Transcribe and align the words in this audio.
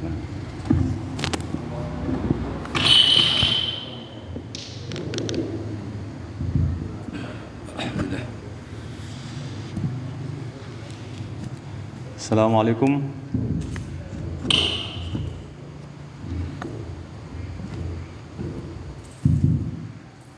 Assalamualaikum 0.00 0.16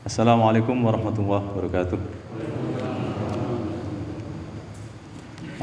Assalamualaikum 0.03 0.75
warahmatullahi 0.83 1.47
wabarakatuh 1.47 1.99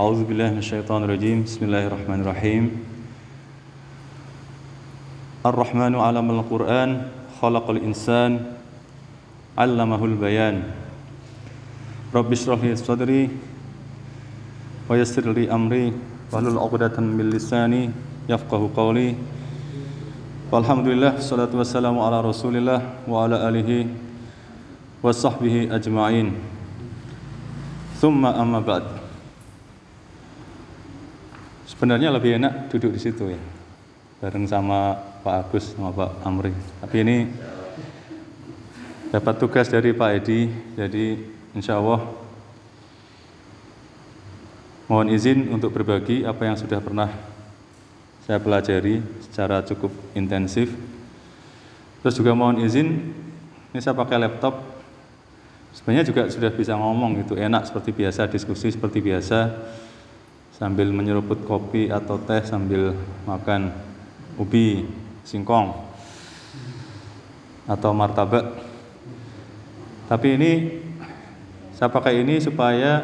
A'udzu 0.01 0.25
billahi 0.25 0.57
minasyaitonir 0.57 1.13
rajim 1.13 1.45
Bismillahirrahmanirrahim 1.45 2.89
Ar-Rahmanu 5.41 6.05
'allamal 6.05 6.45
Qur'an 6.45 7.09
khalaqal 7.41 7.81
insan 7.81 8.57
'allamahul 9.57 10.21
bayan 10.21 10.69
Rabbi 12.13 12.37
shrah 12.37 12.61
sadri 12.77 13.33
wa 14.85 14.99
yassir 15.01 15.25
li 15.33 15.49
amri 15.49 15.97
wahlul 16.29 16.61
'uqdatam 16.61 17.09
min 17.09 17.33
lisani 17.33 17.89
yafqahu 18.29 18.69
qawli 18.77 19.17
Walhamdulillah 20.51 21.23
salatu 21.23 21.63
wassalamu 21.63 22.03
ala 22.03 22.27
Rasulillah 22.27 23.07
wa 23.07 23.23
ala 23.23 23.47
alihi 23.47 23.87
wa 24.99 25.15
sahbihi 25.15 25.71
ajma'in. 25.71 26.35
Thumma 28.03 28.35
amma 28.35 28.59
ba'd. 28.59 28.83
Sebenarnya 31.71 32.11
lebih 32.11 32.43
enak 32.43 32.67
duduk 32.67 32.91
di 32.91 32.99
situ 32.99 33.31
ya. 33.31 33.39
Bareng 34.19 34.51
sama 34.51 35.10
Pak 35.21 35.35
Agus 35.47 35.77
sama 35.77 35.93
Pak 35.93 36.25
Amri. 36.25 36.53
Tapi 36.81 36.97
ini 37.05 37.17
dapat 39.13 39.35
tugas 39.37 39.69
dari 39.69 39.93
Pak 39.93 40.11
Edi, 40.17 40.49
jadi 40.79 41.19
insya 41.53 41.77
Allah 41.77 42.07
mohon 44.91 45.11
izin 45.11 45.51
untuk 45.55 45.71
berbagi 45.71 46.27
apa 46.27 46.47
yang 46.47 46.57
sudah 46.59 46.83
pernah 46.83 47.11
saya 48.27 48.39
pelajari 48.39 49.03
secara 49.27 49.63
cukup 49.67 49.91
intensif. 50.15 50.71
Terus 52.01 52.15
juga 52.17 52.33
mohon 52.33 52.63
izin, 52.63 53.13
ini 53.71 53.79
saya 53.83 53.93
pakai 53.95 54.19
laptop. 54.19 54.63
Sebenarnya 55.71 56.07
juga 56.07 56.27
sudah 56.27 56.51
bisa 56.51 56.75
ngomong 56.75 57.23
gitu, 57.23 57.39
enak 57.39 57.71
seperti 57.71 57.95
biasa, 57.95 58.27
diskusi 58.27 58.75
seperti 58.75 58.99
biasa, 58.99 59.55
sambil 60.55 60.91
menyeruput 60.91 61.47
kopi 61.47 61.89
atau 61.89 62.19
teh 62.19 62.43
sambil 62.43 62.95
makan 63.23 63.71
ubi, 64.35 64.87
singkong, 65.25 65.75
atau 67.71 67.91
martabak. 67.95 68.45
Tapi 70.11 70.29
ini 70.35 70.53
saya 71.77 71.87
pakai 71.87 72.21
ini 72.21 72.43
supaya 72.43 73.01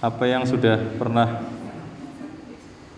apa 0.00 0.24
yang 0.24 0.48
sudah 0.48 0.80
pernah 0.96 1.44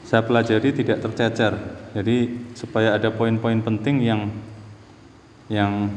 saya 0.06 0.22
pelajari 0.22 0.70
tidak 0.70 1.03
tercecer. 1.03 1.53
Jadi 1.92 2.48
supaya 2.55 2.94
ada 2.97 3.11
poin-poin 3.11 3.59
penting 3.61 4.06
yang 4.06 4.31
yang 5.50 5.91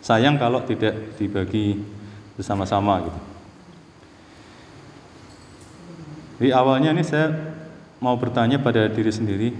sayang 0.00 0.38
kalau 0.38 0.62
tidak 0.64 1.18
dibagi 1.18 1.82
bersama-sama 2.38 3.04
gitu. 3.04 3.20
Di 6.38 6.48
awalnya 6.54 6.94
ini 6.94 7.02
saya 7.02 7.34
mau 7.98 8.14
bertanya 8.14 8.62
pada 8.62 8.86
diri 8.86 9.10
sendiri 9.10 9.50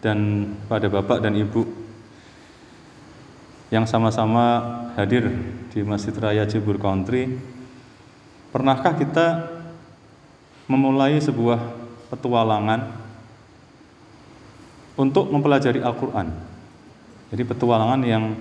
dan 0.00 0.50
pada 0.66 0.88
Bapak 0.88 1.20
dan 1.20 1.36
Ibu 1.36 1.62
yang 3.70 3.86
sama-sama 3.86 4.44
hadir 4.98 5.30
di 5.70 5.80
Masjid 5.86 6.10
Raya 6.16 6.42
Cibur 6.48 6.80
Country. 6.80 7.38
Pernahkah 8.50 8.98
kita 8.98 9.46
memulai 10.66 11.22
sebuah 11.22 11.60
petualangan 12.10 12.90
untuk 14.98 15.30
mempelajari 15.30 15.78
Al-Quran. 15.78 16.34
Jadi 17.30 17.42
petualangan 17.46 18.02
yang 18.02 18.34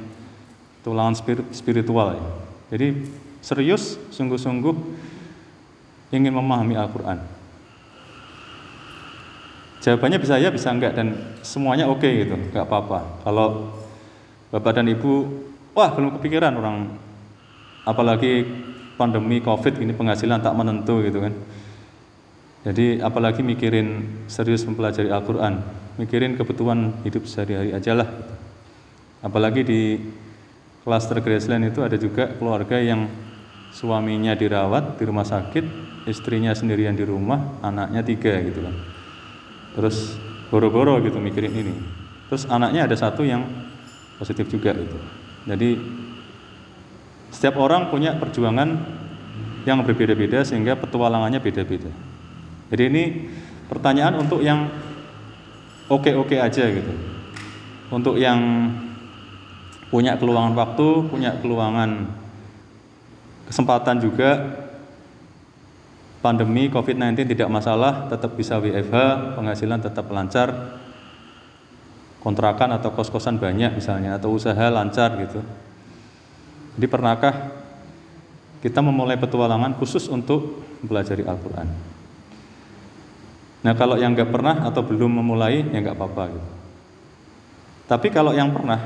petualangan 0.82 1.14
spiritual 1.54 2.18
ya. 2.18 2.26
Jadi 2.74 2.88
serius, 3.46 4.02
sungguh-sungguh 4.10 4.76
ingin 6.10 6.34
memahami 6.34 6.74
Al-Quran. 6.74 7.39
Jawabannya 9.80 10.20
bisa 10.20 10.36
ya, 10.36 10.52
bisa 10.52 10.76
enggak 10.76 10.96
dan 10.96 11.16
semuanya 11.40 11.88
oke 11.88 12.04
okay 12.04 12.28
gitu, 12.28 12.36
enggak 12.36 12.68
apa-apa. 12.68 13.24
Kalau 13.24 13.48
bapak 14.52 14.76
dan 14.76 14.92
ibu, 14.92 15.24
wah 15.72 15.90
belum 15.96 16.20
kepikiran 16.20 16.52
orang, 16.60 17.00
apalagi 17.88 18.44
pandemi 19.00 19.40
COVID 19.40 19.80
ini 19.80 19.96
penghasilan 19.96 20.44
tak 20.44 20.52
menentu 20.52 21.00
gitu 21.00 21.24
kan. 21.24 21.34
Jadi 22.68 23.00
apalagi 23.00 23.40
mikirin 23.40 24.04
serius 24.28 24.68
mempelajari 24.68 25.08
Al-Quran, 25.08 25.64
mikirin 25.96 26.36
kebutuhan 26.36 27.00
hidup 27.08 27.24
sehari-hari 27.24 27.72
aja 27.72 27.96
lah. 27.96 28.08
Gitu. 28.12 28.34
Apalagi 29.24 29.62
di 29.64 29.82
klaster 30.84 31.24
Graceland 31.24 31.72
itu 31.72 31.80
ada 31.80 31.96
juga 31.96 32.36
keluarga 32.36 32.76
yang 32.84 33.08
suaminya 33.72 34.36
dirawat 34.36 35.00
di 35.00 35.04
rumah 35.08 35.24
sakit, 35.24 35.64
istrinya 36.04 36.52
sendirian 36.52 37.00
di 37.00 37.08
rumah, 37.08 37.64
anaknya 37.64 38.04
tiga 38.04 38.36
gitu 38.44 38.60
kan. 38.60 38.99
Terus 39.78 40.18
boro-boro 40.50 40.98
gitu 41.04 41.22
mikirin 41.22 41.54
ini. 41.54 41.76
Terus 42.30 42.46
anaknya 42.50 42.86
ada 42.90 42.96
satu 42.98 43.26
yang 43.26 43.46
positif 44.18 44.50
juga 44.50 44.74
gitu. 44.74 44.98
Jadi 45.50 45.80
setiap 47.30 47.58
orang 47.62 47.94
punya 47.94 48.18
perjuangan 48.18 48.70
yang 49.64 49.82
berbeda-beda 49.86 50.42
sehingga 50.42 50.78
petualangannya 50.78 51.40
beda-beda. 51.42 51.92
Jadi 52.70 52.84
ini 52.86 53.04
pertanyaan 53.70 54.18
untuk 54.18 54.42
yang 54.42 54.70
oke-oke 55.90 56.38
aja 56.38 56.64
gitu. 56.70 56.94
Untuk 57.90 58.22
yang 58.22 58.70
punya 59.90 60.14
keluangan 60.22 60.54
waktu, 60.54 61.10
punya 61.10 61.34
keluangan 61.42 62.06
kesempatan 63.50 63.98
juga 63.98 64.30
pandemi 66.20 66.68
COVID-19 66.68 67.32
tidak 67.32 67.48
masalah, 67.48 68.12
tetap 68.12 68.36
bisa 68.36 68.60
WFH, 68.60 69.36
penghasilan 69.40 69.80
tetap 69.80 70.06
lancar, 70.12 70.80
kontrakan 72.20 72.76
atau 72.76 72.92
kos-kosan 72.92 73.40
banyak 73.40 73.72
misalnya, 73.80 74.20
atau 74.20 74.36
usaha 74.36 74.68
lancar 74.68 75.16
gitu. 75.24 75.40
Jadi 76.76 76.88
pernahkah 76.88 77.56
kita 78.60 78.84
memulai 78.84 79.16
petualangan 79.16 79.76
khusus 79.80 80.12
untuk 80.12 80.60
belajar 80.84 81.16
Al-Quran? 81.16 81.68
Nah 83.60 83.74
kalau 83.76 84.00
yang 84.00 84.16
nggak 84.16 84.32
pernah 84.32 84.68
atau 84.68 84.84
belum 84.84 85.20
memulai 85.20 85.64
ya 85.68 85.80
nggak 85.84 85.96
apa-apa 85.96 86.24
gitu. 86.32 86.50
Tapi 87.90 88.08
kalau 88.14 88.32
yang 88.38 88.54
pernah, 88.54 88.80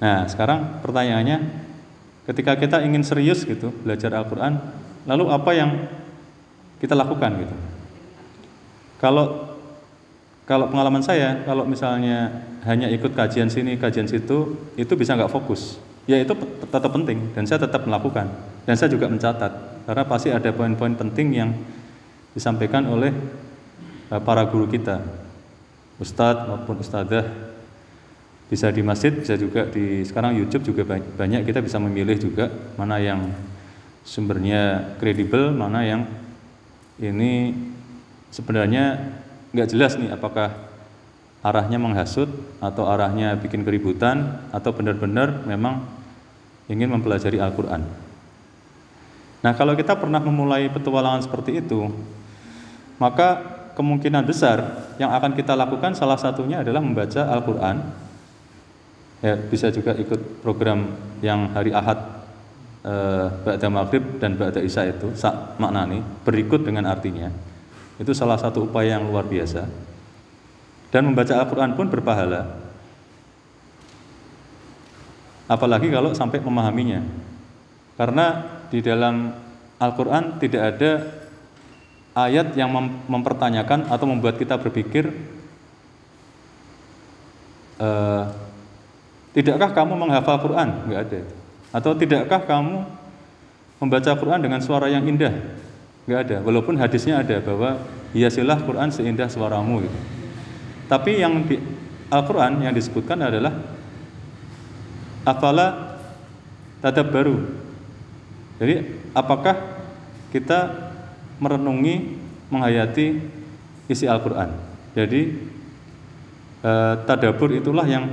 nah 0.00 0.24
sekarang 0.24 0.80
pertanyaannya, 0.80 1.38
ketika 2.24 2.56
kita 2.56 2.80
ingin 2.82 3.04
serius 3.04 3.44
gitu 3.44 3.68
belajar 3.84 4.16
Al-Quran, 4.16 4.58
lalu 5.04 5.28
apa 5.28 5.50
yang 5.52 5.70
kita 6.82 6.98
lakukan 6.98 7.46
gitu? 7.46 7.54
Kalau 8.98 9.54
kalau 10.42 10.66
pengalaman 10.66 11.00
saya, 11.00 11.46
kalau 11.46 11.62
misalnya 11.62 12.44
hanya 12.66 12.90
ikut 12.90 13.14
kajian 13.14 13.46
sini, 13.46 13.78
kajian 13.78 14.10
situ, 14.10 14.58
itu 14.74 14.92
bisa 14.98 15.14
nggak 15.14 15.30
fokus. 15.30 15.78
Ya 16.10 16.18
itu 16.18 16.34
tetap 16.66 16.90
penting 16.90 17.30
dan 17.30 17.46
saya 17.46 17.62
tetap 17.62 17.86
melakukan 17.86 18.26
dan 18.66 18.74
saya 18.74 18.90
juga 18.90 19.06
mencatat 19.06 19.86
karena 19.86 20.02
pasti 20.02 20.34
ada 20.34 20.50
poin-poin 20.50 20.98
penting 20.98 21.30
yang 21.30 21.54
disampaikan 22.34 22.90
oleh 22.90 23.14
Eh, 24.12 24.20
para 24.20 24.44
guru 24.44 24.68
kita, 24.68 25.00
ustadz 25.96 26.44
maupun 26.44 26.84
ustadzah, 26.84 27.24
bisa 28.52 28.68
di 28.68 28.84
masjid, 28.84 29.08
bisa 29.08 29.40
juga 29.40 29.64
di 29.72 30.04
sekarang 30.04 30.36
YouTube 30.36 30.68
juga 30.68 30.84
banyak 31.16 31.48
kita 31.48 31.64
bisa 31.64 31.80
memilih 31.80 32.20
juga 32.20 32.52
mana 32.76 33.00
yang 33.00 33.32
sumbernya 34.04 34.92
kredibel, 35.00 35.56
mana 35.56 35.80
yang 35.80 36.04
ini 37.00 37.56
sebenarnya 38.32 39.12
nggak 39.52 39.68
jelas 39.68 39.96
nih 40.00 40.12
apakah 40.12 40.52
arahnya 41.44 41.76
menghasut 41.76 42.28
atau 42.62 42.88
arahnya 42.88 43.36
bikin 43.36 43.66
keributan 43.66 44.40
atau 44.54 44.70
benar-benar 44.72 45.44
memang 45.44 45.84
ingin 46.70 46.88
mempelajari 46.88 47.42
Al-Quran. 47.42 47.82
Nah 49.42 49.52
kalau 49.58 49.74
kita 49.74 49.98
pernah 49.98 50.22
memulai 50.22 50.70
petualangan 50.70 51.26
seperti 51.26 51.58
itu, 51.58 51.90
maka 53.02 53.42
kemungkinan 53.74 54.22
besar 54.22 54.86
yang 55.02 55.10
akan 55.10 55.34
kita 55.34 55.58
lakukan 55.58 55.98
salah 55.98 56.16
satunya 56.16 56.62
adalah 56.62 56.78
membaca 56.78 57.26
Al-Quran. 57.26 57.76
Ya, 59.22 59.38
bisa 59.38 59.70
juga 59.70 59.94
ikut 59.94 60.42
program 60.42 60.98
yang 61.22 61.50
hari 61.54 61.70
Ahad 61.70 62.21
eh, 62.82 63.26
Ba'da 63.30 63.68
Maghrib 63.70 64.18
dan 64.18 64.34
Ba'da 64.34 64.58
Isya 64.62 64.90
itu 64.90 65.14
sak 65.14 65.58
maknani 65.58 66.02
berikut 66.26 66.66
dengan 66.66 66.90
artinya. 66.90 67.30
Itu 67.98 68.14
salah 68.14 68.38
satu 68.38 68.66
upaya 68.66 68.98
yang 68.98 69.06
luar 69.06 69.26
biasa. 69.26 69.66
Dan 70.92 71.08
membaca 71.08 71.32
Al-Quran 71.32 71.72
pun 71.72 71.86
berpahala. 71.88 72.58
Apalagi 75.48 75.88
kalau 75.88 76.12
sampai 76.12 76.42
memahaminya. 76.42 77.00
Karena 77.96 78.44
di 78.68 78.80
dalam 78.80 79.32
Al-Quran 79.76 80.40
tidak 80.40 80.62
ada 80.76 80.92
ayat 82.12 82.52
yang 82.56 82.72
mem 82.72 82.86
mempertanyakan 83.08 83.88
atau 83.88 84.06
membuat 84.08 84.36
kita 84.36 84.60
berpikir 84.60 85.08
uh, 87.80 88.28
tidakkah 89.32 89.72
kamu 89.72 89.96
menghafal 89.96 90.40
Quran? 90.40 90.68
Enggak 90.88 91.00
ada 91.08 91.16
itu. 91.24 91.41
Atau 91.72 91.96
tidakkah 91.96 92.44
kamu 92.44 92.84
membaca 93.80 94.12
Quran 94.14 94.40
dengan 94.44 94.60
suara 94.60 94.92
yang 94.92 95.02
indah? 95.08 95.32
Enggak 96.04 96.20
ada. 96.28 96.36
Walaupun 96.44 96.76
hadisnya 96.76 97.24
ada 97.24 97.40
bahwa 97.40 97.80
hiasilah 98.12 98.60
Quran 98.62 98.92
seindah 98.92 99.26
suaramu 99.32 99.88
gitu. 99.88 99.98
Tapi 100.86 101.24
yang 101.24 101.48
di 101.48 101.56
Al-Quran 102.12 102.60
yang 102.60 102.76
disebutkan 102.76 103.16
adalah 103.24 103.56
afala 105.24 105.96
tadab 106.84 107.08
baru. 107.08 107.40
Jadi 108.60 108.74
apakah 109.16 109.56
kita 110.28 110.92
merenungi, 111.40 112.20
menghayati 112.52 113.06
isi 113.88 114.04
Al-Quran. 114.04 114.52
Jadi 114.92 115.22
eh, 116.60 116.94
tadabur 117.08 117.48
itulah 117.56 117.88
yang 117.88 118.12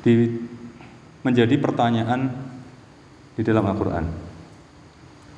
di, 0.00 0.40
menjadi 1.24 1.56
pertanyaan 1.58 2.30
di 3.34 3.42
dalam 3.42 3.64
Al-Quran. 3.64 4.04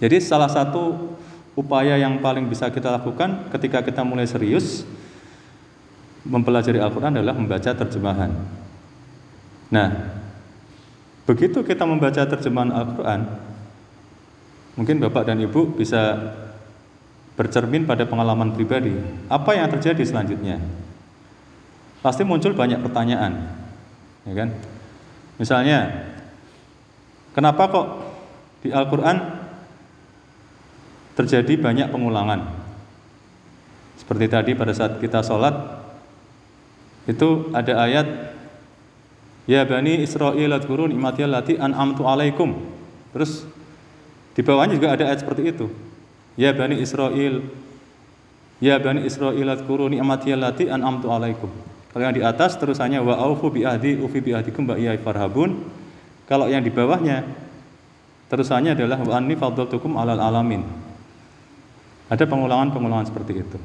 Jadi 0.03 0.17
salah 0.21 0.51
satu 0.51 1.17
upaya 1.57 1.97
yang 1.97 2.21
paling 2.21 2.51
bisa 2.51 2.69
kita 2.69 2.93
lakukan 2.93 3.49
ketika 3.55 3.81
kita 3.81 4.05
mulai 4.05 4.29
serius 4.29 4.85
mempelajari 6.27 6.83
Al-Quran 6.83 7.17
adalah 7.17 7.33
membaca 7.33 7.71
terjemahan. 7.73 8.35
Nah, 9.73 9.89
begitu 11.25 11.65
kita 11.65 11.89
membaca 11.89 12.21
terjemahan 12.29 12.75
Al-Quran, 12.75 13.21
Mungkin 14.77 15.01
Bapak 15.01 15.33
dan 15.33 15.41
Ibu 15.41 15.73
bisa 15.73 16.21
bercermin 17.33 17.89
pada 17.89 18.05
pengalaman 18.05 18.53
pribadi. 18.53 18.93
Apa 19.33 19.57
yang 19.57 19.73
terjadi 19.73 20.05
selanjutnya? 20.05 20.61
Pasti 22.05 22.23
muncul 22.29 22.53
banyak 22.53 22.85
pertanyaan, 22.85 23.57
ya 24.29 24.35
kan? 24.37 24.49
Misalnya, 25.37 26.09
kenapa 27.37 27.69
kok 27.69 27.87
di 28.65 28.73
Al-Quran 28.73 29.17
terjadi 31.17 31.55
banyak 31.61 31.89
pengulangan? 31.93 32.41
Seperti 34.01 34.27
tadi 34.29 34.53
pada 34.57 34.73
saat 34.73 35.01
kita 35.01 35.21
sholat, 35.21 35.55
itu 37.07 37.51
ada 37.53 37.87
ayat 37.87 38.09
Ya 39.47 39.63
bani 39.63 40.03
Israel 40.03 40.59
adkurun 40.59 40.91
imatiyal 40.91 41.31
lati 41.31 41.55
an'amtu 41.55 42.03
alaikum. 42.03 42.67
Terus 43.15 43.47
di 44.35 44.43
bawahnya 44.43 44.77
juga 44.77 44.93
ada 44.93 45.07
ayat 45.07 45.23
seperti 45.23 45.55
itu. 45.55 45.71
Ya 46.37 46.53
Bani 46.53 46.77
Israel, 46.77 47.41
Ya 48.61 48.77
Bani 48.77 49.09
Israel 49.09 49.49
adkuru 49.57 49.89
ni'mati 49.89 50.37
allati 50.37 50.69
an'amtu 50.69 51.09
alaikum. 51.09 51.49
Kalau 51.97 52.13
yang 52.13 52.13
di 52.13 52.21
atas 52.21 52.61
terusannya 52.61 53.01
wa 53.01 53.17
aufu 53.17 53.49
bi 53.49 53.65
ahdi 53.65 53.97
ufi 53.97 54.21
bi 54.21 54.37
ahdikum 54.37 54.69
ba 54.69 54.77
farhabun. 54.77 55.65
Kalau 56.29 56.45
yang 56.45 56.61
di 56.61 56.69
bawahnya 56.69 57.25
terusannya 58.29 58.77
adalah 58.77 59.01
wa 59.01 59.17
anni 59.17 59.33
faddaltukum 59.33 59.97
alal 59.97 60.21
alamin. 60.21 60.61
Ada 62.13 62.29
pengulangan-pengulangan 62.29 63.09
seperti 63.09 63.41
itu. 63.41 63.59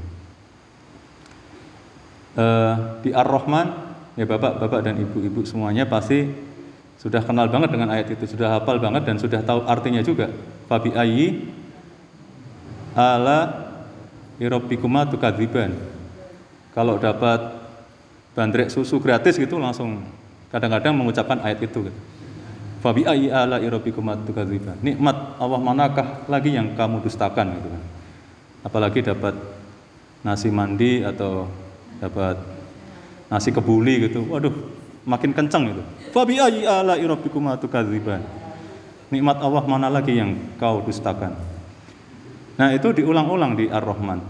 Uh, 2.39 3.03
di 3.03 3.11
Ar-Rahman 3.11 3.67
ya 4.15 4.23
Bapak-bapak 4.23 4.79
dan 4.79 4.95
ibu-ibu 5.03 5.43
semuanya 5.43 5.83
pasti 5.83 6.31
sudah 7.03 7.27
kenal 7.27 7.51
banget 7.51 7.75
dengan 7.75 7.91
ayat 7.91 8.15
itu, 8.15 8.31
sudah 8.31 8.63
hafal 8.63 8.79
banget 8.79 9.11
dan 9.11 9.19
sudah 9.19 9.43
tahu 9.43 9.67
artinya 9.67 9.99
juga. 9.99 10.31
Fabi 10.71 10.95
ayyi 10.95 11.51
ala 12.95 13.67
irabbikuma 14.39 15.03
tukadziban. 15.11 15.75
Kalau 16.71 16.95
dapat 16.95 17.60
bandrek 18.31 18.71
susu 18.71 18.99
gratis 19.03 19.35
gitu 19.35 19.59
langsung 19.59 20.03
kadang-kadang 20.51 20.95
mengucapkan 20.95 21.39
ayat 21.43 21.59
itu. 21.63 21.91
Fabi 22.81 23.05
ayyi 23.05 23.29
ala 23.29 23.61
tukadziban. 24.25 24.77
Nikmat 24.81 25.37
Allah 25.37 25.59
manakah 25.61 26.25
lagi 26.25 26.57
yang 26.57 26.73
kamu 26.73 27.05
dustakan 27.05 27.53
gitu 27.61 27.69
kan. 27.69 27.83
Apalagi 28.65 29.05
dapat 29.05 29.37
nasi 30.25 30.49
mandi 30.49 31.05
atau 31.05 31.45
dapat 32.01 32.41
nasi 33.29 33.53
kebuli 33.53 34.09
gitu. 34.09 34.25
Waduh, 34.25 34.53
makin 35.05 35.29
kencang 35.29 35.77
itu. 35.77 35.83
Fabi 36.09 36.41
ala 36.41 36.97
tukadziban. 37.61 38.25
Nikmat 39.13 39.37
Allah 39.43 39.63
mana 39.67 39.91
lagi 39.91 40.17
yang 40.17 40.33
kau 40.55 40.81
dustakan? 40.81 41.35
Nah, 42.55 42.71
itu 42.71 42.95
diulang-ulang 42.95 43.59
di 43.59 43.67
Ar-Rahman. 43.67 44.23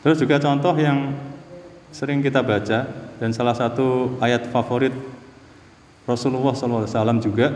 Terus 0.00 0.16
juga 0.24 0.40
contoh 0.40 0.72
yang 0.80 1.12
sering 1.90 2.22
kita 2.22 2.42
baca 2.42 2.86
dan 3.18 3.30
salah 3.34 3.54
satu 3.54 4.18
ayat 4.22 4.46
favorit 4.48 4.94
Rasulullah 6.06 6.54
SAW 6.54 7.18
juga 7.22 7.54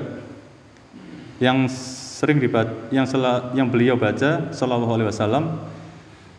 yang 1.43 1.67
sering 1.71 2.39
dibaca, 2.39 2.71
yang 2.95 3.07
sel, 3.07 3.25
yang 3.59 3.67
beliau 3.67 3.99
baca 3.99 4.55
Shallallahu 4.55 4.93
Alaihi 4.95 5.09
Wasallam 5.11 5.45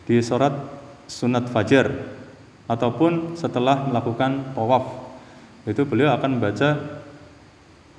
di 0.08 0.16
surat 0.24 0.54
sunat 1.06 1.52
fajar 1.52 1.92
ataupun 2.66 3.36
setelah 3.36 3.86
melakukan 3.86 4.56
tawaf 4.56 5.06
itu 5.66 5.82
beliau 5.82 6.14
akan 6.14 6.38
membaca 6.38 7.02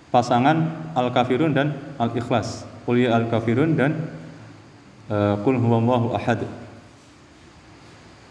pasangan 0.07 0.87
Al-Kafirun 0.95 1.51
dan 1.51 1.75
Al-Ikhlas. 1.99 2.63
Qul 2.87 3.11
Al-Kafirun 3.11 3.75
dan 3.75 4.07
uh, 5.11 5.35
Qul 5.43 5.59
huwallahu 5.59 6.15
ahad. 6.15 6.47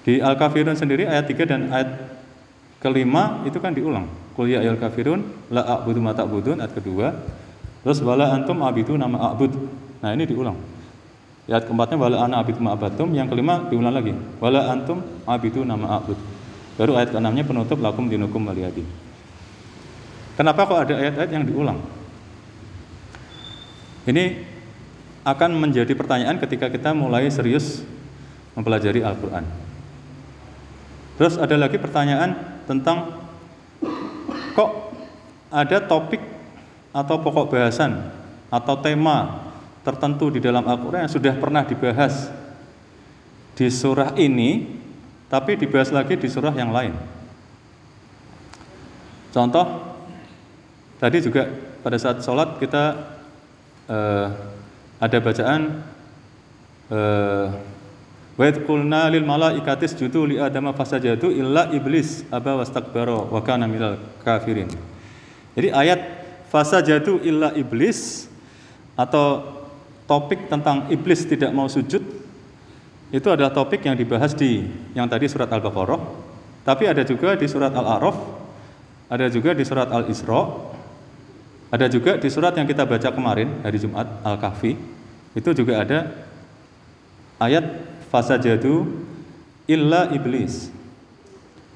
Di 0.06 0.23
Al-Kafirun 0.23 0.79
sendiri 0.79 1.03
ayat 1.03 1.26
3 1.26 1.50
dan 1.50 1.61
ayat 1.75 1.91
kelima 2.79 3.43
itu 3.43 3.58
kan 3.58 3.75
diulang. 3.75 4.06
Qul 4.38 4.55
ya 4.55 4.62
Al-Kafirun 4.62 5.50
la 5.50 5.67
a'budu 5.67 5.99
ma 5.99 6.14
ta'budun 6.14 6.62
ayat 6.62 6.79
kedua. 6.79 7.11
Terus 7.82 7.99
wala 8.06 8.31
antum 8.31 8.62
abidu 8.62 8.94
nama 8.94 9.35
a'bud. 9.35 9.50
Nah, 10.03 10.14
ini 10.14 10.23
diulang. 10.31 10.55
Ayat 11.50 11.67
keempatnya 11.67 11.99
wala 11.99 12.17
ana 12.23 12.38
abidu 12.38 12.62
ma 12.62 12.79
abatum, 12.79 13.11
yang 13.14 13.26
kelima 13.26 13.67
diulang 13.67 13.94
lagi. 13.94 14.14
Wala 14.38 14.70
antum 14.70 15.03
abidu 15.26 15.67
nama 15.67 15.98
a'bud. 15.98 16.19
Baru 16.79 16.94
ayat 16.94 17.10
keenamnya 17.10 17.43
penutup 17.43 17.82
lakum 17.82 18.06
dinukum 18.06 18.46
waliyadi. 18.46 18.86
Kenapa 20.39 20.69
kok 20.69 20.79
ada 20.86 20.94
ayat-ayat 21.01 21.31
yang 21.32 21.44
diulang? 21.48 21.82
Ini 24.06 24.46
akan 25.27 25.51
menjadi 25.58 25.91
pertanyaan 25.98 26.39
ketika 26.39 26.70
kita 26.70 26.94
mulai 26.94 27.27
serius 27.32 27.82
mempelajari 28.55 29.03
Al-Quran. 29.03 29.66
Terus 31.17 31.41
ada 31.41 31.56
lagi 31.56 31.81
pertanyaan 31.81 32.61
tentang 32.69 33.17
kok 34.53 34.70
ada 35.49 35.81
topik 35.81 36.20
atau 36.93 37.17
pokok 37.20 37.56
bahasan 37.56 38.13
atau 38.53 38.77
tema 38.81 39.49
tertentu 39.85 40.29
di 40.32 40.41
dalam 40.41 40.65
Al-Quran 40.65 41.08
yang 41.08 41.13
sudah 41.13 41.35
pernah 41.37 41.65
dibahas 41.65 42.29
di 43.56 43.69
surah 43.73 44.13
ini, 44.20 44.69
tapi 45.32 45.56
dibahas 45.56 45.89
lagi 45.89 46.20
di 46.20 46.29
surah 46.29 46.53
yang 46.53 46.69
lain. 46.69 46.93
Contoh 49.32 49.96
Tadi 50.96 51.20
juga 51.20 51.44
pada 51.85 52.01
saat 52.01 52.25
sholat 52.25 52.56
kita 52.56 52.96
uh, 53.85 54.29
ada 54.96 55.19
bacaan 55.20 55.85
uh, 56.89 57.53
Wa 58.36 58.52
qulna 58.52 59.08
lil 59.08 59.24
malaikatis 59.24 59.96
judu 59.96 60.28
li 60.28 60.36
adama 60.36 60.76
fasajadu 60.76 61.32
illa 61.32 61.72
iblis 61.72 62.28
aba 62.28 62.60
wastakbara 62.60 63.32
wa 63.32 63.40
kana 63.40 63.64
minal 63.64 63.96
kafirin. 64.20 64.69
Jadi 65.56 65.72
ayat 65.72 66.00
fasajadu 66.52 67.24
illa 67.24 67.56
iblis 67.56 68.28
atau 68.93 69.56
topik 70.05 70.52
tentang 70.52 70.84
iblis 70.93 71.24
tidak 71.24 71.48
mau 71.56 71.64
sujud 71.66 72.05
itu 73.08 73.28
adalah 73.32 73.55
topik 73.55 73.81
yang 73.88 73.96
dibahas 73.96 74.36
di 74.36 74.69
yang 74.93 75.08
tadi 75.08 75.32
surat 75.32 75.48
Al-Baqarah, 75.48 76.00
tapi 76.66 76.84
ada 76.90 77.06
juga 77.06 77.38
di 77.38 77.46
surat 77.48 77.70
Al-A'raf, 77.72 78.16
ada 79.08 79.26
juga 79.31 79.55
di 79.55 79.64
surat 79.64 79.88
Al-Isra, 79.88 80.43
ada 81.70 81.86
juga 81.88 82.19
di 82.19 82.28
surat 82.28 82.52
yang 82.58 82.66
kita 82.66 82.84
baca 82.84 83.08
kemarin 83.14 83.62
hari 83.62 83.78
Jumat 83.78 84.06
Al-Kahfi 84.26 84.76
itu 85.38 85.50
juga 85.55 85.86
ada 85.86 85.98
ayat 87.38 87.64
fasajadu 88.17 88.89
illa 89.69 90.08
iblis. 90.08 90.73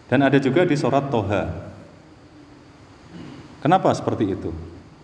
Dan 0.08 0.24
ada 0.24 0.40
juga 0.40 0.64
di 0.64 0.72
surat 0.72 1.12
Toha. 1.12 1.52
Kenapa 3.60 3.92
seperti 3.92 4.32
itu? 4.32 4.48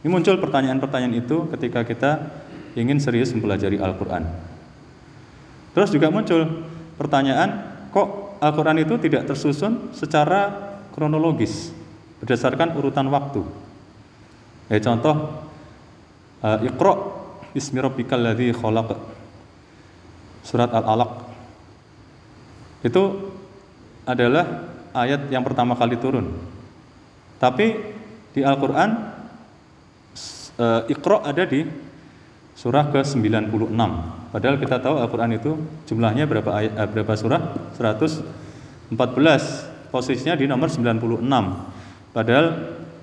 Ini 0.00 0.09
muncul 0.09 0.40
pertanyaan-pertanyaan 0.40 1.14
itu 1.21 1.45
ketika 1.52 1.85
kita 1.85 2.11
ingin 2.73 2.97
serius 2.97 3.37
mempelajari 3.37 3.76
Al-Quran. 3.76 4.25
Terus 5.76 5.93
juga 5.93 6.09
muncul 6.09 6.64
pertanyaan, 6.97 7.85
kok 7.93 8.40
Al-Quran 8.40 8.81
itu 8.81 8.97
tidak 8.97 9.28
tersusun 9.28 9.93
secara 9.93 10.73
kronologis 10.97 11.69
berdasarkan 12.25 12.73
urutan 12.81 13.12
waktu. 13.12 13.45
Ya 14.73 14.81
contoh 14.81 15.45
uh, 16.40 16.59
Iqra 16.64 16.95
bismi 17.52 17.78
rabbikal 17.85 18.25
ladzi 18.25 18.57
khalaq. 18.57 18.97
Surat 20.47 20.71
Al-Alaq. 20.71 21.25
Itu 22.85 23.33
adalah 24.09 24.68
ayat 24.97 25.28
yang 25.28 25.45
pertama 25.45 25.76
kali 25.76 26.00
turun. 26.00 26.33
Tapi 27.37 27.76
di 28.33 28.40
Al-Qur'an 28.40 28.90
uh, 30.56 30.88
Iqra 30.88 31.21
ada 31.25 31.45
di 31.45 31.68
surah 32.56 32.88
ke-96. 32.88 33.76
Padahal 34.33 34.56
kita 34.56 34.76
tahu 34.80 34.97
Al-Qur'an 34.97 35.33
itu 35.37 35.61
jumlahnya 35.85 36.25
berapa 36.25 36.50
ayat 36.52 36.73
uh, 36.76 36.88
berapa 36.88 37.12
surah? 37.12 37.40
114. 37.76 38.97
Posisinya 39.92 40.35
di 40.37 40.49
nomor 40.49 40.73
96. 40.73 41.21
Padahal 42.16 42.47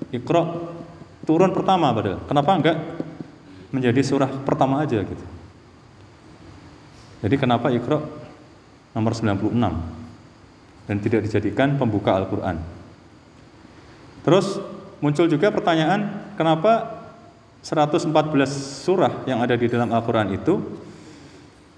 Iqra 0.10 0.42
turun 1.26 1.52
pertama 1.54 1.94
padahal. 1.94 2.22
Kenapa 2.26 2.52
enggak 2.58 2.78
menjadi 3.74 4.02
surah 4.06 4.30
pertama 4.46 4.86
aja 4.86 5.02
gitu. 5.02 5.26
Jadi 7.26 7.36
kenapa 7.40 7.74
Iqra 7.74 8.23
nomor 8.94 9.12
96 9.18 9.54
dan 10.90 10.96
tidak 11.02 11.22
dijadikan 11.26 11.76
pembuka 11.76 12.16
Al-Qur'an? 12.18 12.58
Terus 14.24 14.62
muncul 15.04 15.28
juga 15.28 15.52
pertanyaan 15.52 16.32
kenapa 16.40 17.04
114 17.64 18.08
surah 18.84 19.28
yang 19.28 19.44
ada 19.44 19.56
di 19.60 19.68
dalam 19.68 19.92
Al-Qur'an 19.92 20.32
itu 20.32 20.60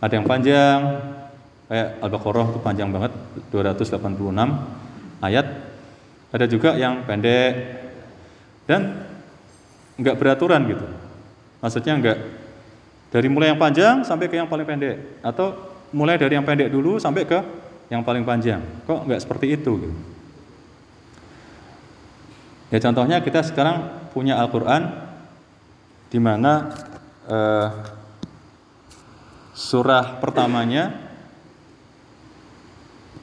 ada 0.02 0.14
yang 0.14 0.28
panjang 0.28 0.80
kayak 1.66 1.90
Al-Baqarah 2.02 2.48
itu 2.54 2.60
panjang 2.62 2.90
banget 2.94 3.12
286 3.50 3.98
ayat. 5.22 5.46
Ada 6.30 6.46
juga 6.52 6.76
yang 6.76 7.08
pendek 7.08 7.54
dan 8.68 9.08
nggak 9.96 10.18
beraturan 10.20 10.68
gitu. 10.68 10.86
Maksudnya 11.64 11.94
enggak 11.96 12.18
dari 13.10 13.28
mulai 13.32 13.56
yang 13.56 13.62
panjang 13.62 14.04
sampai 14.04 14.28
ke 14.28 14.36
yang 14.36 14.52
paling 14.52 14.68
pendek 14.68 15.24
atau 15.24 15.75
mulai 15.96 16.20
dari 16.20 16.36
yang 16.36 16.44
pendek 16.44 16.68
dulu 16.68 17.00
sampai 17.00 17.24
ke 17.24 17.40
yang 17.88 18.04
paling 18.04 18.28
panjang. 18.28 18.60
Kok 18.84 19.08
enggak 19.08 19.24
seperti 19.24 19.56
itu 19.56 19.72
gitu. 19.80 19.96
Ya 22.74 22.84
contohnya 22.84 23.24
kita 23.24 23.40
sekarang 23.46 24.10
punya 24.12 24.36
Al-Qur'an 24.36 25.08
di 26.12 26.20
mana 26.20 26.76
eh, 27.32 27.70
surah 29.56 30.20
pertamanya 30.20 30.92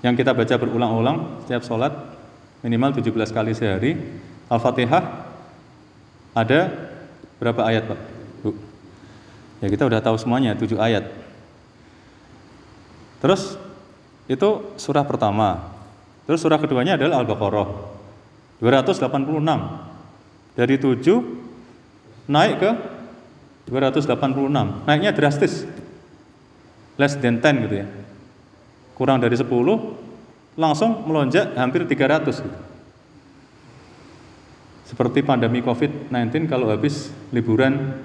yang 0.01 0.17
kita 0.17 0.33
baca 0.33 0.57
berulang-ulang 0.57 1.45
setiap 1.45 1.63
sholat 1.69 1.93
minimal 2.65 2.97
17 2.97 3.13
kali 3.29 3.53
sehari 3.53 3.93
Al-Fatihah 4.49 5.05
ada 6.33 6.61
berapa 7.37 7.61
ayat 7.69 7.93
Pak? 7.93 8.01
Bu. 8.41 8.57
Ya 9.61 9.69
kita 9.69 9.85
udah 9.87 10.01
tahu 10.01 10.17
semuanya, 10.17 10.57
tujuh 10.57 10.81
ayat. 10.81 11.22
Terus 13.23 13.55
itu 14.27 14.75
surah 14.75 15.07
pertama. 15.07 15.71
Terus 16.27 16.43
surah 16.43 16.59
keduanya 16.59 16.99
adalah 16.99 17.23
Al-Baqarah. 17.23 17.71
286. 18.59 20.59
Dari 20.59 20.75
7 20.77 22.27
naik 22.27 22.55
ke 22.59 22.71
286. 23.71 24.83
Naiknya 24.83 25.15
drastis. 25.15 25.63
Less 26.99 27.15
than 27.23 27.39
10 27.39 27.71
gitu 27.71 27.75
ya. 27.79 27.87
Kurang 28.99 29.23
dari 29.23 29.39
10 29.39 29.47
langsung 30.59 31.07
melonjak 31.07 31.55
hampir 31.55 31.87
300 31.87 32.43
gitu. 32.43 32.59
Seperti 34.93 35.25
pandemi 35.25 35.65
Covid-19 35.65 36.53
kalau 36.53 36.69
habis 36.69 37.09
liburan 37.33 37.97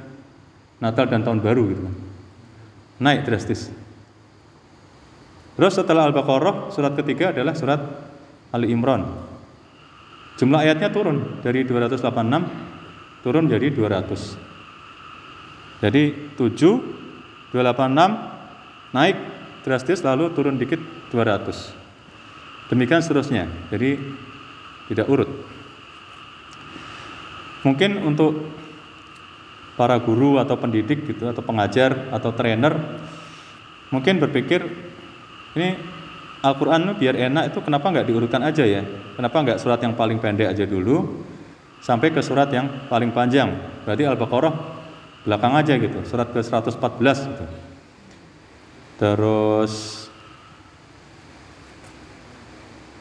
Natal 0.80 1.12
dan 1.12 1.20
Tahun 1.26 1.44
Baru 1.44 1.68
gitu 1.74 1.82
kan. 1.84 1.96
Naik 3.02 3.28
drastis. 3.28 3.68
Terus 5.58 5.74
setelah 5.74 6.06
Al-Baqarah, 6.06 6.70
surat 6.70 6.94
ketiga 6.94 7.34
adalah 7.34 7.58
surat 7.58 7.82
Ali 8.54 8.70
Imran. 8.70 9.10
Jumlah 10.38 10.62
ayatnya 10.62 10.94
turun 10.94 11.42
dari 11.42 11.66
286 11.66 13.26
turun 13.26 13.50
jadi 13.50 13.74
200. 13.74 15.82
Jadi 15.82 16.04
7 16.38 17.50
286 17.50 18.94
naik 18.94 19.18
drastis 19.66 20.06
lalu 20.06 20.30
turun 20.38 20.62
dikit 20.62 20.78
200. 21.10 22.70
Demikian 22.70 23.02
seterusnya. 23.02 23.50
Jadi 23.74 23.98
tidak 24.94 25.10
urut. 25.10 25.58
Mungkin 27.66 27.98
untuk 28.06 28.46
para 29.74 29.98
guru 30.02 30.38
atau 30.38 30.58
pendidik 30.58 31.06
gitu 31.06 31.30
atau 31.30 31.42
pengajar 31.42 32.10
atau 32.10 32.34
trainer 32.34 32.74
mungkin 33.94 34.18
berpikir 34.18 34.66
ini 35.58 35.70
Al-Quran 36.46 36.94
biar 36.96 37.18
enak 37.18 37.52
itu 37.52 37.60
kenapa 37.66 37.90
nggak 37.90 38.08
diurutkan 38.08 38.46
aja 38.46 38.62
ya? 38.62 38.86
Kenapa 39.18 39.42
nggak 39.42 39.60
surat 39.60 39.82
yang 39.82 39.98
paling 39.98 40.22
pendek 40.22 40.54
aja 40.54 40.64
dulu 40.70 41.26
sampai 41.82 42.14
ke 42.14 42.22
surat 42.22 42.48
yang 42.54 42.88
paling 42.88 43.10
panjang? 43.10 43.58
Berarti 43.84 44.06
Al-Baqarah 44.06 44.54
belakang 45.26 45.54
aja 45.58 45.74
gitu 45.76 46.06
surat 46.06 46.30
ke 46.30 46.40
114 46.40 46.78
gitu. 47.28 47.46
Terus 49.02 49.74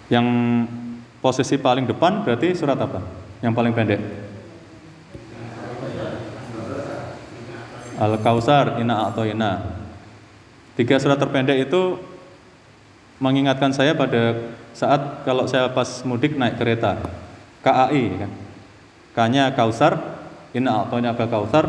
yang 0.08 0.26
posisi 1.20 1.60
paling 1.60 1.84
depan 1.84 2.25
berarti 2.25 2.56
surat 2.56 2.80
apa? 2.80 3.04
Yang 3.44 3.52
paling 3.52 3.72
pendek? 3.76 4.00
Al-Kausar, 7.96 8.76
Ina 8.76 9.08
atau 9.08 9.25
Ina. 9.25 9.80
Tiga 10.76 11.00
surat 11.00 11.16
terpendek 11.16 11.68
itu 11.68 11.96
mengingatkan 13.18 13.73
saya 13.73 13.96
pada 13.96 14.52
saat 14.76 15.25
kalau 15.25 15.49
saya 15.49 15.73
pas 15.73 15.88
mudik 16.04 16.37
naik 16.37 16.61
kereta 16.61 17.00
KAI 17.64 18.04
kan. 18.20 18.32
Kanya 19.16 19.49
Kausar, 19.56 19.96
Ina 20.52 20.85
atau 20.85 21.00
Ina 21.00 21.16
Kausar, 21.16 21.64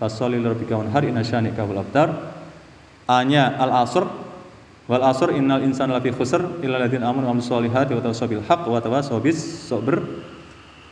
Fasoli 0.00 0.40
rabbika 0.40 0.76
wanhar 0.76 1.04
inna 1.04 1.20
syanika 1.20 1.64
wal 1.64 1.84
abtar. 1.84 2.36
A-nya 3.06 3.54
Al-Asr, 3.56 4.04
wal 4.88 5.04
asr 5.04 5.32
innal 5.32 5.62
insana 5.62 5.96
lafi 5.96 6.12
khusr 6.12 6.60
illa 6.60 6.80
ladzina 6.82 7.08
amanu 7.08 7.30
wa 7.30 7.32
amilus 7.36 7.48
solihati 7.48 7.94
wa 7.94 8.02
tawassaw 8.02 8.28
bil 8.28 8.44
haqq 8.44 8.64
wa 8.66 8.80
tawassaw 8.80 9.20
bis 9.20 9.38
sabr. 9.68 10.02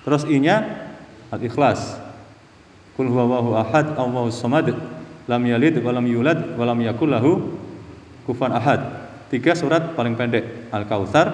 Terus 0.04 0.25
I-nya 0.28 0.88
Al-Ikhlas. 1.32 2.00
Kul 2.94 3.11
huwallahu 3.11 3.58
ahad 3.58 3.99
Allahu 3.99 4.30
samad 4.30 4.70
lam 5.26 5.42
yalid 5.42 5.82
wa 5.82 5.90
lam 5.90 6.06
yulad 6.06 6.54
wa 6.54 6.64
lam 6.64 6.78
yakul 6.80 7.11
lahu 7.11 7.58
kufuwan 8.25 8.54
ahad. 8.54 9.03
Tiga 9.34 9.50
surat 9.58 9.98
paling 9.98 10.14
pendek, 10.14 10.70
Al-Kautsar, 10.70 11.26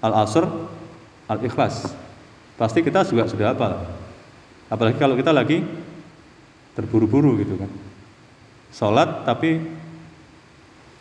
Al-Asr, 0.00 0.48
Al-Ikhlas. 1.28 1.92
Pasti 2.56 2.80
kita 2.80 3.04
juga 3.04 3.28
sudah 3.28 3.52
hafal. 3.52 3.84
Apalagi 4.72 4.96
kalau 4.96 5.12
kita 5.12 5.28
lagi 5.28 5.60
terburu-buru 6.72 7.36
gitu 7.36 7.60
kan. 7.60 7.68
Salat 8.72 9.28
tapi 9.28 9.60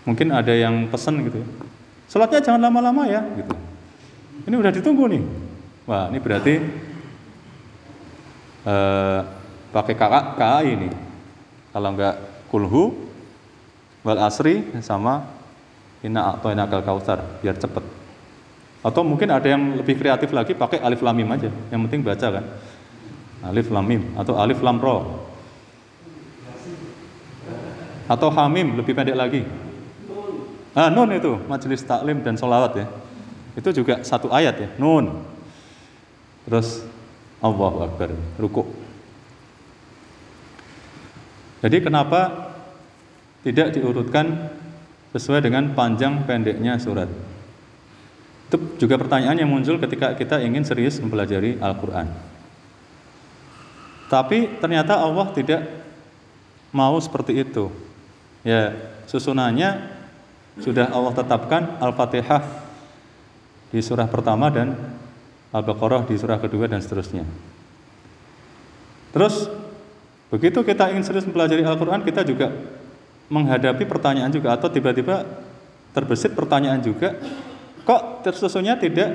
mungkin 0.03 0.35
ada 0.35 0.51
yang 0.51 0.91
pesen 0.91 1.23
gitu. 1.31 1.39
Salatnya 2.11 2.43
jangan 2.43 2.67
lama-lama 2.67 3.07
ya 3.07 3.23
gitu. 3.31 3.55
Ini 4.51 4.55
udah 4.59 4.71
ditunggu 4.75 5.07
nih. 5.15 5.23
Wah, 5.87 6.11
ini 6.11 6.19
berarti 6.19 6.59
uh, 8.67 9.23
pakai 9.71 9.95
kakak 9.95 10.25
KA 10.35 10.59
ini. 10.59 10.91
Kalau 11.71 11.87
enggak 11.95 12.19
kulhu 12.51 12.99
wal 14.03 14.19
asri 14.27 14.59
sama 14.83 15.44
inna 16.05 16.37
atau 16.37 16.53
inakal 16.53 16.85
kautsar 16.85 17.41
biar 17.41 17.57
cepet. 17.57 17.81
Atau 18.85 19.01
mungkin 19.01 19.33
ada 19.33 19.49
yang 19.49 19.81
lebih 19.81 19.97
kreatif 19.97 20.29
lagi 20.29 20.53
pakai 20.53 20.77
alif 20.77 21.01
lam 21.01 21.17
mim 21.17 21.29
aja. 21.33 21.49
Yang 21.73 21.81
penting 21.89 22.01
baca 22.05 22.27
kan. 22.37 22.45
Alif 23.41 23.73
lam 23.73 23.85
mim 23.85 24.13
atau 24.13 24.37
alif 24.37 24.61
lam 24.61 24.77
ro. 24.77 25.25
Atau 28.05 28.29
hamim 28.29 28.77
lebih 28.77 28.93
pendek 28.93 29.17
lagi. 29.17 29.41
Ah, 30.77 30.93
nun 30.93 31.09
itu 31.09 31.41
majelis 31.49 31.81
taklim 31.81 32.21
dan 32.21 32.37
solawat 32.37 32.77
ya. 32.77 32.85
Itu 33.57 33.71
juga 33.71 34.03
satu 34.05 34.29
ayat 34.29 34.55
ya, 34.59 34.69
nun. 34.77 35.25
Terus 36.45 36.85
Allahu 37.41 37.81
Akbar, 37.81 38.13
rukuk. 38.37 38.67
Jadi 41.63 41.81
kenapa 41.81 42.51
tidak 43.41 43.73
diurutkan 43.73 44.53
sesuai 45.15 45.47
dengan 45.47 45.71
panjang 45.71 46.27
pendeknya 46.27 46.75
surat? 46.75 47.07
Itu 48.51 48.59
juga 48.75 48.99
pertanyaan 48.99 49.39
yang 49.39 49.47
muncul 49.47 49.79
ketika 49.79 50.11
kita 50.11 50.43
ingin 50.43 50.67
serius 50.67 50.99
mempelajari 50.99 51.55
Al-Quran. 51.63 52.11
Tapi 54.11 54.59
ternyata 54.59 54.99
Allah 54.99 55.31
tidak 55.31 55.65
mau 56.75 56.99
seperti 56.99 57.41
itu. 57.41 57.71
Ya, 58.43 58.75
susunannya 59.07 59.95
sudah 60.59 60.91
Allah 60.91 61.15
tetapkan 61.15 61.79
Al-Fatihah 61.79 62.43
di 63.73 63.79
surah 63.81 64.05
pertama 64.11 64.51
dan 64.51 64.77
Al-Baqarah 65.55 66.05
di 66.05 66.19
surah 66.19 66.37
kedua 66.37 66.67
dan 66.67 66.83
seterusnya. 66.83 67.23
Terus 69.15 69.47
begitu 70.27 70.59
kita 70.61 70.91
ingin 70.91 71.07
serius 71.07 71.25
mempelajari 71.25 71.63
Al-Qur'an, 71.63 72.03
kita 72.03 72.21
juga 72.27 72.51
menghadapi 73.29 73.83
pertanyaan 73.89 74.29
juga 74.29 74.53
atau 74.53 74.69
tiba-tiba 74.69 75.25
terbesit 75.95 76.35
pertanyaan 76.35 76.83
juga, 76.83 77.17
kok 77.87 78.25
tersusunnya 78.27 78.75
tidak 78.77 79.09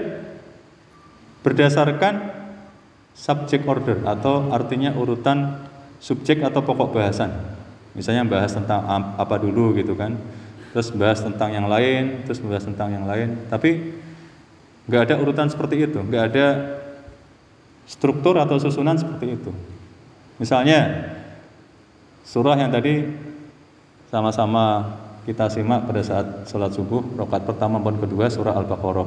berdasarkan 1.44 2.40
subject 3.12 3.64
order 3.68 4.00
atau 4.06 4.48
artinya 4.54 4.96
urutan 4.96 5.60
subjek 6.00 6.40
atau 6.40 6.64
pokok 6.64 6.96
bahasan. 6.96 7.30
Misalnya 7.92 8.24
bahas 8.24 8.54
tentang 8.54 8.86
apa 9.18 9.36
dulu 9.36 9.76
gitu 9.76 9.98
kan, 9.98 10.16
terus 10.72 10.94
bahas 10.94 11.20
tentang 11.20 11.52
yang 11.52 11.66
lain, 11.66 12.24
terus 12.24 12.40
bahas 12.40 12.64
tentang 12.64 12.94
yang 12.94 13.04
lain. 13.04 13.36
Tapi 13.50 13.92
nggak 14.88 15.02
ada 15.10 15.14
urutan 15.20 15.50
seperti 15.50 15.84
itu, 15.84 16.00
nggak 16.00 16.24
ada 16.32 16.46
struktur 17.84 18.38
atau 18.38 18.56
susunan 18.56 18.96
seperti 18.96 19.36
itu. 19.36 19.50
Misalnya 20.38 21.10
surah 22.24 22.56
yang 22.56 22.70
tadi 22.70 23.04
sama-sama 24.10 24.98
kita 25.22 25.46
simak 25.46 25.86
pada 25.86 26.02
saat 26.02 26.26
sholat 26.50 26.74
subuh, 26.74 26.98
rokat 27.14 27.46
pertama 27.46 27.78
maupun 27.78 28.02
kedua 28.02 28.26
surah 28.26 28.58
Al-Baqarah. 28.58 29.06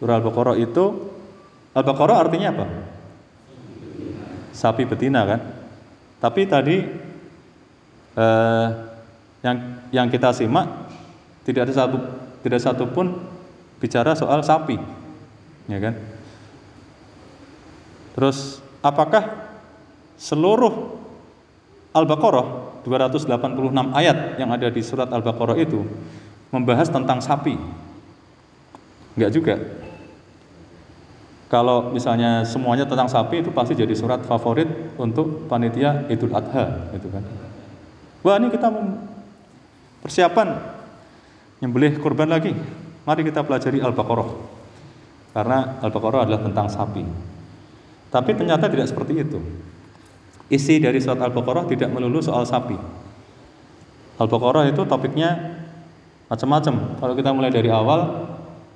Surah 0.00 0.16
Al-Baqarah 0.16 0.56
itu 0.56 1.12
Al-Baqarah 1.76 2.16
artinya 2.16 2.48
apa? 2.56 2.66
Sapi 4.56 4.88
betina 4.88 5.28
kan? 5.28 5.40
Tapi 6.16 6.42
tadi 6.48 6.76
eh, 8.16 8.66
yang 9.44 9.56
yang 9.92 10.06
kita 10.08 10.32
simak 10.32 10.88
tidak 11.44 11.68
ada 11.68 11.74
satu 11.74 11.96
tidak 12.40 12.60
satu 12.62 12.84
pun 12.88 13.20
bicara 13.82 14.16
soal 14.16 14.40
sapi, 14.40 14.78
ya 15.68 15.78
kan? 15.82 15.94
Terus 18.14 18.62
apakah 18.80 19.52
seluruh 20.16 21.01
Al-Baqarah 21.92 22.80
286 22.88 23.28
ayat 23.92 24.40
yang 24.40 24.48
ada 24.48 24.72
di 24.72 24.80
surat 24.80 25.08
Al-Baqarah 25.12 25.56
itu 25.60 25.84
membahas 26.48 26.88
tentang 26.88 27.20
sapi? 27.20 27.56
Enggak 29.16 29.30
juga. 29.32 29.54
Kalau 31.52 31.92
misalnya 31.92 32.48
semuanya 32.48 32.88
tentang 32.88 33.12
sapi 33.12 33.44
itu 33.44 33.52
pasti 33.52 33.76
jadi 33.76 33.92
surat 33.92 34.24
favorit 34.24 34.64
untuk 34.96 35.44
panitia 35.52 36.08
Idul 36.08 36.32
Adha, 36.32 36.88
gitu 36.96 37.12
kan. 37.12 37.20
Wah 38.24 38.40
ini 38.40 38.48
kita 38.48 38.72
persiapan 40.00 40.48
nyembelih 41.60 42.00
kurban 42.00 42.32
lagi. 42.32 42.56
Mari 43.04 43.20
kita 43.28 43.44
pelajari 43.44 43.84
Al-Baqarah. 43.84 44.28
Karena 45.36 45.76
Al-Baqarah 45.84 46.24
adalah 46.24 46.40
tentang 46.40 46.72
sapi. 46.72 47.04
Tapi 48.08 48.30
ternyata 48.32 48.72
tidak 48.72 48.88
seperti 48.88 49.20
itu. 49.20 49.36
Isi 50.52 50.76
dari 50.76 51.00
surat 51.00 51.16
Al-Baqarah 51.16 51.64
tidak 51.64 51.88
melulu 51.88 52.20
soal 52.20 52.44
sapi. 52.44 52.76
Al-Baqarah 54.20 54.68
itu 54.68 54.84
topiknya 54.84 55.56
macam-macam. 56.28 57.00
Kalau 57.00 57.14
kita 57.16 57.32
mulai 57.32 57.48
dari 57.48 57.72
awal, 57.72 58.28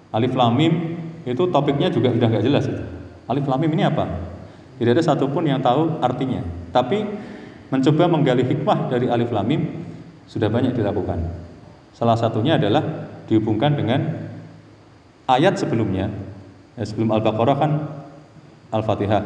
Alif 0.09 0.33
Lam 0.33 0.57
Mim 0.57 0.97
itu 1.27 1.43
topiknya 1.51 1.91
juga 1.91 2.15
sudah 2.15 2.29
nggak 2.31 2.45
jelas. 2.47 2.71
Alif 3.27 3.45
lam 3.51 3.59
mim 3.59 3.75
ini 3.75 3.83
apa? 3.83 4.07
Tidak 4.79 4.95
ada 4.95 5.03
satupun 5.03 5.43
yang 5.43 5.59
tahu 5.59 5.99
artinya. 5.99 6.47
Tapi 6.71 7.03
mencoba 7.75 8.07
menggali 8.07 8.47
hikmah 8.47 8.87
dari 8.87 9.11
alif 9.11 9.35
lam 9.35 9.43
mim 9.43 9.67
sudah 10.31 10.47
banyak 10.47 10.79
dilakukan. 10.79 11.19
Salah 11.91 12.15
satunya 12.15 12.55
adalah 12.55 13.11
dihubungkan 13.27 13.75
dengan 13.75 14.31
ayat 15.27 15.59
sebelumnya. 15.59 16.15
Ya, 16.79 16.85
sebelum 16.87 17.11
Al-Baqarah 17.11 17.57
kan 17.59 17.71
Al-Fatihah. 18.71 19.23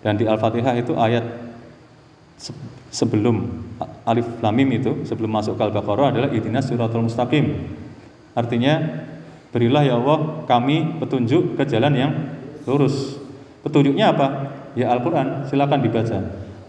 Dan 0.00 0.16
di 0.16 0.24
Al-Fatihah 0.24 0.72
itu 0.80 0.96
ayat 0.96 1.45
sebelum 2.92 3.64
alif 4.04 4.28
lam 4.44 4.54
mim 4.54 4.68
itu 4.76 5.04
sebelum 5.08 5.32
masuk 5.32 5.56
ke 5.56 5.62
Al-Baqarah 5.66 6.12
adalah 6.12 6.30
idinas 6.32 6.68
suratul 6.68 7.08
mustaqim. 7.08 7.74
Artinya 8.36 9.04
Berilah 9.56 9.88
ya 9.88 9.96
Allah 9.96 10.44
kami 10.44 11.00
petunjuk 11.00 11.56
ke 11.56 11.64
jalan 11.64 11.96
yang 11.96 12.12
lurus. 12.68 13.16
Petunjuknya 13.64 14.12
apa? 14.12 14.52
Ya 14.76 14.92
Al-Quran, 14.92 15.48
silakan 15.48 15.80
dibaca. 15.80 16.18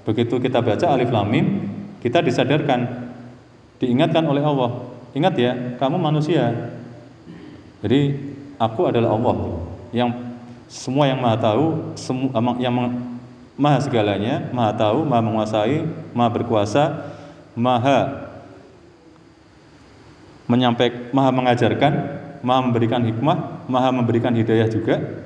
Begitu 0.08 0.40
kita 0.40 0.64
baca 0.64 0.96
alif 0.96 1.12
lam 1.12 1.28
mim, 1.28 1.68
kita 2.00 2.24
disadarkan, 2.24 3.12
diingatkan 3.84 4.24
oleh 4.24 4.40
Allah. 4.40 4.88
Ingat 5.12 5.34
ya, 5.36 5.52
kamu 5.76 6.00
manusia. 6.00 6.72
Jadi 7.84 8.16
aku 8.56 8.88
adalah 8.88 9.12
Allah 9.12 9.36
yang 9.92 10.10
semua 10.72 11.12
yang 11.12 11.20
maha 11.20 11.44
tahu, 11.44 11.92
semua 12.00 12.56
yang 12.56 12.72
maha 13.58 13.82
segalanya, 13.84 14.48
maha 14.54 14.72
tahu, 14.78 15.04
maha 15.04 15.22
menguasai, 15.26 15.84
maha 16.14 16.30
berkuasa, 16.30 16.84
maha 17.58 18.30
menyampaikan, 20.48 21.12
maha 21.12 21.30
mengajarkan, 21.34 21.94
Maha 22.46 22.60
memberikan 22.70 23.02
hikmah, 23.02 23.68
Maha 23.68 23.90
memberikan 23.92 24.32
hidayah 24.32 24.70
juga. 24.70 25.26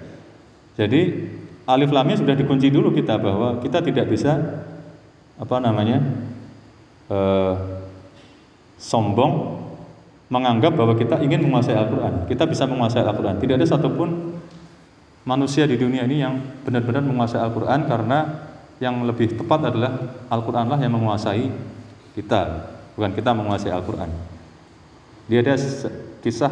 Jadi 0.79 1.29
alif 1.67 1.91
lamnya 1.93 2.17
sudah 2.17 2.33
dikunci 2.33 2.71
dulu 2.73 2.89
kita 2.95 3.19
bahwa 3.21 3.61
kita 3.61 3.83
tidak 3.83 4.09
bisa 4.09 4.65
apa 5.37 5.55
namanya 5.61 6.01
eh, 7.11 7.55
sombong 8.81 9.61
menganggap 10.31 10.73
bahwa 10.73 10.95
kita 10.95 11.19
ingin 11.21 11.43
menguasai 11.43 11.75
Al-Quran. 11.75 12.25
Kita 12.25 12.47
bisa 12.47 12.63
menguasai 12.65 13.03
Al-Quran. 13.03 13.37
Tidak 13.37 13.55
ada 13.59 13.67
satupun 13.67 14.30
manusia 15.25 15.69
di 15.69 15.77
dunia 15.77 16.05
ini 16.09 16.21
yang 16.21 16.41
benar-benar 16.65 17.05
menguasai 17.05 17.41
Al-Quran 17.41 17.85
karena 17.85 18.19
yang 18.81 19.05
lebih 19.05 19.37
tepat 19.37 19.69
adalah 19.69 19.93
Al-Quranlah 20.25 20.81
yang 20.81 20.97
menguasai 20.97 21.53
kita, 22.17 22.41
bukan 22.97 23.13
kita 23.13 23.29
menguasai 23.29 23.69
Al-Quran. 23.69 24.09
Dia 25.29 25.45
ada 25.45 25.53
kisah 26.25 26.49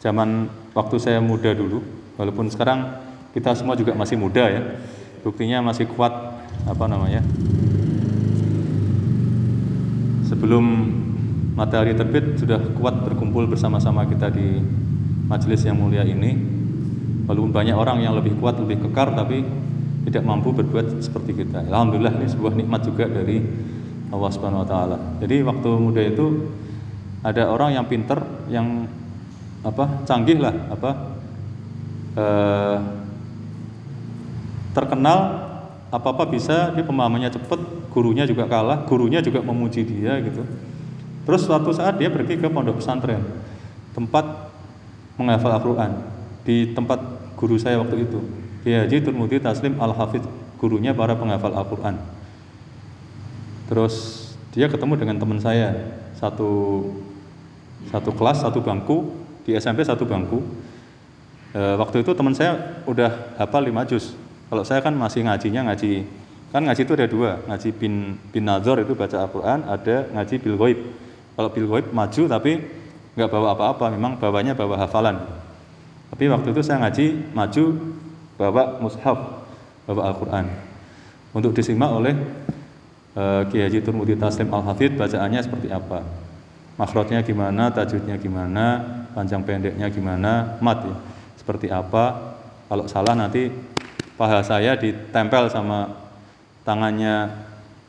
zaman 0.00 0.48
waktu 0.72 0.96
saya 0.96 1.20
muda 1.20 1.52
dulu, 1.52 1.84
walaupun 2.16 2.48
sekarang 2.48 2.96
kita 3.36 3.52
semua 3.52 3.76
juga 3.76 3.92
masih 3.92 4.16
muda 4.16 4.48
ya, 4.48 4.80
buktinya 5.20 5.60
masih 5.60 5.84
kuat 5.92 6.10
apa 6.64 6.84
namanya. 6.88 7.20
Sebelum 10.24 10.64
matahari 11.52 11.92
terbit 11.92 12.40
sudah 12.40 12.64
kuat 12.80 12.96
berkumpul 13.04 13.44
bersama-sama 13.44 14.08
kita 14.08 14.32
di 14.32 14.64
majelis 15.28 15.60
yang 15.68 15.76
mulia 15.76 16.00
ini. 16.08 16.59
Walaupun 17.30 17.54
banyak 17.54 17.78
orang 17.78 18.02
yang 18.02 18.18
lebih 18.18 18.34
kuat, 18.42 18.58
lebih 18.58 18.90
kekar, 18.90 19.14
tapi 19.14 19.46
tidak 20.10 20.26
mampu 20.26 20.50
berbuat 20.50 20.98
seperti 20.98 21.46
kita. 21.46 21.62
Alhamdulillah 21.70 22.18
ini 22.18 22.26
sebuah 22.26 22.58
nikmat 22.58 22.82
juga 22.82 23.06
dari 23.06 23.38
Allah 24.10 24.30
Subhanahu 24.34 24.66
Wa 24.66 24.68
Taala. 24.68 24.98
Jadi 25.22 25.46
waktu 25.46 25.70
muda 25.78 26.02
itu 26.02 26.50
ada 27.22 27.46
orang 27.46 27.78
yang 27.78 27.86
pinter, 27.86 28.18
yang 28.50 28.90
apa 29.62 30.08
canggih 30.08 30.40
lah 30.40 30.56
apa 30.72 30.90
eh, 32.16 32.76
terkenal 34.72 35.18
apa 35.92 36.08
apa 36.16 36.24
bisa 36.32 36.72
dia 36.72 36.80
pemahamannya 36.86 37.28
cepat 37.28 37.60
gurunya 37.92 38.24
juga 38.24 38.48
kalah 38.48 38.88
gurunya 38.88 39.20
juga 39.20 39.44
memuji 39.44 39.84
dia 39.84 40.16
gitu 40.24 40.46
terus 41.28 41.44
suatu 41.44 41.76
saat 41.76 42.00
dia 42.00 42.08
pergi 42.08 42.40
ke 42.40 42.48
pondok 42.48 42.80
pesantren 42.80 43.20
tempat 43.92 44.24
menghafal 45.20 45.60
Al-Quran 45.60 45.92
di 46.46 46.72
tempat 46.72 47.19
guru 47.40 47.56
saya 47.56 47.80
waktu 47.80 48.04
itu 48.04 48.20
Kiai 48.60 49.00
Turmudi 49.00 49.40
Taslim 49.40 49.80
Al 49.80 49.96
Hafidh 49.96 50.28
gurunya 50.60 50.92
para 50.92 51.16
penghafal 51.16 51.56
Al-Quran 51.56 51.96
terus 53.72 54.28
dia 54.52 54.68
ketemu 54.68 55.00
dengan 55.00 55.16
teman 55.16 55.40
saya 55.40 55.72
satu 56.20 56.84
satu 57.88 58.12
kelas 58.12 58.44
satu 58.44 58.60
bangku 58.60 59.08
di 59.46 59.56
SMP 59.56 59.86
satu 59.86 60.04
bangku. 60.04 60.44
E, 61.50 61.60
waktu 61.80 62.04
itu 62.04 62.12
teman 62.12 62.36
saya 62.36 62.82
udah 62.84 63.34
hafal 63.40 63.64
lima 63.64 63.82
juz. 63.88 64.12
Kalau 64.52 64.66
saya 64.66 64.84
kan 64.84 64.92
masih 64.92 65.24
ngajinya 65.24 65.70
ngaji 65.70 66.04
kan 66.50 66.66
ngaji 66.66 66.82
itu 66.82 66.94
ada 66.98 67.06
dua, 67.06 67.30
ngaji 67.46 67.68
bin 67.78 68.18
bin 68.34 68.42
nazar 68.42 68.82
itu 68.82 68.90
baca 68.98 69.22
Al-Qur'an, 69.22 69.62
ada 69.70 70.10
ngaji 70.10 70.34
bil 70.42 70.58
ghaib. 70.58 70.78
Kalau 71.38 71.50
bil 71.54 71.66
ghaib 71.70 71.86
maju 71.94 72.22
tapi 72.26 72.52
nggak 73.14 73.30
bawa 73.30 73.54
apa-apa, 73.54 73.86
memang 73.94 74.18
bawanya 74.18 74.58
bawa 74.58 74.74
hafalan. 74.82 75.22
Tapi 76.10 76.24
waktu 76.26 76.48
itu 76.50 76.60
saya 76.60 76.82
ngaji 76.82 77.06
maju 77.32 77.64
bawa 78.34 78.82
mushaf, 78.82 79.18
bawa 79.86 80.10
Al-Qur'an. 80.10 80.46
Untuk 81.30 81.54
disimak 81.54 81.90
oleh 81.94 82.14
uh, 83.14 83.46
Kiai 83.46 83.70
Haji 83.70 83.86
Turmudi 83.86 84.18
Taslim 84.18 84.50
Al-Hafidh 84.50 84.98
bacaannya 84.98 85.40
seperti 85.40 85.70
apa 85.70 86.02
makhrajnya 86.80 87.20
gimana, 87.20 87.68
tajwidnya 87.68 88.16
gimana, 88.16 88.80
panjang 89.12 89.44
pendeknya 89.44 89.92
gimana, 89.92 90.56
mat 90.64 90.80
ya. 90.80 90.96
Seperti 91.36 91.68
apa? 91.68 92.36
Kalau 92.72 92.88
salah 92.88 93.12
nanti 93.12 93.52
paha 94.16 94.40
saya 94.40 94.80
ditempel 94.80 95.52
sama 95.52 95.92
tangannya 96.64 97.28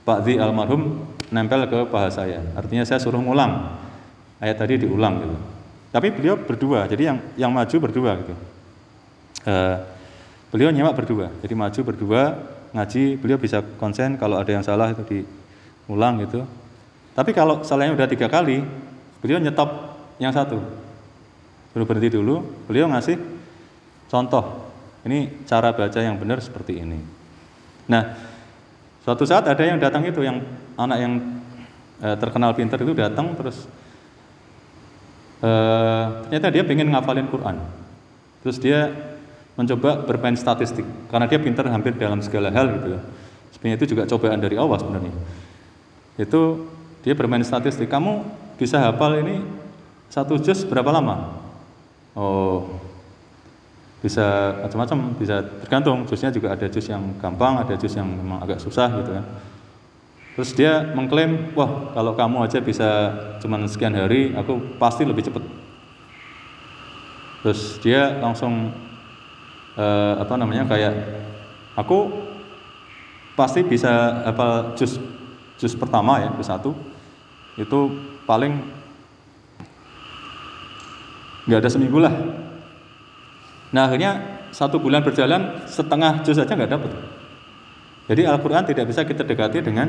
Pak 0.04 0.26
Di 0.26 0.42
almarhum 0.42 1.08
nempel 1.32 1.70
ke 1.72 1.88
paha 1.88 2.12
saya. 2.12 2.44
Artinya 2.58 2.84
saya 2.84 3.00
suruh 3.00 3.22
ngulang. 3.22 3.80
Ayat 4.42 4.58
tadi 4.58 4.82
diulang 4.82 5.22
gitu. 5.22 5.38
Tapi 5.92 6.08
beliau 6.16 6.40
berdua, 6.40 6.88
jadi 6.88 7.12
yang 7.12 7.18
yang 7.36 7.52
maju 7.52 7.76
berdua 7.84 8.12
gitu. 8.24 8.34
uh, 9.44 9.78
beliau 10.48 10.72
nyemak 10.72 10.96
berdua. 10.96 11.28
Jadi 11.44 11.54
maju 11.56 11.80
berdua 11.84 12.22
ngaji 12.72 13.20
beliau 13.20 13.36
bisa 13.36 13.60
konsen 13.76 14.16
kalau 14.16 14.40
ada 14.40 14.48
yang 14.48 14.64
salah 14.64 14.96
itu 14.96 15.04
diulang 15.04 16.24
gitu. 16.24 16.48
Tapi 17.12 17.36
kalau 17.36 17.60
salahnya 17.68 17.92
udah 17.96 18.08
tiga 18.08 18.32
kali 18.32 18.64
beliau 19.20 19.44
nyetop 19.44 19.68
yang 20.16 20.32
satu. 20.32 20.64
Beliau 21.76 21.88
berhenti 21.88 22.10
dulu 22.16 22.40
beliau 22.72 22.88
ngasih 22.88 23.20
contoh. 24.08 24.72
Ini 25.04 25.44
cara 25.44 25.76
baca 25.76 26.00
yang 26.00 26.16
benar 26.16 26.40
seperti 26.40 26.80
ini. 26.80 27.00
Nah 27.92 28.16
suatu 29.04 29.28
saat 29.28 29.44
ada 29.44 29.64
yang 29.66 29.76
datang 29.76 30.08
itu 30.08 30.24
yang 30.24 30.40
anak 30.80 30.98
yang 31.04 31.14
eh, 32.00 32.16
terkenal 32.16 32.56
pinter 32.56 32.80
itu 32.80 32.96
datang 32.96 33.36
terus 33.36 33.68
eh, 35.42 36.06
ternyata 36.30 36.48
dia 36.54 36.64
pengen 36.64 36.94
ngafalin 36.94 37.28
Quran 37.28 37.58
terus 38.42 38.58
dia 38.58 38.90
mencoba 39.60 40.08
bermain 40.08 40.38
statistik 40.38 40.88
karena 41.12 41.28
dia 41.28 41.38
pintar 41.38 41.68
hampir 41.68 41.94
dalam 42.00 42.24
segala 42.24 42.50
hal 42.50 42.72
gitu 42.80 42.98
ya. 42.98 43.02
Sebenarnya 43.52 43.78
itu 43.78 43.88
juga 43.94 44.04
cobaan 44.08 44.40
dari 44.40 44.56
Allah 44.56 44.78
sebenarnya. 44.80 45.14
Itu 46.18 46.72
dia 47.04 47.14
bermain 47.14 47.44
statistik. 47.44 47.92
Kamu 47.92 48.26
bisa 48.56 48.80
hafal 48.80 49.22
ini 49.22 49.44
satu 50.08 50.40
juz 50.40 50.64
berapa 50.66 50.90
lama? 50.90 51.38
Oh, 52.18 52.80
bisa 54.02 54.58
macam-macam, 54.66 54.98
bisa 55.20 55.46
tergantung. 55.62 56.10
Juznya 56.10 56.34
juga 56.34 56.58
ada 56.58 56.66
juz 56.72 56.88
yang 56.90 57.04
gampang, 57.22 57.62
ada 57.62 57.78
juz 57.78 57.94
yang 57.94 58.08
memang 58.08 58.42
agak 58.42 58.58
susah 58.64 58.90
gitu 58.98 59.12
ya. 59.14 59.24
Terus 60.32 60.56
dia 60.56 60.96
mengklaim, 60.96 61.52
wah 61.60 61.92
kalau 61.92 62.16
kamu 62.16 62.48
aja 62.48 62.64
bisa 62.64 62.88
cuma 63.44 63.60
sekian 63.68 63.92
hari, 63.92 64.32
aku 64.32 64.80
pasti 64.80 65.04
lebih 65.04 65.28
cepat. 65.28 65.44
Terus 67.44 67.82
dia 67.84 68.16
langsung 68.24 68.72
eh, 69.76 70.14
apa 70.16 70.34
namanya 70.40 70.64
kayak 70.72 70.94
aku 71.76 72.08
pasti 73.36 73.66
bisa 73.66 74.24
apa 74.24 74.78
jus 74.80 75.02
jus 75.60 75.76
pertama 75.76 76.24
ya 76.24 76.30
jus 76.40 76.48
satu. 76.48 76.72
Itu 77.60 77.92
paling 78.24 78.56
nggak 81.44 81.60
ada 81.60 81.70
seminggu 81.70 82.00
lah. 82.00 82.14
Nah 83.76 83.84
akhirnya 83.90 84.40
satu 84.56 84.80
bulan 84.80 85.04
berjalan 85.04 85.68
setengah 85.68 86.24
jus 86.24 86.40
saja 86.40 86.56
nggak 86.56 86.72
dapat 86.72 86.92
jadi 88.12 88.28
Al-Quran 88.28 88.68
tidak 88.68 88.92
bisa 88.92 89.08
kita 89.08 89.24
dekati 89.24 89.64
dengan 89.64 89.88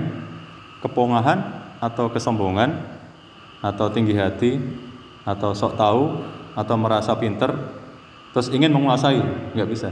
kepongahan 0.79 1.43
atau 1.83 2.07
kesombongan 2.07 2.79
atau 3.59 3.91
tinggi 3.91 4.15
hati 4.15 4.63
atau 5.27 5.51
sok 5.51 5.75
tahu 5.75 6.23
atau 6.55 6.75
merasa 6.79 7.19
pinter 7.19 7.51
terus 8.31 8.47
ingin 8.55 8.71
menguasai. 8.71 9.19
Nggak 9.59 9.69
bisa. 9.75 9.91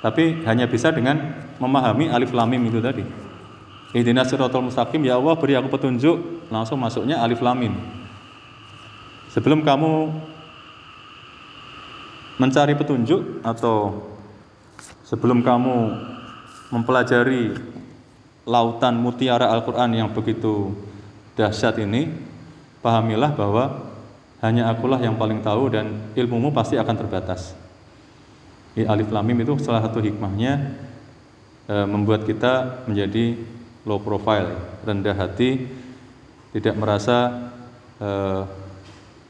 Tapi 0.00 0.40
hanya 0.48 0.64
bisa 0.64 0.88
dengan 0.88 1.44
memahami 1.60 2.08
alif 2.08 2.32
lamim 2.32 2.64
itu 2.64 2.80
tadi. 2.80 3.04
Ihdina 3.92 4.24
siratal 4.24 4.64
mustaqim. 4.64 5.04
Ya 5.04 5.20
Allah 5.20 5.36
beri 5.36 5.52
aku 5.52 5.68
petunjuk. 5.68 6.48
Langsung 6.48 6.80
masuknya 6.80 7.20
alif 7.20 7.44
lamim 7.44 7.76
sebelum 9.28 9.60
kamu 9.62 10.10
mencari 12.42 12.72
petunjuk 12.74 13.44
atau 13.44 14.08
sebelum 15.04 15.44
kamu 15.44 15.94
mempelajari 16.68 17.56
lautan 18.48 18.96
mutiara 18.96 19.52
Al-Quran 19.52 19.92
yang 19.92 20.08
begitu 20.12 20.72
dahsyat 21.36 21.80
ini 21.80 22.12
pahamilah 22.80 23.32
bahwa 23.36 23.92
hanya 24.40 24.70
akulah 24.70 25.02
yang 25.02 25.18
paling 25.18 25.42
tahu 25.42 25.68
dan 25.72 26.14
ilmumu 26.14 26.54
pasti 26.54 26.78
akan 26.78 26.94
terbatas 26.94 27.58
alif 28.86 29.10
lam 29.10 29.26
mim 29.26 29.42
itu 29.42 29.58
salah 29.58 29.82
satu 29.82 29.98
hikmahnya 29.98 30.76
e, 31.66 31.74
membuat 31.88 32.22
kita 32.28 32.84
menjadi 32.86 33.34
low 33.88 33.98
profile, 33.98 34.54
rendah 34.84 35.16
hati, 35.16 35.66
tidak 36.54 36.74
merasa 36.78 37.50
e, 37.98 38.10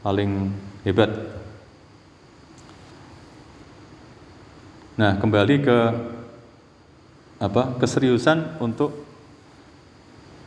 paling 0.03 0.53
hebat. 0.85 1.11
Nah, 4.99 5.15
kembali 5.23 5.57
ke 5.63 5.79
apa? 7.39 7.79
keseriusan 7.79 8.59
untuk 8.59 9.07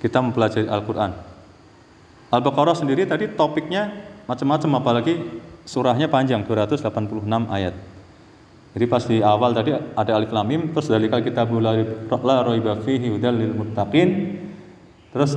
kita 0.04 0.20
mempelajari 0.20 0.68
Al-Qur'an. 0.68 1.14
Al-Baqarah 2.32 2.76
sendiri 2.76 3.04
tadi 3.04 3.28
topiknya 3.32 3.92
macam-macam 4.26 4.80
apalagi 4.80 5.20
surahnya 5.68 6.08
panjang 6.08 6.48
286 6.48 7.28
ayat. 7.52 7.76
Jadi 8.72 8.86
pas 8.88 9.04
di 9.04 9.20
awal 9.20 9.52
tadi 9.52 9.76
ada 9.76 10.12
alif 10.16 10.32
lam 10.32 10.48
mim, 10.48 10.72
terus 10.72 10.88
dari 10.88 11.12
kali 11.12 11.28
kita 11.28 11.44
la 12.24 12.36
raiba 12.40 12.80
fihi 12.80 13.12
hudal 13.12 13.36
lil 13.36 13.52
muttaqin. 13.52 14.40
Terus 15.12 15.36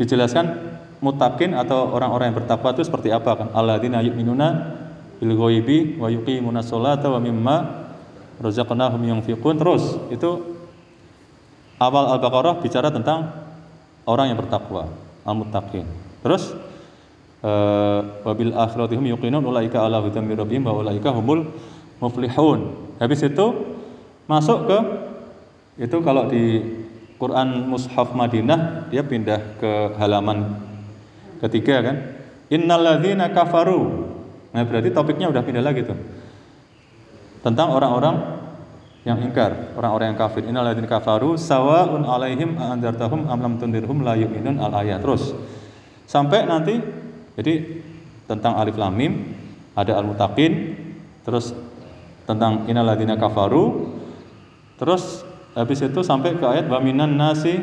dijelaskan 0.00 0.56
muttaqin 1.04 1.52
atau 1.52 1.92
orang-orang 1.92 2.32
yang 2.32 2.38
bertakwa 2.40 2.72
itu 2.72 2.88
seperti 2.88 3.12
apa 3.12 3.36
kan? 3.36 3.48
Alladzina 3.52 4.00
yu'minuna 4.00 4.48
bil 5.20 5.36
ghaibi 5.36 6.00
wa 6.00 6.08
yuqimuna 6.08 6.64
sholata 6.64 7.12
wa 7.12 7.20
mimma 7.20 7.56
razaqnahum 8.40 9.04
yunfiqun. 9.04 9.60
Terus 9.60 10.00
itu 10.08 10.55
awal 11.76 12.16
Al-Baqarah 12.16 12.60
bicara 12.64 12.88
tentang 12.88 13.32
orang 14.06 14.32
yang 14.32 14.38
bertakwa, 14.38 14.88
al-muttaqin. 15.26 15.84
Terus 16.22 16.54
uh, 17.44 18.00
wabil 18.24 18.54
akhiratihum 18.54 19.04
yuqinun 19.16 19.42
ulaika 19.44 19.84
ala 19.84 20.00
hudan 20.00 20.26
rabbihim 20.26 20.64
wa 20.64 20.80
ulaika 20.80 21.12
humul 21.12 21.52
muflihun. 22.00 22.72
Habis 23.02 23.28
itu 23.28 23.76
masuk 24.26 24.66
ke 24.66 24.78
itu 25.76 25.96
kalau 26.00 26.26
di 26.32 26.64
Quran 27.16 27.68
Mushaf 27.68 28.12
Madinah 28.12 28.88
dia 28.92 29.04
pindah 29.04 29.60
ke 29.60 29.72
halaman 30.00 30.56
ketiga 31.40 31.84
kan. 31.84 31.96
Innalladzina 32.46 33.34
kafaru. 33.34 34.06
Nah, 34.54 34.62
berarti 34.62 34.94
topiknya 34.94 35.26
udah 35.28 35.42
pindah 35.42 35.64
lagi 35.64 35.82
tuh. 35.82 35.98
Tentang 37.42 37.74
orang-orang 37.74 38.35
yang 39.06 39.22
ingkar, 39.22 39.78
orang-orang 39.78 40.12
yang 40.12 40.18
kafir. 40.18 40.42
Innalladzina 40.42 40.90
kafaru 40.90 41.38
sawaun 41.38 42.02
alaihim 42.02 42.58
anzartahum 42.58 43.30
am 43.30 43.38
lam 43.38 43.54
tundirhum 43.54 44.02
la 44.02 44.18
yu'minun 44.18 44.58
al 44.58 44.74
ayat. 44.74 44.98
Terus 44.98 45.30
sampai 46.10 46.42
nanti 46.42 46.82
jadi 47.38 47.54
tentang 48.26 48.58
alif 48.58 48.74
lam 48.74 48.90
mim 48.98 49.30
ada 49.78 49.94
al 49.94 50.10
mutaqin 50.10 50.74
terus 51.22 51.54
tentang 52.26 52.66
inaladina 52.66 53.14
kafaru 53.14 53.94
terus 54.82 55.22
habis 55.54 55.78
itu 55.78 56.02
sampai 56.02 56.34
ke 56.34 56.42
ayat 56.42 56.66
waminan 56.66 57.14
nasi 57.14 57.62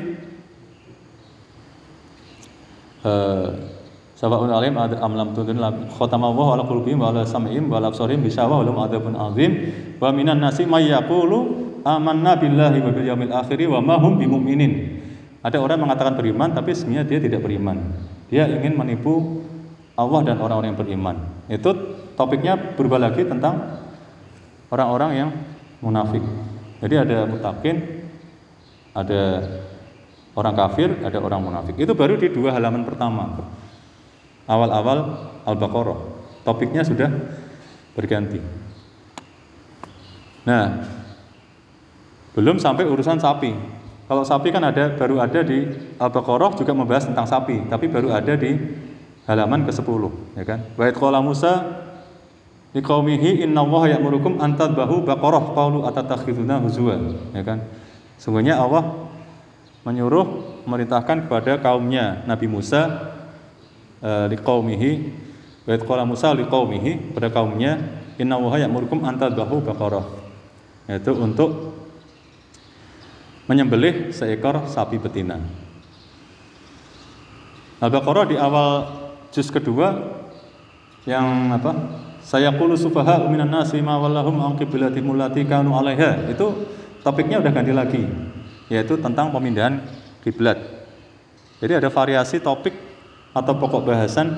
uh, 3.03 3.72
Sabaun 4.23 4.47
alim 4.55 4.79
amlam 4.79 5.35
tudun 5.35 5.59
khatama 5.99 6.31
wa 6.31 6.55
ala 6.55 6.63
qulubihim 6.63 7.03
wa 7.03 7.11
ala 7.11 7.27
sam'ihim 7.27 7.67
wa 7.67 7.83
ala 7.83 7.91
absarihim 7.91 8.23
bisawa 8.23 8.63
wa 8.63 8.87
adzabun 8.87 9.19
azim 9.19 9.51
wa 9.99 10.15
minan 10.15 10.39
nasi 10.39 10.63
may 10.63 10.87
yaqulu 10.87 11.83
amanna 11.83 12.39
billahi 12.39 12.79
wa 12.79 12.95
bil 12.95 13.03
yaumil 13.03 13.35
akhir 13.35 13.59
wa 13.67 13.83
ma 13.83 13.99
hum 13.99 14.15
bimumin 14.15 15.03
ada 15.43 15.59
orang 15.59 15.83
mengatakan 15.83 16.15
beriman 16.15 16.55
tapi 16.55 16.71
sebenarnya 16.71 17.03
dia 17.03 17.19
tidak 17.19 17.43
beriman 17.43 17.83
dia 18.31 18.47
ingin 18.47 18.79
menipu 18.79 19.43
Allah 19.99 20.23
dan 20.23 20.39
orang-orang 20.39 20.71
yang 20.71 20.79
beriman 20.79 21.15
itu 21.51 21.69
topiknya 22.15 22.55
berubah 22.79 23.03
lagi 23.03 23.27
tentang 23.27 23.83
orang-orang 24.71 25.11
yang 25.13 25.29
munafik. 25.83 26.23
Jadi 26.79 26.95
ada 26.95 27.17
mutakin, 27.27 27.75
ada 28.95 29.21
orang 30.33 30.55
kafir, 30.55 30.89
ada 31.03 31.17
orang 31.19 31.43
munafik. 31.43 31.75
Itu 31.75 31.93
baru 31.93 32.15
di 32.15 32.31
dua 32.31 32.55
halaman 32.55 32.87
pertama. 32.87 33.43
Awal-awal 34.47 34.99
Al-Baqarah. 35.47 35.99
Topiknya 36.43 36.83
sudah 36.83 37.07
berganti. 37.95 38.43
Nah, 40.43 40.83
belum 42.35 42.59
sampai 42.59 42.83
urusan 42.83 43.19
sapi. 43.19 43.55
Kalau 44.03 44.27
sapi 44.27 44.51
kan 44.51 44.63
ada 44.67 44.91
baru 44.99 45.23
ada 45.23 45.39
di 45.43 45.63
Al-Baqarah 45.95 46.59
juga 46.59 46.75
membahas 46.75 47.07
tentang 47.07 47.23
sapi, 47.23 47.71
tapi 47.71 47.87
baru 47.87 48.11
ada 48.11 48.35
di 48.35 48.59
halaman 49.23 49.63
ke-10, 49.63 50.01
ya 50.35 50.43
kan? 50.43 50.59
Wa 50.75 51.23
Musa 51.23 51.83
liqaumihi 52.73 53.45
innallaha 53.45 53.93
ya'murukum 53.93 54.41
an 54.41 54.57
tadbahu 54.57 55.05
baqarah 55.05 55.53
qalu 55.53 55.85
atatakhiduna 55.85 56.57
huzwa 56.57 56.97
ya 57.37 57.45
kan 57.45 57.61
sungguhnya 58.17 58.57
Allah 58.57 59.13
menyuruh 59.85 60.25
memerintahkan 60.65 61.29
kepada 61.29 61.61
kaumnya 61.61 62.25
Nabi 62.25 62.49
Musa 62.49 63.12
liqaumihi 64.03 64.91
wa 65.63 65.79
qala 65.79 66.03
Musa 66.03 66.35
liqaumihi 66.35 67.15
pada 67.15 67.31
kaumnya 67.31 67.79
innallaha 68.19 68.59
ya'murukum 68.59 69.07
an 69.07 69.15
tadbahu 69.15 69.63
baqarah 69.63 70.03
yaitu 70.91 71.15
untuk 71.15 71.71
menyembelih 73.47 74.11
seekor 74.11 74.67
sapi 74.67 74.99
betina 74.99 75.39
Al-Baqarah 77.83 78.23
di 78.31 78.39
awal 78.39 78.87
juz 79.35 79.51
kedua 79.51 80.15
yang 81.03 81.51
apa 81.51 81.75
saya 82.23 82.55
kulu 82.55 82.79
sufaha 82.79 83.27
minan 83.27 83.51
nasi 83.51 83.83
ma 83.83 83.99
wallahum 83.99 84.39
an 84.39 84.55
qiblatihim 84.55 85.11
allati 85.11 85.43
kanu 85.43 85.75
'alaiha. 85.75 86.31
Itu 86.31 86.63
topiknya 87.03 87.43
udah 87.43 87.51
ganti 87.51 87.75
lagi, 87.75 88.07
yaitu 88.71 88.95
tentang 88.95 89.35
pemindahan 89.35 89.83
kiblat. 90.23 90.55
Jadi 91.59 91.83
ada 91.83 91.91
variasi 91.91 92.39
topik 92.39 92.71
atau 93.33 93.53
pokok 93.57 93.89
bahasan 93.89 94.37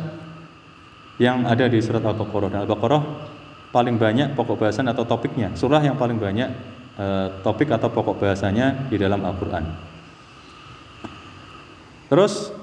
yang 1.20 1.44
ada 1.48 1.68
di 1.68 1.80
surat 1.84 2.04
Al-Baqarah. 2.04 2.64
Al-Baqarah 2.64 3.04
paling 3.76 4.00
banyak 4.00 4.40
pokok 4.40 4.64
bahasan 4.64 4.88
atau 4.88 5.04
topiknya, 5.04 5.52
surah 5.56 5.84
yang 5.84 6.00
paling 6.00 6.16
banyak 6.16 6.48
eh, 6.96 7.28
topik 7.44 7.72
atau 7.72 7.92
pokok 7.92 8.24
bahasanya 8.24 8.88
di 8.88 8.96
dalam 8.96 9.20
Al-Qur'an. 9.24 9.68
Terus 12.08 12.56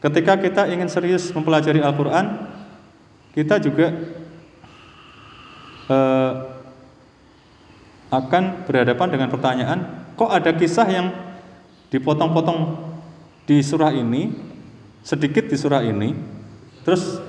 ketika 0.00 0.40
kita 0.40 0.62
ingin 0.72 0.88
serius 0.88 1.28
mempelajari 1.36 1.84
Al-Qur'an, 1.84 2.48
kita 3.36 3.60
juga 3.60 3.92
eh, 5.92 6.32
akan 8.06 8.64
berhadapan 8.64 9.08
dengan 9.12 9.28
pertanyaan, 9.28 9.78
kok 10.16 10.30
ada 10.32 10.56
kisah 10.56 10.88
yang 10.88 11.12
dipotong-potong 11.92 12.80
di 13.44 13.60
surah 13.60 13.92
ini, 13.92 14.30
sedikit 15.06 15.46
di 15.46 15.54
surah 15.54 15.86
ini, 15.86 16.18
terus 16.82 17.22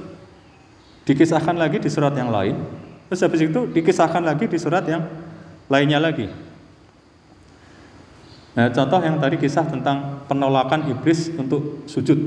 dikisahkan 1.06 1.54
lagi 1.54 1.78
di 1.78 1.94
surat 1.94 2.18
yang 2.18 2.34
lain, 2.34 2.58
terus 3.06 3.22
habis 3.22 3.46
itu 3.46 3.70
dikisahkan 3.70 4.26
lagi 4.26 4.50
di 4.50 4.58
surat 4.58 4.82
yang 4.90 5.06
lainnya 5.70 6.02
lagi. 6.02 6.26
Nah, 8.58 8.74
contoh 8.74 8.98
yang 9.06 9.22
tadi 9.22 9.38
kisah 9.38 9.70
tentang 9.70 10.26
penolakan 10.26 10.90
iblis 10.90 11.30
untuk 11.38 11.86
sujud. 11.86 12.18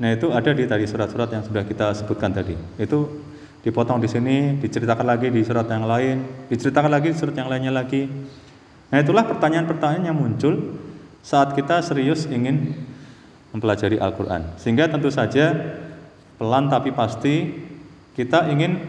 Nah, 0.00 0.16
itu 0.16 0.32
ada 0.32 0.56
di 0.56 0.64
tadi 0.64 0.88
surat-surat 0.88 1.28
yang 1.28 1.44
sudah 1.44 1.68
kita 1.68 1.92
sebutkan 1.92 2.32
tadi. 2.32 2.56
Itu 2.80 3.20
dipotong 3.60 4.00
di 4.00 4.08
sini, 4.08 4.56
diceritakan 4.64 5.04
lagi 5.04 5.28
di 5.28 5.44
surat 5.44 5.68
yang 5.68 5.84
lain, 5.84 6.48
diceritakan 6.48 6.88
lagi 6.88 7.12
di 7.12 7.16
surat 7.20 7.36
yang 7.36 7.52
lainnya 7.52 7.76
lagi. 7.76 8.08
Nah, 8.88 9.04
itulah 9.04 9.28
pertanyaan-pertanyaan 9.28 10.08
yang 10.08 10.16
muncul 10.16 10.80
saat 11.20 11.52
kita 11.52 11.84
serius 11.84 12.24
ingin 12.24 12.72
mempelajari 13.54 14.02
Al-Qur'an. 14.02 14.58
Sehingga 14.58 14.90
tentu 14.90 15.14
saja 15.14 15.54
pelan 16.34 16.66
tapi 16.66 16.90
pasti 16.90 17.54
kita 18.18 18.50
ingin 18.50 18.82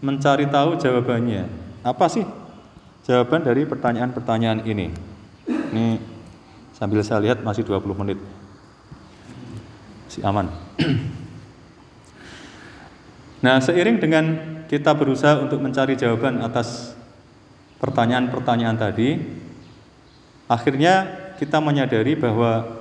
mencari 0.00 0.48
tahu 0.48 0.80
jawabannya. 0.80 1.44
Apa 1.84 2.08
sih 2.08 2.24
jawaban 3.04 3.44
dari 3.44 3.68
pertanyaan-pertanyaan 3.68 4.64
ini? 4.64 4.88
Ini 5.48 6.00
sambil 6.72 7.04
saya 7.04 7.20
lihat 7.20 7.44
masih 7.44 7.68
20 7.68 8.00
menit. 8.00 8.18
Masih 10.08 10.24
aman. 10.24 10.48
Nah, 13.38 13.62
seiring 13.62 14.02
dengan 14.02 14.34
kita 14.66 14.98
berusaha 14.98 15.38
untuk 15.38 15.62
mencari 15.62 15.94
jawaban 15.94 16.42
atas 16.42 16.98
pertanyaan-pertanyaan 17.78 18.74
tadi, 18.74 19.14
akhirnya 20.50 21.06
kita 21.38 21.62
menyadari 21.62 22.18
bahwa 22.18 22.77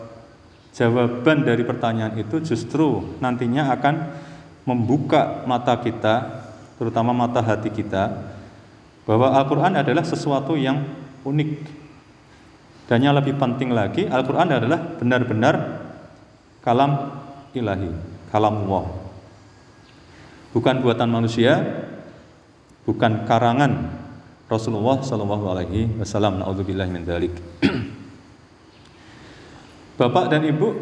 jawaban 0.77 1.41
dari 1.41 1.65
pertanyaan 1.65 2.13
itu 2.21 2.37
justru 2.37 3.17
nantinya 3.17 3.73
akan 3.73 3.95
membuka 4.69 5.41
mata 5.49 5.73
kita, 5.81 6.45
terutama 6.77 7.17
mata 7.17 7.41
hati 7.41 7.73
kita, 7.73 8.13
bahwa 9.09 9.33
Al-Quran 9.33 9.73
adalah 9.81 10.05
sesuatu 10.05 10.53
yang 10.53 10.85
unik, 11.25 11.49
dan 12.85 13.01
yang 13.01 13.17
lebih 13.17 13.41
penting 13.41 13.73
lagi, 13.73 14.05
Al-Quran 14.05 14.53
adalah 14.53 14.79
benar-benar 15.01 15.55
kalam 16.61 17.09
ilahi, 17.57 17.89
kalam 18.29 18.69
Allah. 18.69 18.85
Bukan 20.53 20.85
buatan 20.85 21.09
manusia, 21.09 21.57
bukan 22.85 23.25
karangan 23.25 23.97
Rasulullah 24.45 25.01
Shallallahu 25.03 25.45
Alaihi 25.51 25.91
Wasallam. 25.99 26.39
Naudzubillah 26.39 26.87
dalik. 27.03 27.35
Bapak 29.97 30.29
dan 30.29 30.45
Ibu 30.45 30.77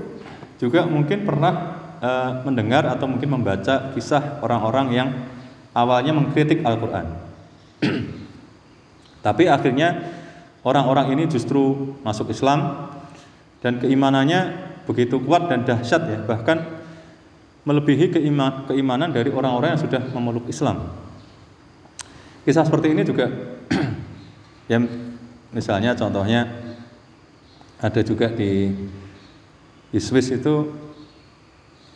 juga 0.60 0.84
mungkin 0.84 1.24
pernah 1.24 1.80
uh, 2.04 2.44
mendengar 2.44 2.84
atau 2.92 3.08
mungkin 3.08 3.32
membaca 3.32 3.96
kisah 3.96 4.44
orang-orang 4.44 4.88
yang 4.92 5.10
awalnya 5.72 6.12
mengkritik 6.12 6.64
Al-Quran, 6.64 7.08
tapi 9.26 9.48
akhirnya 9.48 10.04
orang-orang 10.68 11.16
ini 11.16 11.24
justru 11.32 11.96
masuk 12.04 12.32
Islam 12.32 12.92
dan 13.64 13.80
keimanannya 13.80 14.72
begitu 14.84 15.20
kuat 15.24 15.48
dan 15.48 15.64
dahsyat 15.64 16.02
ya 16.08 16.20
bahkan 16.24 16.62
melebihi 17.66 18.14
keiman, 18.14 18.70
keimanan 18.70 19.10
dari 19.10 19.34
orang-orang 19.34 19.74
yang 19.76 19.82
sudah 19.82 20.02
memeluk 20.14 20.46
Islam. 20.52 20.92
Kisah 22.46 22.62
seperti 22.62 22.94
ini 22.94 23.02
juga 23.02 23.32
ya 24.72 24.78
misalnya 25.50 25.98
contohnya 25.98 26.46
ada 27.82 28.02
juga 28.06 28.30
di 28.30 28.70
di 29.96 30.04
Swiss 30.04 30.28
itu 30.28 30.76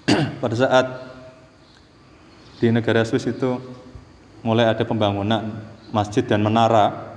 pada 0.41 0.55
saat 0.55 0.88
di 2.63 2.71
negara 2.71 3.03
Swiss 3.03 3.27
itu 3.27 3.59
mulai 4.39 4.71
ada 4.71 4.88
pembangunan 4.88 5.67
masjid 5.91 6.23
dan 6.23 6.39
menara 6.39 7.12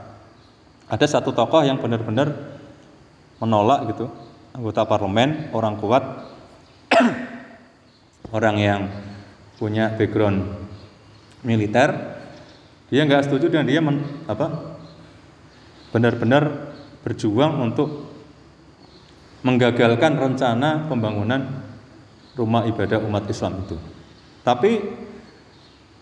ada 0.90 1.06
satu 1.06 1.30
tokoh 1.30 1.62
yang 1.62 1.78
benar-benar 1.78 2.34
menolak 3.38 3.94
gitu 3.94 4.10
anggota 4.58 4.82
parlemen 4.82 5.54
orang 5.54 5.78
kuat 5.78 6.02
orang 8.36 8.56
yang 8.58 8.80
punya 9.62 9.94
background 9.94 10.50
militer. 11.46 12.18
Dia 12.90 13.06
nggak 13.06 13.30
setuju 13.30 13.54
dan 13.54 13.70
dia 13.70 13.78
apa 14.26 14.76
benar-benar 15.94 16.74
berjuang 17.06 17.70
untuk 17.70 18.11
menggagalkan 19.42 20.18
rencana 20.18 20.86
pembangunan 20.86 21.62
rumah 22.38 22.64
ibadah 22.64 23.02
umat 23.02 23.26
Islam 23.28 23.66
itu 23.66 23.76
tapi 24.42 24.82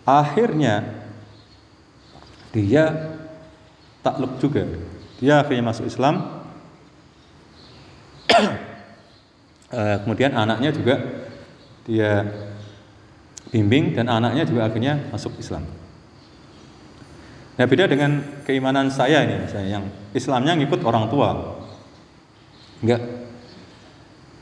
akhirnya 0.09 1.05
dia 2.51 3.15
takluk 4.01 4.41
juga. 4.41 4.65
Dia 5.21 5.45
akhirnya 5.45 5.65
masuk 5.65 5.87
Islam. 5.87 6.41
Eh, 9.71 10.03
kemudian 10.03 10.35
anaknya 10.35 10.75
juga 10.75 10.99
dia 11.87 12.27
bimbing 13.55 13.95
dan 13.95 14.11
anaknya 14.11 14.43
juga 14.43 14.67
akhirnya 14.67 14.99
masuk 15.15 15.39
Islam. 15.39 15.63
Nah 17.55 17.71
beda 17.71 17.87
dengan 17.87 18.19
keimanan 18.43 18.91
saya 18.91 19.23
ini, 19.23 19.47
saya 19.47 19.79
yang 19.79 19.87
Islamnya 20.11 20.59
ngikut 20.59 20.83
orang 20.83 21.07
tua, 21.07 21.63
enggak 22.83 23.20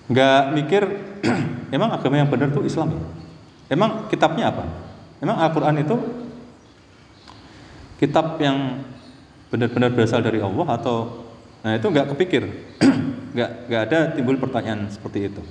enggak 0.08 0.40
mikir 0.56 0.82
emang 1.76 1.92
agama 1.92 2.16
yang 2.18 2.28
benar 2.32 2.48
itu 2.50 2.64
Islam? 2.64 2.96
Emang 3.68 4.08
kitabnya 4.08 4.50
apa? 4.50 4.64
Emang 5.20 5.36
Al-Quran 5.36 5.76
itu 5.84 5.96
kitab 7.98 8.38
yang 8.38 8.86
benar-benar 9.50 9.90
berasal 9.92 10.22
dari 10.22 10.38
Allah 10.38 10.66
atau 10.78 11.26
nah 11.66 11.74
itu 11.74 11.86
nggak 11.90 12.14
kepikir 12.14 12.46
nggak 13.34 13.50
nggak 13.66 13.82
ada 13.90 13.98
timbul 14.14 14.38
pertanyaan 14.38 14.86
seperti 14.86 15.26
itu 15.26 15.42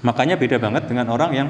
makanya 0.00 0.40
beda 0.40 0.56
banget 0.56 0.88
dengan 0.88 1.12
orang 1.12 1.30
yang 1.36 1.48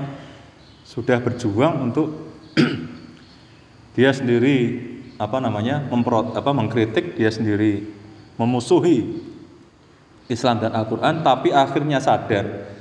sudah 0.83 1.23
berjuang 1.23 1.91
untuk 1.91 2.35
dia 3.97 4.11
sendiri 4.11 4.83
apa 5.15 5.39
namanya 5.39 5.87
memprot 5.87 6.35
apa 6.35 6.51
mengkritik 6.51 7.15
dia 7.15 7.31
sendiri 7.31 7.87
memusuhi 8.35 9.23
Islam 10.29 10.61
dan 10.61 10.73
Al-Quran 10.73 11.21
tapi 11.21 11.53
akhirnya 11.53 12.01
sadar 12.01 12.73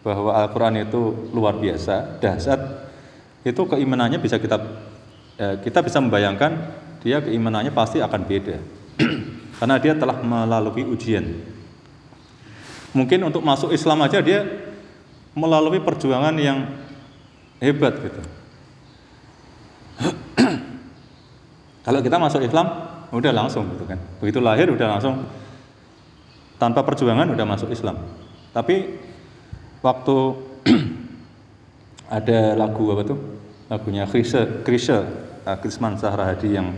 bahwa 0.00 0.32
Al-Quran 0.32 0.88
itu 0.88 1.30
luar 1.36 1.58
biasa 1.58 2.20
dahsyat 2.22 2.60
itu 3.44 3.62
keimanannya 3.64 4.18
bisa 4.18 4.40
kita 4.40 4.56
eh, 5.38 5.56
kita 5.62 5.84
bisa 5.84 6.00
membayangkan 6.00 6.52
dia 7.02 7.22
keimanannya 7.22 7.70
pasti 7.70 8.02
akan 8.02 8.20
beda. 8.26 8.56
Karena 9.58 9.76
dia 9.78 9.94
telah 9.94 10.18
melalui 10.22 10.82
ujian. 10.86 11.24
Mungkin 12.94 13.22
untuk 13.26 13.42
masuk 13.44 13.70
Islam 13.70 14.02
aja 14.02 14.18
dia 14.18 14.42
melalui 15.34 15.78
perjuangan 15.78 16.34
yang 16.34 16.66
hebat 17.62 17.94
gitu. 18.02 18.22
Kalau 21.86 22.00
kita 22.02 22.16
masuk 22.18 22.42
Islam 22.42 22.66
udah 23.14 23.32
langsung 23.32 23.70
gitu 23.78 23.86
kan. 23.86 23.98
Begitu 24.18 24.42
lahir 24.42 24.66
udah 24.74 24.98
langsung 24.98 25.22
tanpa 26.58 26.82
perjuangan 26.82 27.30
udah 27.32 27.46
masuk 27.46 27.70
Islam. 27.70 28.02
Tapi 28.50 28.98
waktu 29.80 30.16
ada 32.18 32.58
lagu 32.58 32.84
apa 32.92 33.02
tuh? 33.06 33.18
Lagunya 33.70 34.04
Krisha, 34.04 34.64
Krisha 34.66 35.06
Krisman 35.56 35.96
Sahrahadi 35.96 36.58
yang 36.58 36.74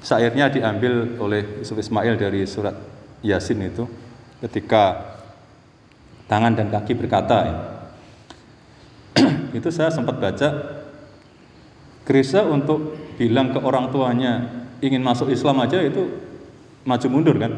syairnya 0.00 0.48
diambil 0.48 1.20
oleh 1.20 1.60
Yusuf 1.60 1.76
Ismail 1.76 2.16
dari 2.16 2.48
surat 2.48 2.74
Yasin 3.20 3.60
itu 3.60 3.84
ketika 4.40 5.14
tangan 6.26 6.56
dan 6.56 6.72
kaki 6.72 6.96
berkata 6.96 7.38
itu 9.58 9.68
saya 9.68 9.92
sempat 9.92 10.16
baca 10.16 10.48
gereja 12.02 12.42
untuk 12.48 12.98
bilang 13.14 13.54
ke 13.54 13.60
orang 13.62 13.92
tuanya 13.94 14.64
ingin 14.82 15.04
masuk 15.04 15.30
Islam 15.30 15.62
aja 15.62 15.78
itu 15.78 16.10
maju 16.82 17.06
mundur 17.06 17.38
kan 17.38 17.52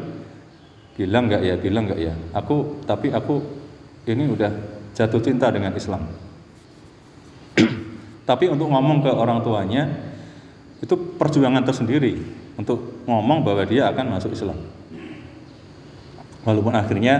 bilang 0.95 1.27
nggak 1.27 1.43
ya 1.43 1.55
bilang 1.59 1.91
nggak 1.91 1.99
ya. 1.99 2.15
Aku 2.31 2.81
tapi 2.87 3.11
aku 3.11 3.43
ini 4.07 4.31
udah 4.31 4.51
jatuh 4.95 5.19
cinta 5.19 5.51
dengan 5.51 5.75
Islam. 5.75 6.07
Tapi 8.29 8.45
untuk 8.47 8.71
ngomong 8.71 9.03
ke 9.03 9.11
orang 9.11 9.43
tuanya 9.43 9.91
itu 10.79 10.95
perjuangan 11.19 11.61
tersendiri 11.67 12.15
untuk 12.55 13.03
ngomong 13.03 13.43
bahwa 13.43 13.63
dia 13.67 13.91
akan 13.91 14.15
masuk 14.15 14.31
Islam. 14.33 14.55
Walaupun 16.47 16.73
akhirnya 16.77 17.15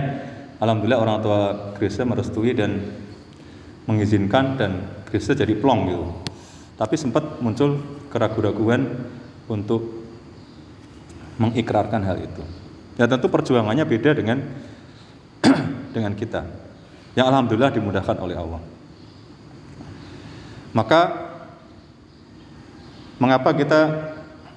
alhamdulillah 0.56 1.00
orang 1.02 1.18
tua 1.20 1.40
gereja 1.76 2.08
merestui 2.08 2.56
dan 2.56 2.80
mengizinkan 3.84 4.56
dan 4.56 4.72
gereja 5.06 5.36
jadi 5.36 5.52
plong 5.52 5.80
gitu. 5.92 6.06
Tapi 6.76 6.94
sempat 6.96 7.40
muncul 7.44 7.80
keraguan-raguan 8.08 9.08
untuk 9.48 10.04
mengikrarkan 11.36 12.00
hal 12.04 12.16
itu 12.20 12.65
Ya 12.96 13.04
tentu 13.04 13.28
perjuangannya 13.28 13.84
beda 13.84 14.16
dengan 14.16 14.40
dengan 15.94 16.12
kita. 16.16 16.48
Yang 17.16 17.26
alhamdulillah 17.28 17.72
dimudahkan 17.72 18.16
oleh 18.20 18.36
Allah. 18.36 18.60
Maka 20.72 21.00
mengapa 23.16 23.52
kita 23.56 23.80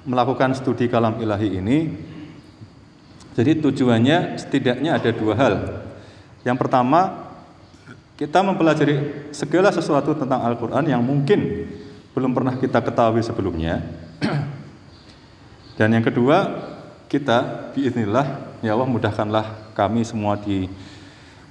melakukan 0.04 0.52
studi 0.56 0.88
kalam 0.88 1.16
ilahi 1.20 1.60
ini? 1.60 1.78
Jadi 3.36 3.60
tujuannya 3.60 4.36
setidaknya 4.36 5.00
ada 5.00 5.10
dua 5.16 5.34
hal. 5.36 5.54
Yang 6.44 6.56
pertama, 6.60 7.30
kita 8.20 8.44
mempelajari 8.44 9.28
segala 9.32 9.72
sesuatu 9.72 10.12
tentang 10.12 10.44
Al-Quran 10.44 10.84
yang 10.84 11.00
mungkin 11.00 11.68
belum 12.12 12.36
pernah 12.36 12.60
kita 12.60 12.84
ketahui 12.84 13.24
sebelumnya. 13.24 13.80
Dan 15.80 15.96
yang 15.96 16.04
kedua, 16.04 16.68
kita 17.10 17.74
biiznillah 17.74 18.54
ya 18.62 18.78
Allah 18.78 18.86
mudahkanlah 18.86 19.74
kami 19.74 20.06
semua 20.06 20.38
di 20.38 20.70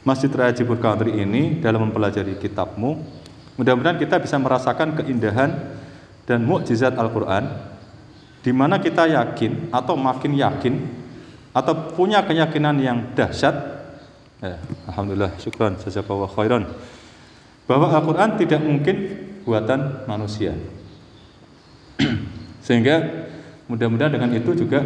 Masjid 0.07 0.31
Raya 0.31 0.55
Jibur 0.55 0.79
Country 0.79 1.19
ini 1.19 1.59
dalam 1.59 1.91
mempelajari 1.91 2.39
kitabmu. 2.39 2.95
Mudah-mudahan 3.59 3.99
kita 3.99 4.23
bisa 4.23 4.39
merasakan 4.39 4.95
keindahan 4.95 5.51
dan 6.23 6.47
mukjizat 6.47 6.95
Al-Quran 6.95 7.51
di 8.39 8.55
mana 8.55 8.79
kita 8.79 9.03
yakin 9.11 9.67
atau 9.75 9.99
makin 9.99 10.39
yakin 10.39 10.75
atau 11.51 11.91
punya 11.91 12.23
keyakinan 12.23 12.79
yang 12.79 12.97
dahsyat. 13.11 13.51
Ya, 14.39 14.63
Alhamdulillah 14.87 15.35
syukran 15.43 15.75
jazakallah 15.75 16.31
khairan. 16.31 16.71
Bahwa 17.67 17.91
Al-Quran 17.91 18.39
tidak 18.39 18.63
mungkin 18.63 18.95
buatan 19.43 20.07
manusia. 20.07 20.55
Sehingga 22.65 23.27
mudah-mudahan 23.67 24.15
dengan 24.15 24.31
itu 24.31 24.55
juga 24.55 24.79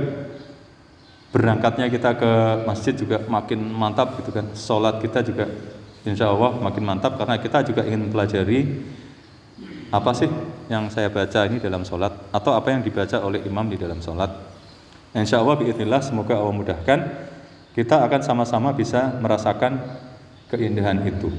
berangkatnya 1.33 1.89
kita 1.89 2.13
ke 2.13 2.31
masjid 2.69 2.93
juga 2.93 3.17
makin 3.25 3.65
mantap 3.73 4.21
gitu 4.21 4.29
kan. 4.29 4.53
Sholat 4.53 5.01
kita 5.01 5.25
juga 5.25 5.49
insya 6.05 6.29
Allah 6.29 6.53
makin 6.61 6.85
mantap 6.85 7.17
karena 7.17 7.41
kita 7.41 7.65
juga 7.65 7.81
ingin 7.81 8.13
pelajari 8.13 8.85
apa 9.89 10.13
sih 10.13 10.29
yang 10.69 10.93
saya 10.93 11.09
baca 11.09 11.49
ini 11.49 11.57
dalam 11.57 11.81
sholat 11.81 12.13
atau 12.29 12.53
apa 12.53 12.69
yang 12.69 12.85
dibaca 12.85 13.17
oleh 13.17 13.41
imam 13.49 13.65
di 13.65 13.81
dalam 13.81 13.97
sholat. 13.97 14.29
Insya 15.17 15.41
Allah 15.41 15.57
biiznillah 15.57 16.01
semoga 16.05 16.37
Allah 16.37 16.53
mudahkan. 16.53 16.99
Kita 17.73 18.05
akan 18.05 18.21
sama-sama 18.21 18.69
bisa 18.69 19.17
merasakan 19.17 19.81
keindahan 20.53 21.01
itu. 21.09 21.33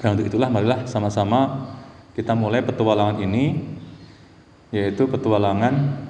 Dan 0.00 0.16
untuk 0.16 0.32
itulah 0.32 0.48
marilah 0.48 0.88
sama-sama 0.88 1.68
kita 2.16 2.32
mulai 2.32 2.64
petualangan 2.64 3.20
ini 3.20 3.76
yaitu 4.72 5.04
petualangan 5.04 6.00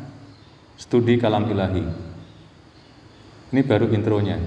studi 0.79 1.19
kalam 1.19 1.51
ilahi 1.51 2.14
ini 3.55 3.63
baru 3.63 3.87
intronya. 3.95 4.43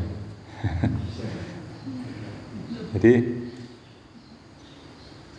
Jadi 2.91 3.13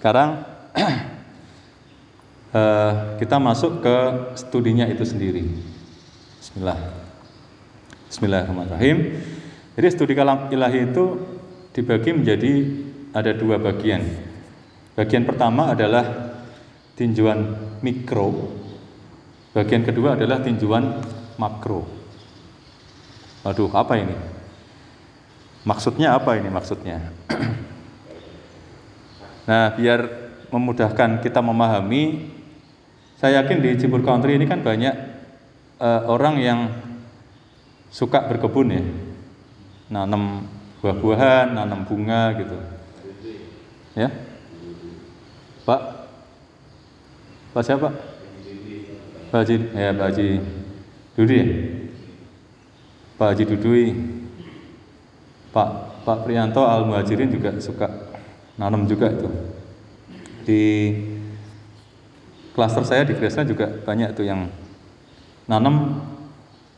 sekarang 0.00 0.40
uh, 2.56 2.92
kita 3.20 3.36
masuk 3.36 3.84
ke 3.84 3.96
studinya 4.40 4.88
itu 4.88 5.04
sendiri. 5.04 5.44
Bismillah. 6.40 6.80
Bismillahirrahmanirrahim. 8.08 9.20
Jadi 9.76 9.86
studi 9.92 10.16
kalam 10.16 10.48
ilahi 10.48 10.88
itu 10.88 11.04
dibagi 11.76 12.16
menjadi 12.16 12.52
ada 13.12 13.36
dua 13.36 13.60
bagian. 13.60 14.00
Bagian 14.96 15.28
pertama 15.28 15.76
adalah 15.76 16.32
tinjauan 16.96 17.52
mikro. 17.84 18.48
Bagian 19.52 19.84
kedua 19.84 20.16
adalah 20.16 20.40
tinjauan 20.40 21.04
makro. 21.36 21.97
Waduh, 23.48 23.72
apa 23.72 23.96
ini? 23.96 24.12
Maksudnya 25.64 26.12
apa 26.12 26.36
ini 26.36 26.52
maksudnya? 26.52 27.00
nah, 29.48 29.72
biar 29.72 30.04
memudahkan 30.52 31.24
kita 31.24 31.40
memahami, 31.40 32.28
saya 33.16 33.40
yakin 33.40 33.64
di 33.64 33.70
Cibur 33.80 34.04
Country 34.04 34.36
ini 34.36 34.44
kan 34.44 34.60
banyak 34.60 34.92
uh, 35.80 36.12
orang 36.12 36.36
yang 36.36 36.60
suka 37.88 38.28
berkebun 38.28 38.68
ya, 38.68 38.84
nanam 39.88 40.44
buah-buahan, 40.84 41.56
nanam 41.56 41.88
bunga 41.88 42.36
gitu. 42.36 42.56
Ya, 43.96 44.12
Pak, 45.64 45.80
Pak 47.56 47.64
siapa? 47.64 47.96
Pak 49.32 49.40
Haji, 49.40 49.56
ya 49.72 49.96
Pak 49.96 50.06
Haji 50.12 50.28
Dudi 51.16 51.36
ya? 51.40 51.77
Pak 53.18 53.34
Haji 53.34 53.44
Dudui, 53.50 53.86
Pak 55.50 55.68
Pak 56.06 56.22
Prianto 56.22 56.62
Al 56.62 56.86
Muhajirin 56.86 57.34
juga 57.34 57.50
suka 57.58 57.90
nanam 58.54 58.86
juga 58.86 59.10
itu. 59.10 59.28
Di 60.46 60.62
klaster 62.54 62.86
saya 62.86 63.02
di 63.02 63.18
Gresna 63.18 63.42
juga 63.42 63.66
banyak 63.66 64.14
tuh 64.14 64.22
yang 64.22 64.46
nanam 65.50 65.98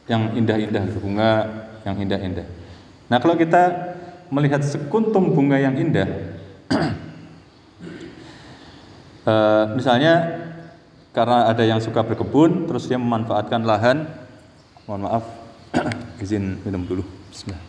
yang 0.09 0.33
indah-indah 0.33 0.83
bunga 0.97 1.33
yang 1.85 1.97
indah-indah. 2.01 2.49
Nah 3.13 3.21
kalau 3.21 3.37
kita 3.37 3.95
melihat 4.33 4.65
sekuntum 4.65 5.37
bunga 5.37 5.61
yang 5.61 5.77
indah, 5.77 6.09
uh, 9.29 9.65
misalnya 9.79 10.41
karena 11.11 11.51
ada 11.51 11.67
yang 11.67 11.83
suka 11.83 12.07
berkebun, 12.07 12.71
terus 12.71 12.87
dia 12.87 12.99
memanfaatkan 12.99 13.67
lahan, 13.67 14.07
mohon 14.87 15.11
maaf, 15.11 15.40
izin 16.23 16.59
minum 16.67 16.83
dulu. 16.87 17.03
Bismillah. 17.31 17.63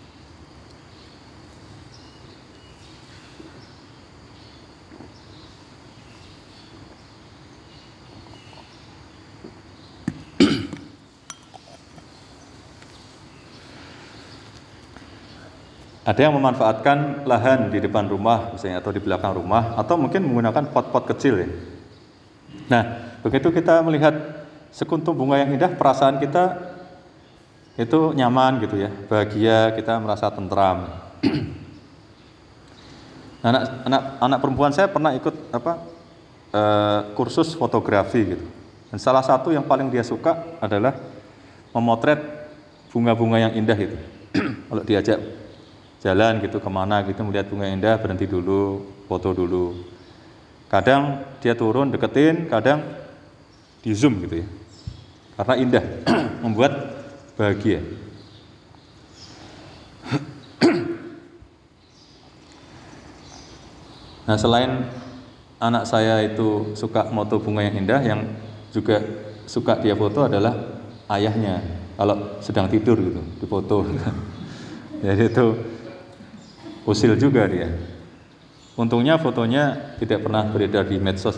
Ada 16.02 16.26
yang 16.26 16.34
memanfaatkan 16.34 17.30
lahan 17.30 17.70
di 17.70 17.78
depan 17.80 18.10
rumah 18.10 18.58
misalnya 18.58 18.82
atau 18.82 18.90
di 18.90 18.98
belakang 18.98 19.38
rumah 19.38 19.78
atau 19.78 20.02
mungkin 20.02 20.26
menggunakan 20.26 20.74
pot-pot 20.74 21.06
kecil 21.14 21.46
ya. 21.46 21.50
Nah, 22.68 22.84
begitu 23.22 23.48
kita 23.52 23.84
melihat 23.84 24.16
sekuntum 24.72 25.12
bunga 25.14 25.38
yang 25.44 25.52
indah, 25.54 25.70
perasaan 25.76 26.24
kita 26.24 26.71
itu 27.80 28.00
nyaman 28.12 28.60
gitu 28.60 28.76
ya, 28.76 28.92
bahagia, 29.08 29.72
kita 29.76 29.96
merasa 30.00 30.28
tentram. 30.28 30.92
anak 33.48 33.62
anak 33.88 34.02
anak 34.22 34.40
perempuan 34.44 34.74
saya 34.76 34.92
pernah 34.92 35.16
ikut 35.18 35.34
apa 35.50 35.82
uh, 36.52 37.00
kursus 37.16 37.56
fotografi 37.56 38.36
gitu. 38.36 38.46
Dan 38.92 39.00
salah 39.00 39.24
satu 39.24 39.56
yang 39.56 39.64
paling 39.64 39.88
dia 39.88 40.04
suka 40.04 40.36
adalah 40.60 41.00
memotret 41.72 42.20
bunga-bunga 42.92 43.50
yang 43.50 43.54
indah 43.56 43.78
itu. 43.80 43.98
Kalau 44.68 44.84
diajak 44.84 45.20
jalan 46.04 46.44
gitu 46.44 46.60
ke 46.60 46.70
mana 46.70 47.00
gitu 47.08 47.24
melihat 47.24 47.48
bunga 47.48 47.72
indah 47.72 47.96
berhenti 47.98 48.28
dulu, 48.28 48.84
foto 49.08 49.32
dulu. 49.32 49.80
Kadang 50.68 51.24
dia 51.40 51.56
turun 51.56 51.92
deketin, 51.92 52.52
kadang 52.52 52.84
di 53.80 53.92
zoom 53.96 54.24
gitu 54.28 54.44
ya. 54.44 54.48
Karena 55.40 55.56
indah, 55.56 55.84
membuat 56.44 57.01
bahagia. 57.42 57.82
Nah, 64.22 64.38
selain 64.38 64.86
anak 65.58 65.84
saya 65.90 66.22
itu 66.24 66.78
suka 66.78 67.10
moto 67.10 67.42
bunga 67.42 67.66
yang 67.66 67.84
indah, 67.84 68.00
yang 68.06 68.22
juga 68.70 69.02
suka 69.50 69.82
dia 69.82 69.98
foto 69.98 70.24
adalah 70.24 70.54
ayahnya. 71.18 71.60
Kalau 71.98 72.40
sedang 72.40 72.70
tidur 72.70 72.96
gitu, 73.02 73.20
difoto. 73.44 73.84
Jadi 75.04 75.26
itu 75.26 75.46
usil 76.86 77.18
juga 77.18 77.50
dia. 77.50 77.76
Untungnya 78.78 79.20
fotonya 79.20 79.98
tidak 80.00 80.24
pernah 80.24 80.48
beredar 80.48 80.88
di 80.88 80.96
medsos. 81.02 81.36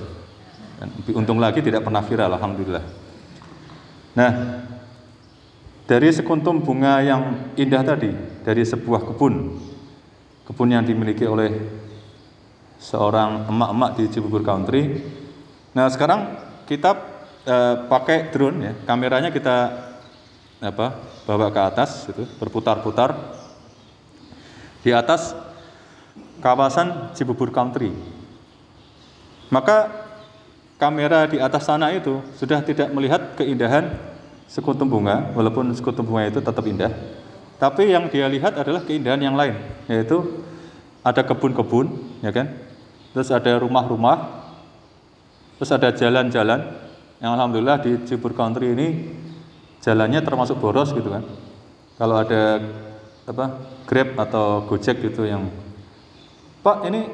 Untung 1.16 1.40
lagi 1.40 1.64
tidak 1.64 1.88
pernah 1.88 2.04
viral, 2.04 2.36
alhamdulillah. 2.36 2.86
Nah, 4.14 4.32
dari 5.94 6.10
sekuntum 6.10 6.66
bunga 6.66 7.06
yang 7.06 7.54
indah 7.54 7.86
tadi, 7.86 8.10
dari 8.42 8.66
sebuah 8.66 9.14
kebun, 9.14 9.62
kebun 10.50 10.74
yang 10.74 10.82
dimiliki 10.82 11.22
oleh 11.22 11.54
seorang 12.82 13.46
emak-emak 13.46 14.02
di 14.02 14.10
Cibubur 14.10 14.42
Country. 14.42 14.90
Nah, 15.78 15.86
sekarang 15.94 16.34
kita 16.66 16.98
eh, 17.46 17.76
pakai 17.86 18.34
drone 18.34 18.58
ya, 18.66 18.74
kameranya 18.90 19.30
kita 19.30 19.70
apa? 20.66 21.14
bawa 21.30 21.54
ke 21.54 21.62
atas 21.62 22.10
itu, 22.10 22.26
berputar-putar 22.42 23.14
di 24.82 24.90
atas 24.98 25.38
kawasan 26.42 27.14
Cibubur 27.14 27.54
Country. 27.54 27.94
Maka 29.54 29.94
kamera 30.82 31.30
di 31.30 31.38
atas 31.38 31.70
sana 31.70 31.94
itu 31.94 32.18
sudah 32.34 32.66
tidak 32.66 32.90
melihat 32.90 33.38
keindahan 33.38 34.13
sekutum 34.54 34.86
bunga, 34.86 35.34
walaupun 35.34 35.74
sekutum 35.74 36.06
bunga 36.06 36.30
itu 36.30 36.38
tetap 36.38 36.62
indah. 36.70 36.94
Tapi 37.58 37.90
yang 37.90 38.06
dia 38.14 38.30
lihat 38.30 38.54
adalah 38.54 38.86
keindahan 38.86 39.18
yang 39.18 39.34
lain, 39.34 39.58
yaitu 39.90 40.46
ada 41.02 41.26
kebun-kebun, 41.26 41.90
ya 42.22 42.30
kan? 42.30 42.54
Terus 43.18 43.34
ada 43.34 43.58
rumah-rumah, 43.58 44.46
terus 45.58 45.74
ada 45.74 45.90
jalan-jalan. 45.90 46.86
Yang 47.18 47.32
alhamdulillah 47.34 47.78
di 47.82 47.92
Cibubur 48.06 48.38
Country 48.38 48.78
ini 48.78 48.88
jalannya 49.82 50.22
termasuk 50.22 50.62
boros 50.62 50.94
gitu 50.94 51.10
kan. 51.10 51.24
Kalau 51.98 52.20
ada 52.22 52.62
apa 53.24 53.46
Grab 53.88 54.20
atau 54.20 54.68
Gojek 54.68 55.00
gitu 55.00 55.24
yang 55.24 55.48
Pak 56.60 56.84
ini 56.92 57.08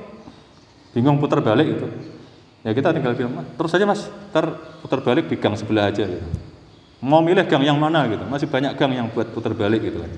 bingung 0.93 1.21
putar 1.21 1.41
balik 1.45 1.77
gitu 1.77 1.87
ya 2.65 2.73
kita 2.73 2.91
tinggal 2.91 3.13
bilang 3.13 3.45
terus 3.55 3.71
saja 3.71 3.85
mas 3.85 4.09
ter 4.33 4.45
putar 4.81 4.99
balik 5.05 5.29
di 5.29 5.37
gang 5.37 5.53
sebelah 5.55 5.87
aja 5.93 6.03
gitu. 6.03 6.27
Mau 6.99 7.23
milih 7.23 7.47
gang 7.47 7.63
yang 7.63 7.79
mana 7.79 8.07
gitu. 8.07 8.23
Masih 8.27 8.47
banyak 8.47 8.75
gang 8.75 8.91
yang 8.91 9.07
buat 9.11 9.31
putar 9.31 9.55
balik 9.55 9.83
gitu 9.83 10.03
kan. 10.03 10.11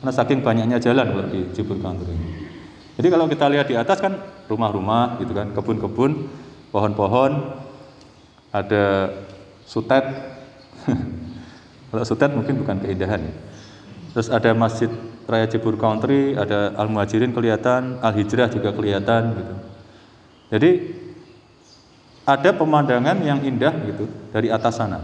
Karena 0.00 0.12
saking 0.12 0.40
banyaknya 0.44 0.78
jalan 0.80 1.06
kalau 1.08 1.26
di 1.32 1.40
Jibun 1.56 1.80
Country 1.80 2.44
jadi 2.94 3.08
kalau 3.10 3.26
kita 3.26 3.50
lihat 3.50 3.66
di 3.66 3.74
atas 3.74 3.98
kan 3.98 4.14
rumah-rumah 4.46 5.18
gitu 5.18 5.34
kan 5.34 5.50
kebun-kebun 5.50 6.30
pohon-pohon 6.70 7.58
ada 8.54 9.10
sutet. 9.66 10.04
Kalau 11.90 12.04
sutet 12.06 12.30
mungkin 12.30 12.62
bukan 12.62 12.82
keindahan 12.82 13.22
ya. 13.22 13.34
Terus 14.14 14.30
ada 14.30 14.50
masjid 14.54 14.90
Raya 15.26 15.50
Cibur 15.50 15.74
Country, 15.74 16.38
ada 16.38 16.70
Al 16.78 16.86
Muhajirin 16.86 17.34
kelihatan, 17.34 17.98
Al 17.98 18.14
Hijrah 18.14 18.46
juga 18.50 18.70
kelihatan 18.70 19.34
gitu. 19.34 19.54
Jadi 20.54 20.70
ada 22.22 22.50
pemandangan 22.54 23.18
yang 23.26 23.42
indah 23.42 23.74
gitu 23.90 24.06
dari 24.30 24.54
atas 24.54 24.78
sana. 24.78 25.02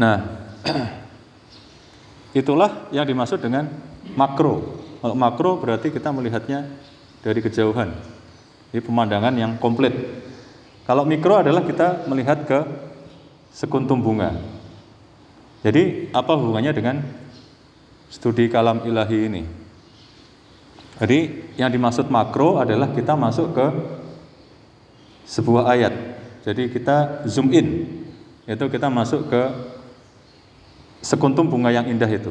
Nah, 0.00 0.16
itulah 2.40 2.88
yang 2.94 3.04
dimaksud 3.04 3.40
dengan 3.42 3.68
makro. 4.16 4.80
Kalau 5.02 5.16
makro 5.18 5.58
berarti 5.58 5.90
kita 5.90 6.14
melihatnya 6.14 6.68
dari 7.20 7.40
kejauhan. 7.42 7.90
Ini 8.72 8.80
pemandangan 8.80 9.34
yang 9.36 9.52
komplit. 9.60 9.92
Kalau 10.82 11.06
mikro 11.06 11.38
adalah 11.38 11.62
kita 11.62 12.08
melihat 12.10 12.42
ke 12.48 12.58
sekuntum 13.52 14.00
bunga. 14.02 14.34
Jadi 15.62 16.10
apa 16.10 16.34
hubungannya 16.34 16.72
dengan 16.74 16.96
studi 18.10 18.50
kalam 18.50 18.82
ilahi 18.82 19.18
ini? 19.30 19.42
Jadi 20.98 21.18
yang 21.58 21.70
dimaksud 21.70 22.10
makro 22.10 22.58
adalah 22.58 22.90
kita 22.90 23.14
masuk 23.14 23.54
ke 23.54 23.66
sebuah 25.28 25.70
ayat. 25.70 25.94
Jadi 26.42 26.66
kita 26.74 27.22
zoom 27.30 27.54
in, 27.54 27.86
itu 28.42 28.64
kita 28.66 28.90
masuk 28.90 29.30
ke 29.30 29.42
sekuntum 31.02 31.50
bunga 31.50 31.74
yang 31.74 31.84
indah 31.90 32.08
itu. 32.08 32.30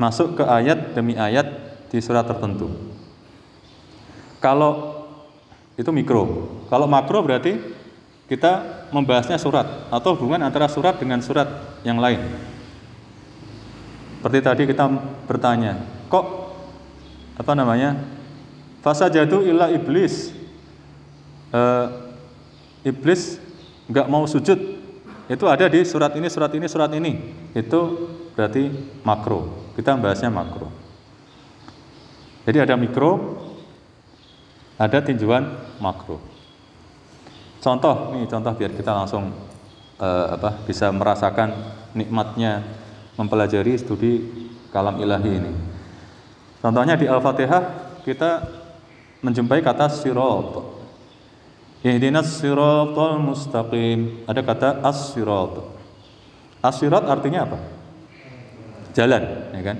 Masuk 0.00 0.40
ke 0.40 0.44
ayat 0.46 0.96
demi 0.96 1.18
ayat 1.18 1.50
di 1.92 1.98
surat 2.00 2.24
tertentu. 2.24 2.70
Kalau 4.40 5.04
itu 5.76 5.90
mikro, 5.92 6.48
kalau 6.72 6.88
makro 6.88 7.20
berarti 7.20 7.60
kita 8.30 8.86
membahasnya 8.94 9.36
surat 9.36 9.90
atau 9.90 10.14
hubungan 10.14 10.46
antara 10.46 10.70
surat 10.70 10.96
dengan 10.96 11.18
surat 11.18 11.76
yang 11.82 11.98
lain. 11.98 12.22
Seperti 14.22 14.38
tadi 14.44 14.62
kita 14.70 14.84
bertanya, 15.26 15.80
kok 16.06 16.24
apa 17.40 17.52
namanya? 17.56 17.96
Fasa 18.84 19.08
jatuh 19.08 19.40
ilah 19.42 19.72
iblis. 19.72 20.30
E, 21.50 21.62
iblis 22.84 23.40
nggak 23.88 24.06
mau 24.06 24.28
sujud. 24.28 24.69
Itu 25.30 25.46
ada 25.46 25.70
di 25.70 25.86
surat 25.86 26.10
ini, 26.18 26.26
surat 26.26 26.50
ini, 26.50 26.66
surat 26.66 26.90
ini. 26.90 27.12
Itu 27.54 28.10
berarti 28.34 28.66
makro. 29.06 29.70
Kita 29.78 29.94
membahasnya 29.94 30.26
makro. 30.26 30.66
Jadi 32.42 32.58
ada 32.58 32.74
mikro, 32.74 33.38
ada 34.74 34.98
tinjauan 34.98 35.46
makro. 35.78 36.18
Contoh 37.62 38.16
nih 38.16 38.26
contoh 38.26 38.52
biar 38.56 38.72
kita 38.72 38.90
langsung 38.90 39.30
uh, 40.00 40.26
apa 40.34 40.64
bisa 40.64 40.88
merasakan 40.90 41.52
nikmatnya 41.92 42.64
mempelajari 43.20 43.76
studi 43.76 44.26
kalam 44.72 44.98
ilahi 44.98 45.30
ini. 45.30 45.52
Contohnya 46.58 46.96
di 46.96 47.06
Al-Fatihah 47.06 47.62
kita 48.02 48.48
menjumpai 49.20 49.60
kata 49.60 49.92
sirat. 49.92 50.79
Ihdinas 51.80 52.40
siratal 52.40 53.20
mustaqim. 53.20 54.24
Ada 54.28 54.40
kata 54.44 54.68
as-sirat. 54.84 55.64
As-sirat 56.60 57.08
artinya 57.08 57.48
apa? 57.48 57.58
Jalan, 58.92 59.22
ya 59.56 59.62
kan? 59.64 59.76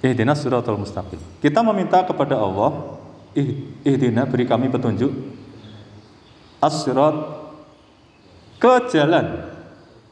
Ihdinas 0.00 0.40
siratal 0.40 0.80
mustaqim. 0.80 1.20
Kita 1.44 1.60
meminta 1.60 2.00
kepada 2.08 2.40
Allah, 2.40 3.00
ihdina 3.34 4.26
beri 4.26 4.44
kami 4.46 4.66
petunjuk 4.66 5.12
asyirat 6.58 7.16
ke 8.60 8.72
jalan 8.92 9.26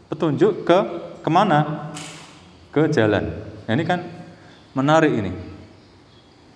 petunjuk 0.09 0.64
ke 0.64 0.79
ke 1.20 1.29
mana 1.31 1.91
ke 2.72 2.89
jalan 2.95 3.29
nah, 3.66 3.72
ini 3.74 3.85
kan 3.85 4.01
menarik 4.72 5.12
ini 5.12 5.33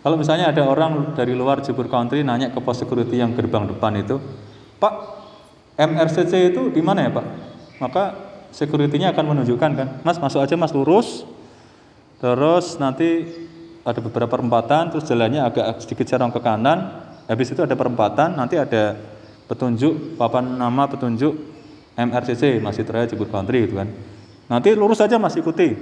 kalau 0.03 0.19
misalnya 0.19 0.51
ada 0.51 0.67
orang 0.67 1.15
dari 1.15 1.33
luar 1.33 1.63
Jebur 1.63 1.87
Country 1.87 2.27
nanya 2.27 2.51
ke 2.51 2.59
pos 2.59 2.83
security 2.83 3.23
yang 3.23 3.33
gerbang 3.33 3.71
depan 3.71 3.95
itu 3.99 4.19
Pak 4.83 4.95
MRCC 5.79 6.53
itu 6.53 6.69
di 6.75 6.83
mana 6.83 7.07
ya 7.07 7.11
Pak 7.15 7.27
maka 7.79 8.05
security-nya 8.53 9.17
akan 9.17 9.25
menunjukkan 9.35 9.71
kan 9.79 9.89
Mas 10.05 10.19
masuk 10.21 10.43
aja 10.43 10.55
Mas 10.59 10.75
lurus 10.75 11.25
terus 12.21 12.77
nanti 12.77 13.27
ada 13.83 13.99
beberapa 13.99 14.39
perempatan 14.39 14.93
terus 14.95 15.09
jalannya 15.09 15.43
agak 15.43 15.83
sedikit 15.83 16.07
serong 16.07 16.31
ke 16.31 16.39
kanan 16.45 17.03
habis 17.27 17.51
itu 17.51 17.63
ada 17.65 17.75
perempatan 17.75 18.37
nanti 18.37 18.61
ada 18.61 18.95
petunjuk 19.51 20.19
papan 20.21 20.59
nama 20.59 20.87
petunjuk 20.87 21.53
MRCC 21.93 22.65
Masjid 22.65 22.89
Raya 22.89 23.05
Cibur 23.05 23.29
Country 23.29 23.69
gitu 23.69 23.77
kan. 23.77 23.89
Nanti 24.49 24.73
lurus 24.73 25.01
saja 25.01 25.21
Mas 25.21 25.37
ikuti. 25.37 25.77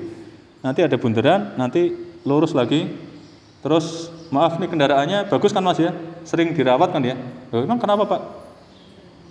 Nanti 0.61 0.81
ada 0.85 0.97
bundaran, 0.99 1.55
nanti 1.55 1.95
lurus 2.27 2.53
lagi. 2.53 3.10
Terus 3.61 4.09
maaf 4.33 4.57
nih 4.57 4.69
kendaraannya 4.69 5.29
bagus 5.29 5.53
kan 5.53 5.65
Mas 5.65 5.81
ya? 5.81 5.93
Sering 6.25 6.57
dirawat 6.57 6.93
kan 6.93 7.05
ya? 7.05 7.17
Loh, 7.53 7.65
emang 7.65 7.81
kenapa 7.81 8.05
Pak? 8.09 8.21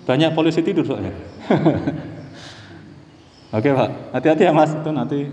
Banyak 0.06 0.34
polisi 0.34 0.62
tidur 0.62 0.86
soalnya. 0.86 1.14
Oke 3.58 3.70
Pak, 3.74 3.90
hati-hati 4.14 4.44
ya 4.46 4.54
Mas, 4.54 4.74
itu 4.74 4.92
nanti 4.94 5.30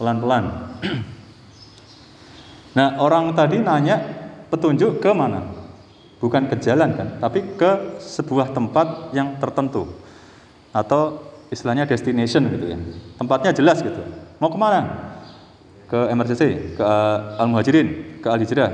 pelan-pelan. 0.00 0.44
nah 2.76 2.96
orang 3.00 3.32
tadi 3.36 3.60
nanya 3.60 4.00
petunjuk 4.48 5.04
ke 5.04 5.12
mana? 5.12 5.64
bukan 6.24 6.48
ke 6.48 6.56
jalan 6.56 6.96
kan, 6.96 7.20
tapi 7.20 7.44
ke 7.60 8.00
sebuah 8.00 8.56
tempat 8.56 9.12
yang 9.12 9.36
tertentu 9.36 9.84
atau 10.72 11.20
istilahnya 11.52 11.84
destination 11.84 12.48
gitu 12.48 12.72
ya. 12.72 12.80
Tempatnya 13.20 13.52
jelas 13.52 13.84
gitu. 13.84 14.00
Mau 14.40 14.48
ke 14.48 14.56
mana? 14.56 15.12
Ke 15.84 16.08
MRCC, 16.10 16.74
ke 16.74 16.82
uh, 16.82 17.38
Al 17.38 17.48
Muhajirin, 17.48 18.18
ke 18.24 18.28
Al 18.28 18.40
Hijrah. 18.40 18.70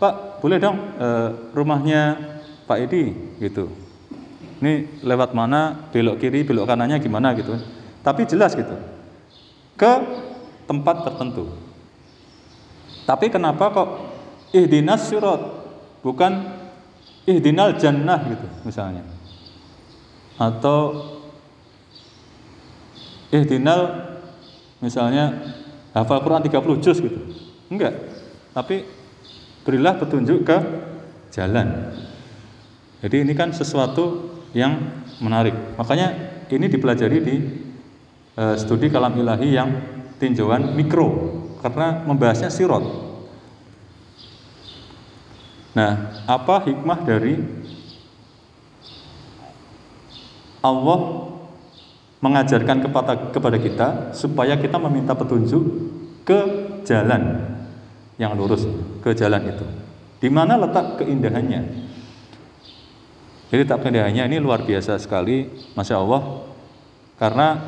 Pak, 0.00 0.40
boleh 0.40 0.58
dong 0.58 0.76
uh, 0.96 1.52
rumahnya 1.52 2.16
Pak 2.64 2.88
Edi 2.88 3.12
gitu. 3.40 3.68
Ini 4.64 5.04
lewat 5.04 5.36
mana, 5.36 5.90
belok 5.92 6.24
kiri, 6.24 6.40
belok 6.42 6.68
kanannya 6.68 6.96
gimana 6.98 7.36
gitu. 7.36 7.52
Tapi 8.00 8.24
jelas 8.24 8.56
gitu. 8.56 8.74
Ke 9.76 10.00
tempat 10.64 11.04
tertentu. 11.04 11.52
Tapi 13.04 13.28
kenapa 13.28 13.68
kok 13.68 13.88
ihdinas 14.56 15.04
surat 15.04 15.40
bukan 16.00 16.64
ihdinal 17.24 17.76
jannah 17.80 18.20
gitu 18.28 18.46
misalnya 18.64 19.02
atau 20.36 21.10
ihdinal 23.32 24.12
misalnya 24.82 25.56
hafal 25.94 26.20
Quran 26.20 26.42
30 26.42 26.84
juz 26.84 26.98
gitu 26.98 27.18
enggak 27.70 27.94
tapi 28.50 28.84
berilah 29.64 29.96
petunjuk 29.96 30.44
ke 30.44 30.56
jalan 31.34 31.90
Jadi 33.04 33.20
ini 33.20 33.36
kan 33.36 33.52
sesuatu 33.52 34.32
yang 34.56 34.80
menarik. 35.20 35.52
Makanya 35.76 36.40
ini 36.48 36.72
dipelajari 36.72 37.18
di 37.20 37.36
uh, 38.40 38.56
studi 38.56 38.88
kalam 38.88 39.12
ilahi 39.12 39.52
yang 39.52 39.68
tinjauan 40.16 40.72
mikro 40.72 41.12
karena 41.60 42.00
membahasnya 42.08 42.48
sirot. 42.48 42.80
Nah, 45.76 46.24
apa 46.24 46.64
hikmah 46.64 47.04
dari 47.04 47.34
Allah 50.64 51.23
mengajarkan 52.24 52.80
kepada 52.80 53.12
kepada 53.28 53.60
kita 53.60 53.88
supaya 54.16 54.56
kita 54.56 54.80
meminta 54.80 55.12
petunjuk 55.12 55.60
ke 56.24 56.40
jalan 56.88 57.52
yang 58.16 58.32
lurus, 58.32 58.64
ke 59.04 59.12
jalan 59.12 59.44
itu. 59.44 59.66
Di 60.24 60.32
mana 60.32 60.56
letak 60.56 61.04
keindahannya? 61.04 61.84
Jadi 63.52 63.62
tak 63.68 63.84
keindahannya 63.84 64.24
ini 64.24 64.40
luar 64.40 64.64
biasa 64.64 64.96
sekali, 64.96 65.52
masya 65.76 66.00
Allah, 66.00 66.48
karena 67.20 67.60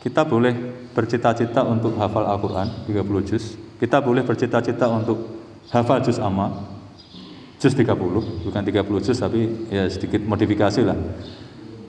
kita 0.00 0.24
boleh 0.24 0.56
bercita-cita 0.96 1.60
untuk 1.68 2.00
hafal 2.00 2.24
Al-Quran 2.24 2.88
30 2.88 3.28
juz, 3.28 3.60
kita 3.76 4.00
boleh 4.00 4.24
bercita-cita 4.24 4.88
untuk 4.88 5.20
hafal 5.68 6.00
juz 6.00 6.16
amma, 6.16 6.64
juz 7.60 7.76
30, 7.76 7.92
bukan 8.48 8.62
30 8.64 9.04
juz 9.04 9.18
tapi 9.20 9.68
ya 9.68 9.84
sedikit 9.84 10.24
modifikasi 10.24 10.80
lah 10.80 10.96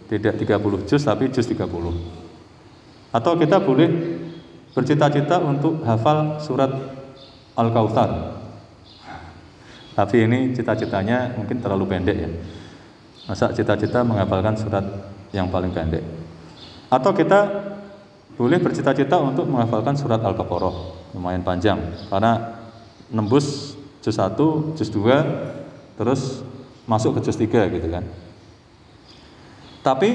tidak 0.10 0.42
30 0.42 0.90
juz 0.90 1.02
tapi 1.06 1.30
juz 1.30 1.46
30 1.46 1.70
atau 3.10 3.34
kita 3.38 3.58
boleh 3.62 3.90
bercita-cita 4.74 5.42
untuk 5.42 5.82
hafal 5.82 6.38
surat 6.38 6.70
Al-Kautsar. 7.58 8.38
Tapi 9.98 10.16
ini 10.24 10.56
cita-citanya 10.56 11.36
mungkin 11.36 11.60
terlalu 11.60 11.90
pendek 11.90 12.18
ya. 12.18 12.30
Masa 13.28 13.52
cita-cita 13.52 14.06
menghafalkan 14.06 14.56
surat 14.56 14.86
yang 15.36 15.52
paling 15.52 15.74
pendek? 15.74 16.06
Atau 16.88 17.12
kita 17.12 17.50
boleh 18.40 18.62
bercita-cita 18.64 19.20
untuk 19.20 19.50
menghafalkan 19.50 20.00
surat 20.00 20.24
Al-Baqarah. 20.24 20.76
Lumayan 21.18 21.44
panjang 21.44 21.82
karena 22.08 22.62
nembus 23.10 23.76
juz 24.00 24.16
1, 24.16 24.38
juz 24.78 24.90
2 24.94 25.98
terus 26.00 26.46
masuk 26.88 27.20
ke 27.20 27.28
juz 27.28 27.36
3 27.36 27.74
gitu 27.76 27.90
kan 27.92 28.06
tapi 29.90 30.10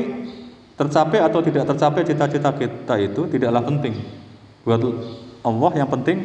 tercapai 0.78 1.18
atau 1.18 1.42
tidak 1.42 1.66
tercapai 1.66 2.06
cita-cita 2.06 2.54
kita 2.54 2.94
itu 3.02 3.26
tidaklah 3.26 3.62
penting. 3.66 3.98
Buat 4.62 4.86
Allah 5.42 5.72
yang 5.82 5.90
penting 5.90 6.18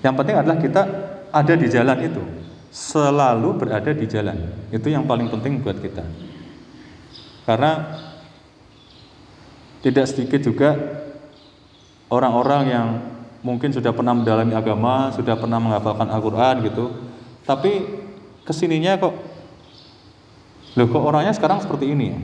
yang 0.00 0.14
penting 0.16 0.36
adalah 0.40 0.56
kita 0.56 0.82
ada 1.28 1.54
di 1.58 1.68
jalan 1.68 1.98
itu. 2.00 2.22
Selalu 2.72 3.48
berada 3.60 3.92
di 3.92 4.08
jalan. 4.08 4.48
Itu 4.72 4.88
yang 4.88 5.04
paling 5.04 5.28
penting 5.28 5.60
buat 5.60 5.76
kita. 5.76 6.04
Karena 7.44 8.00
tidak 9.84 10.08
sedikit 10.08 10.40
juga 10.40 10.76
orang-orang 12.08 12.62
yang 12.68 12.86
mungkin 13.44 13.72
sudah 13.72 13.92
pernah 13.92 14.16
mendalami 14.16 14.52
agama, 14.56 15.12
sudah 15.12 15.36
pernah 15.36 15.60
menghafalkan 15.60 16.08
Al-Quran 16.12 16.54
gitu, 16.68 16.84
tapi 17.46 17.86
ke 18.44 18.52
sininya 18.52 19.00
kok 19.00 19.27
Loh 20.76 20.86
kok 20.90 21.04
orangnya 21.04 21.32
sekarang 21.32 21.62
seperti 21.62 21.94
ini 21.94 22.12
ya? 22.12 22.18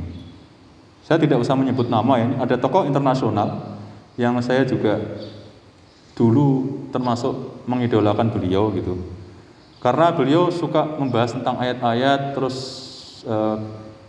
Saya 1.05 1.20
tidak 1.20 1.40
usah 1.40 1.57
menyebut 1.57 1.88
nama 1.92 2.16
ya. 2.16 2.28
Ada 2.45 2.57
tokoh 2.57 2.88
internasional 2.88 3.76
yang 4.16 4.40
saya 4.40 4.64
juga 4.64 5.01
dulu 6.16 6.80
termasuk 6.95 7.64
mengidolakan 7.68 8.32
beliau 8.32 8.72
gitu. 8.72 8.97
Karena 9.84 10.16
beliau 10.16 10.49
suka 10.49 10.97
membahas 10.97 11.36
tentang 11.36 11.61
ayat-ayat 11.61 12.32
terus 12.32 12.57
eh, 13.28 13.57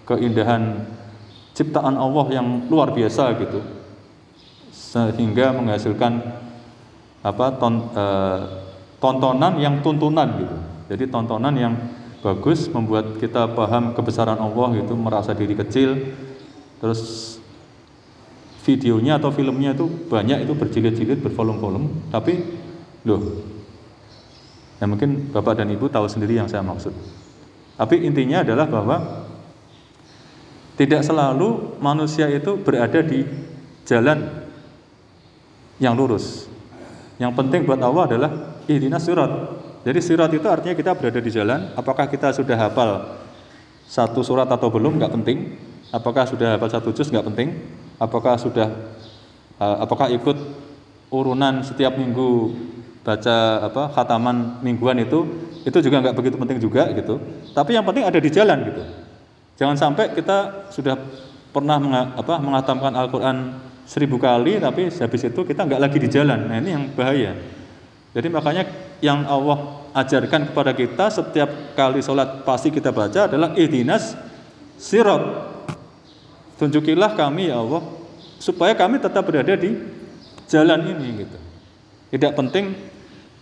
keindahan 0.08 0.88
ciptaan 1.52 2.00
Allah 2.00 2.26
yang 2.32 2.72
luar 2.72 2.96
biasa 2.96 3.36
gitu. 3.44 3.60
Sehingga 4.72 5.52
menghasilkan 5.52 6.22
apa 7.26 7.46
ton, 7.60 7.92
eh, 7.92 8.40
tontonan 9.04 9.60
yang 9.60 9.84
tuntunan 9.84 10.30
gitu. 10.40 10.58
Jadi 10.96 11.04
tontonan 11.12 11.56
yang 11.60 11.74
bagus 12.26 12.66
membuat 12.74 13.22
kita 13.22 13.54
paham 13.54 13.94
kebesaran 13.94 14.42
Allah 14.42 14.82
itu 14.82 14.98
merasa 14.98 15.38
diri 15.38 15.54
kecil. 15.54 16.18
Terus 16.82 17.38
videonya 18.66 19.22
atau 19.22 19.30
filmnya 19.30 19.78
itu 19.78 19.86
banyak 20.10 20.50
itu 20.50 20.58
berjilid-jilid 20.58 21.22
bervolum-volum 21.22 22.10
tapi 22.10 22.42
loh 23.06 23.46
ya 24.82 24.90
mungkin 24.90 25.30
Bapak 25.30 25.62
dan 25.62 25.70
Ibu 25.70 25.86
tahu 25.94 26.10
sendiri 26.10 26.42
yang 26.42 26.50
saya 26.50 26.66
maksud. 26.66 26.90
Tapi 27.78 28.02
intinya 28.02 28.42
adalah 28.42 28.66
bahwa 28.66 28.98
tidak 30.76 31.06
selalu 31.06 31.78
manusia 31.78 32.26
itu 32.28 32.58
berada 32.58 33.06
di 33.06 33.22
jalan 33.86 34.50
yang 35.78 35.94
lurus. 35.94 36.50
Yang 37.22 37.32
penting 37.38 37.62
buat 37.70 37.80
Allah 37.80 38.04
adalah 38.10 38.32
ihdinas 38.68 39.06
surat 39.06 39.30
jadi 39.86 40.00
sirat 40.02 40.34
itu 40.34 40.50
artinya 40.50 40.74
kita 40.74 40.98
berada 40.98 41.22
di 41.22 41.30
jalan. 41.30 41.70
Apakah 41.78 42.10
kita 42.10 42.34
sudah 42.34 42.58
hafal 42.58 43.22
satu 43.86 44.26
surat 44.26 44.50
atau 44.50 44.74
belum? 44.74 44.98
Nggak 44.98 45.14
penting. 45.22 45.62
Apakah 45.94 46.26
sudah 46.26 46.58
hafal 46.58 46.74
satu 46.74 46.90
juz? 46.90 47.14
Nggak 47.14 47.30
penting. 47.30 47.54
Apakah 48.02 48.34
sudah 48.42 48.74
uh, 49.62 49.86
apakah 49.86 50.10
ikut 50.10 50.34
urunan 51.14 51.62
setiap 51.62 51.94
minggu 52.02 52.58
baca 53.06 53.70
apa 53.70 53.94
khataman 53.94 54.66
mingguan 54.66 54.98
itu 54.98 55.22
itu 55.62 55.78
juga 55.86 56.02
nggak 56.02 56.18
begitu 56.18 56.36
penting 56.42 56.58
juga 56.58 56.90
gitu. 56.90 57.22
Tapi 57.54 57.78
yang 57.78 57.86
penting 57.86 58.10
ada 58.10 58.18
di 58.18 58.30
jalan 58.34 58.58
gitu. 58.66 58.82
Jangan 59.62 59.78
sampai 59.78 60.18
kita 60.18 60.66
sudah 60.74 60.98
pernah 61.54 61.78
meng, 61.78 61.94
apa, 61.94 62.42
menghatamkan 62.42 62.92
Al-Quran 62.92 63.38
seribu 63.86 64.18
kali 64.18 64.58
tapi 64.58 64.90
habis 64.90 65.22
itu 65.30 65.42
kita 65.46 65.62
nggak 65.62 65.78
lagi 65.78 65.98
di 66.02 66.10
jalan. 66.10 66.50
Nah 66.50 66.58
ini 66.58 66.70
yang 66.74 66.90
bahaya. 66.98 67.38
Jadi 68.18 68.28
makanya 68.34 68.66
yang 69.06 69.22
Allah 69.30 69.86
ajarkan 69.94 70.50
kepada 70.50 70.74
kita 70.74 71.14
setiap 71.14 71.78
kali 71.78 72.02
sholat 72.02 72.42
pasti 72.42 72.74
kita 72.74 72.90
baca 72.90 73.30
adalah 73.30 73.54
ihdinas 73.54 74.18
sirat. 74.82 75.54
Tunjukilah 76.58 77.14
kami 77.14 77.54
ya 77.54 77.62
Allah 77.62 77.86
supaya 78.42 78.74
kami 78.74 78.98
tetap 78.98 79.22
berada 79.22 79.54
di 79.54 79.78
jalan 80.50 80.82
ini 80.90 81.22
gitu. 81.22 81.38
Tidak 82.18 82.32
penting 82.34 82.74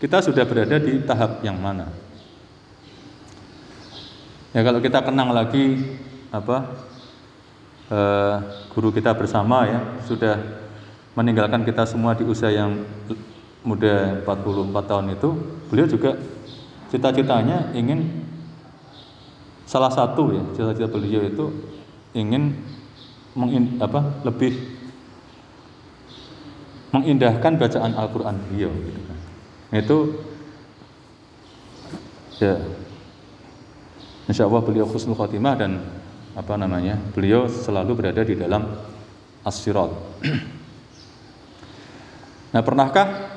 kita 0.03 0.19
sudah 0.19 0.43
berada 0.43 0.75
di 0.83 0.99
tahap 1.07 1.39
yang 1.47 1.55
mana. 1.55 1.87
Ya 4.51 4.61
kalau 4.61 4.83
kita 4.83 4.99
kenang 4.99 5.31
lagi 5.31 5.79
apa 6.29 6.57
eh, 7.87 8.35
guru 8.73 8.91
kita 8.91 9.15
bersama 9.15 9.65
ya 9.65 9.79
sudah 10.05 10.37
meninggalkan 11.13 11.61
kita 11.65 11.85
semua 11.85 12.17
di 12.17 12.25
usia 12.25 12.49
yang 12.49 12.81
muda 13.63 14.23
44 14.27 14.89
tahun 14.91 15.05
itu 15.15 15.29
beliau 15.71 15.87
juga 15.87 16.19
cita-citanya 16.91 17.71
ingin 17.73 18.23
salah 19.65 19.89
satu 19.89 20.35
ya 20.35 20.43
cita-cita 20.53 20.91
beliau 20.91 21.23
itu 21.23 21.45
ingin 22.13 22.53
mengin, 23.33 23.81
apa 23.81 24.21
lebih 24.21 24.53
mengindahkan 26.93 27.57
bacaan 27.57 27.97
Al-Qur'an 27.97 28.37
beliau 28.37 28.69
gitu 28.69 29.01
kan. 29.09 29.19
Itu 29.73 29.97
ya 32.37 32.55
Insya 34.29 34.47
Allah 34.47 34.61
beliau 34.63 34.87
khusnul 34.87 35.17
khotimah 35.17 35.57
dan 35.57 35.83
apa 36.33 36.53
namanya 36.55 36.95
beliau 37.11 37.49
selalu 37.49 37.91
berada 37.97 38.21
di 38.23 38.37
dalam 38.37 38.65
as 39.43 39.59
nah 42.53 42.61
pernahkah 42.63 43.32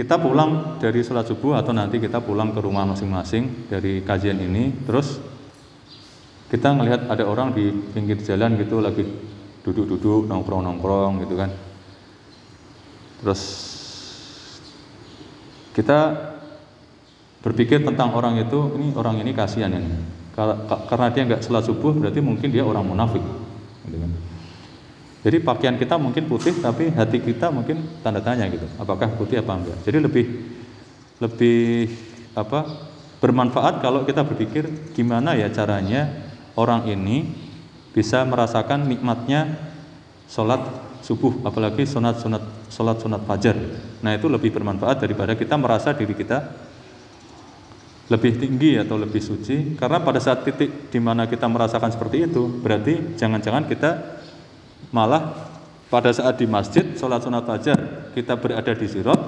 kita 0.00 0.16
pulang 0.16 0.80
dari 0.80 1.04
sholat 1.04 1.28
subuh 1.28 1.60
atau 1.60 1.76
nanti 1.76 2.00
kita 2.00 2.24
pulang 2.24 2.56
ke 2.56 2.60
rumah 2.64 2.88
masing-masing 2.88 3.68
dari 3.68 4.00
kajian 4.00 4.40
ini 4.40 4.72
terus 4.88 5.20
kita 6.48 6.72
ngelihat 6.72 7.04
ada 7.12 7.28
orang 7.28 7.52
di 7.52 7.68
pinggir 7.92 8.16
jalan 8.24 8.56
gitu 8.56 8.80
lagi 8.80 9.04
duduk-duduk 9.60 10.24
nongkrong-nongkrong 10.24 11.20
gitu 11.28 11.36
kan. 11.36 11.52
Terus 13.20 13.40
kita 15.76 16.16
berpikir 17.44 17.84
tentang 17.84 18.16
orang 18.16 18.40
itu 18.40 18.72
ini 18.80 18.96
orang 18.96 19.20
ini 19.20 19.36
kasihan 19.36 19.68
ini. 19.68 20.00
Karena 20.88 21.12
dia 21.12 21.28
nggak 21.28 21.44
sholat 21.44 21.68
subuh 21.68 21.92
berarti 21.92 22.24
mungkin 22.24 22.48
dia 22.48 22.64
orang 22.64 22.88
munafik. 22.88 23.20
Gitu 23.84 24.00
kan. 24.00 24.10
Jadi 25.20 25.36
pakaian 25.44 25.76
kita 25.76 26.00
mungkin 26.00 26.24
putih 26.24 26.56
tapi 26.64 26.88
hati 26.92 27.20
kita 27.20 27.52
mungkin 27.52 28.00
tanda 28.00 28.24
tanya 28.24 28.48
gitu. 28.48 28.64
Apakah 28.80 29.12
putih 29.20 29.44
apa 29.44 29.52
enggak? 29.52 29.78
Jadi 29.84 29.98
lebih 30.00 30.26
lebih 31.20 31.92
apa? 32.32 32.90
bermanfaat 33.20 33.84
kalau 33.84 34.02
kita 34.08 34.24
berpikir 34.24 34.64
gimana 34.96 35.36
ya 35.36 35.52
caranya 35.52 36.08
orang 36.56 36.88
ini 36.88 37.28
bisa 37.92 38.24
merasakan 38.24 38.88
nikmatnya 38.88 39.60
sholat 40.24 40.64
subuh 41.04 41.44
apalagi 41.44 41.84
sunat 41.84 42.16
sunat 42.16 42.42
sholat 42.72 42.96
sunat 42.96 43.22
fajar 43.28 43.56
nah 44.00 44.16
itu 44.16 44.26
lebih 44.26 44.48
bermanfaat 44.56 45.04
daripada 45.04 45.36
kita 45.36 45.54
merasa 45.60 45.92
diri 45.92 46.16
kita 46.16 46.48
lebih 48.10 48.40
tinggi 48.40 48.80
atau 48.80 48.96
lebih 48.96 49.20
suci 49.22 49.76
karena 49.76 50.00
pada 50.02 50.18
saat 50.18 50.42
titik 50.42 50.88
di 50.88 50.98
mana 50.98 51.28
kita 51.28 51.46
merasakan 51.46 51.92
seperti 51.92 52.26
itu 52.26 52.42
berarti 52.58 53.20
jangan-jangan 53.20 53.68
kita 53.68 53.90
malah 54.88 55.36
pada 55.92 56.08
saat 56.14 56.40
di 56.40 56.48
masjid 56.48 56.96
sholat 56.96 57.20
sunat 57.20 57.44
fajar 57.44 58.10
kita 58.16 58.40
berada 58.40 58.72
di 58.72 58.86
sirot. 58.88 59.20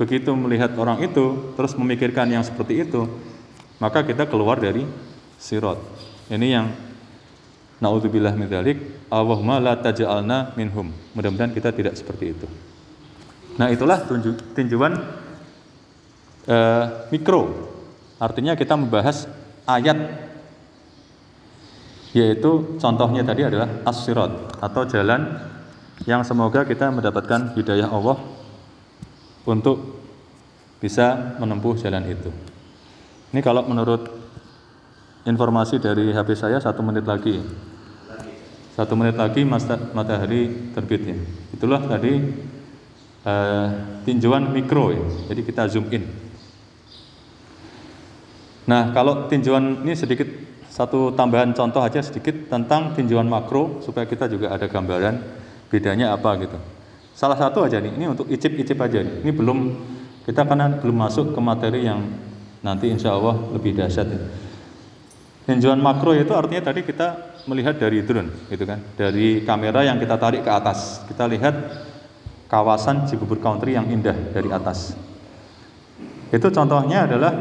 Begitu 0.00 0.32
melihat 0.32 0.72
orang 0.80 1.04
itu 1.04 1.52
terus 1.60 1.76
memikirkan 1.76 2.24
yang 2.32 2.40
seperti 2.40 2.88
itu 2.88 3.04
maka 3.76 4.00
kita 4.00 4.24
keluar 4.24 4.56
dari 4.56 4.88
sirot. 5.36 5.76
Ini 6.32 6.46
yang 6.48 6.66
naudzubillah 7.80 8.36
min 8.36 8.46
dzalik 8.46 8.78
Allahumma 9.10 9.58
la 9.58 9.74
taj'alna 9.74 10.54
minhum. 10.54 10.92
Mudah-mudahan 11.16 11.50
kita 11.50 11.72
tidak 11.74 11.96
seperti 11.96 12.36
itu. 12.36 12.46
Nah 13.58 13.72
itulah 13.72 14.04
tinjauan 14.54 14.94
uh, 16.46 16.84
mikro. 17.10 17.68
Artinya 18.20 18.54
kita 18.54 18.76
membahas 18.76 19.26
ayat 19.64 20.29
yaitu 22.10 22.76
contohnya 22.82 23.22
tadi 23.22 23.46
adalah 23.46 23.70
as 23.86 24.02
atau 24.58 24.82
jalan 24.86 25.38
yang 26.08 26.24
semoga 26.26 26.66
kita 26.66 26.90
mendapatkan 26.90 27.54
hidayah 27.54 27.86
Allah 27.86 28.18
untuk 29.46 30.00
bisa 30.80 31.36
menempuh 31.36 31.76
jalan 31.76 32.08
itu. 32.08 32.32
Ini 33.30 33.40
kalau 33.44 33.68
menurut 33.68 34.08
informasi 35.28 35.78
dari 35.78 36.10
HP 36.10 36.34
saya 36.34 36.58
satu 36.58 36.80
menit 36.80 37.04
lagi. 37.04 37.38
Satu 38.74 38.96
menit 38.96 39.14
lagi 39.14 39.44
matahari 39.92 40.72
terbit 40.72 41.02
ya. 41.04 41.16
Itulah 41.52 41.84
tadi 41.84 42.16
uh, 43.28 43.68
tinjauan 44.08 44.48
mikro 44.50 44.88
ya. 44.90 45.04
Jadi 45.30 45.40
kita 45.44 45.68
zoom 45.68 45.92
in. 45.92 46.08
Nah, 48.64 48.94
kalau 48.94 49.28
tinjauan 49.28 49.84
ini 49.84 49.92
sedikit 49.92 50.26
satu 50.80 51.12
tambahan 51.12 51.52
contoh 51.52 51.84
aja 51.84 52.00
sedikit 52.00 52.48
tentang 52.48 52.96
tinjauan 52.96 53.28
makro 53.28 53.84
supaya 53.84 54.08
kita 54.08 54.32
juga 54.32 54.56
ada 54.56 54.64
gambaran 54.64 55.20
bedanya 55.68 56.16
apa 56.16 56.40
gitu. 56.40 56.56
Salah 57.12 57.36
satu 57.36 57.68
aja 57.68 57.76
nih, 57.76 57.92
ini 58.00 58.08
untuk 58.08 58.24
icip-icip 58.32 58.80
aja 58.80 59.04
nih. 59.04 59.20
Ini 59.20 59.30
belum 59.36 59.58
kita 60.24 60.48
karena 60.48 60.72
belum 60.80 60.96
masuk 60.96 61.36
ke 61.36 61.40
materi 61.44 61.84
yang 61.84 62.00
nanti 62.64 62.88
insya 62.88 63.12
Allah 63.12 63.36
lebih 63.52 63.76
dahsyat. 63.76 64.08
Ya. 64.08 64.20
Tinjauan 65.52 65.84
makro 65.84 66.16
itu 66.16 66.32
artinya 66.32 66.72
tadi 66.72 66.80
kita 66.80 67.36
melihat 67.44 67.76
dari 67.76 68.00
drone, 68.00 68.32
gitu 68.48 68.64
kan, 68.64 68.80
dari 68.96 69.44
kamera 69.44 69.84
yang 69.84 70.00
kita 70.00 70.16
tarik 70.16 70.48
ke 70.48 70.52
atas. 70.52 71.04
Kita 71.04 71.28
lihat 71.28 71.56
kawasan 72.48 73.04
Cibubur 73.04 73.36
Country 73.36 73.76
yang 73.76 73.84
indah 73.92 74.16
dari 74.32 74.48
atas. 74.48 74.96
Itu 76.32 76.48
contohnya 76.48 77.04
adalah 77.04 77.32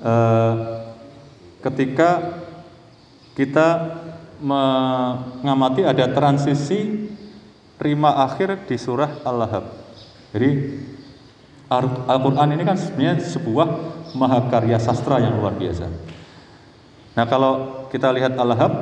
eh, 0.00 0.75
ketika 1.66 2.40
kita 3.34 3.98
mengamati 4.38 5.82
ada 5.82 6.06
transisi 6.14 7.10
prima 7.76 8.22
akhir 8.22 8.64
di 8.70 8.76
surah 8.78 9.20
Al-Lahab. 9.26 9.64
Jadi 10.30 10.50
Al-Quran 12.06 12.54
ini 12.54 12.62
kan 12.62 12.78
sebenarnya 12.78 13.26
sebuah 13.26 13.68
mahakarya 14.14 14.78
sastra 14.78 15.18
yang 15.18 15.34
luar 15.36 15.58
biasa. 15.58 15.90
Nah 17.18 17.24
kalau 17.26 17.84
kita 17.90 18.12
lihat 18.14 18.38
Al-Lahab, 18.38 18.72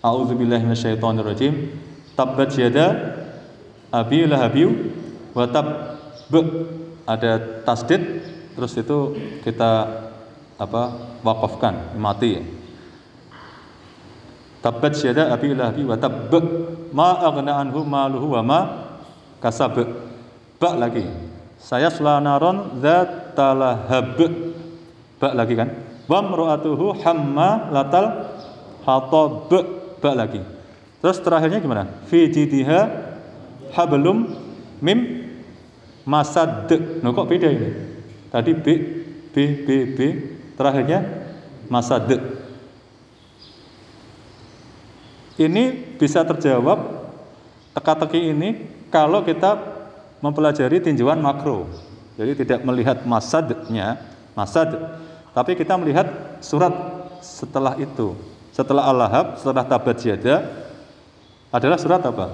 A'udzubillahiminasyaitonirrajim, 0.00 1.76
Tabbat 2.14 2.54
yada 2.54 3.18
abi 3.90 4.22
lahabiu 4.26 4.70
wa 5.34 5.50
tab 5.50 5.98
ada 7.10 7.62
tasdid 7.66 8.22
terus 8.54 8.74
itu 8.78 9.18
kita 9.42 10.02
apa 10.54 11.13
wakafkan 11.24 11.96
mati 11.96 12.44
Tabbat 14.64 14.96
syada 14.96 15.28
abi 15.28 15.52
lahabi 15.52 15.84
wa 15.84 15.92
tabb 15.92 16.32
ma 16.88 17.20
aghna 17.20 17.60
anhu 17.60 17.84
maluhu 17.84 18.32
wa 18.32 18.40
ma 18.40 18.60
kasab. 19.36 19.76
Ba 20.56 20.72
lagi. 20.72 21.04
Saya 21.60 21.92
selanaron 21.92 22.80
zatalahab. 22.80 24.16
Ba 25.20 25.36
lagi 25.36 25.52
kan? 25.52 25.68
Wa 26.08 26.24
mra'atuhu 26.24 26.96
hamma 27.04 27.68
latal 27.68 28.32
hatab. 28.88 29.52
Ba 30.00 30.16
lagi. 30.16 30.40
Terus 31.04 31.20
terakhirnya 31.20 31.60
gimana? 31.60 31.84
Fi 32.08 32.32
jidiha 32.32 32.88
hablum 33.76 34.32
mim 34.80 35.28
masad. 36.08 36.72
Nah, 37.04 37.12
kok 37.12 37.28
beda 37.28 37.52
ini? 37.52 37.68
Tadi 38.32 38.52
B, 38.56 38.66
B, 39.28 39.36
B, 39.60 39.68
B, 39.92 39.98
terakhirnya 40.54 41.04
masad. 41.66 42.08
Ini 45.34 45.64
bisa 45.98 46.22
terjawab 46.22 47.10
teka-teki 47.74 48.30
ini 48.30 48.48
kalau 48.94 49.26
kita 49.26 49.58
mempelajari 50.22 50.78
tinjauan 50.78 51.18
makro. 51.18 51.66
Jadi 52.14 52.46
tidak 52.46 52.62
melihat 52.62 53.02
masadnya, 53.02 53.98
masad, 54.38 54.70
tapi 55.34 55.58
kita 55.58 55.74
melihat 55.74 56.38
surat 56.38 56.70
setelah 57.18 57.74
itu. 57.74 58.14
Setelah 58.54 58.86
Al-Lahab, 58.86 59.34
setelah 59.42 59.66
Tabat 59.66 59.98
Jada 59.98 60.46
adalah 61.50 61.74
surat 61.74 61.98
apa? 62.06 62.30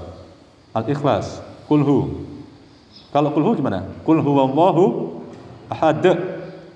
Al-Ikhlas, 0.77 1.41
Kulhu. 1.65 2.29
Kalau 3.11 3.35
kulhu 3.35 3.59
gimana? 3.59 3.87
Kulhu 4.07 4.31
wallahu 4.39 4.85
ahad 5.67 6.03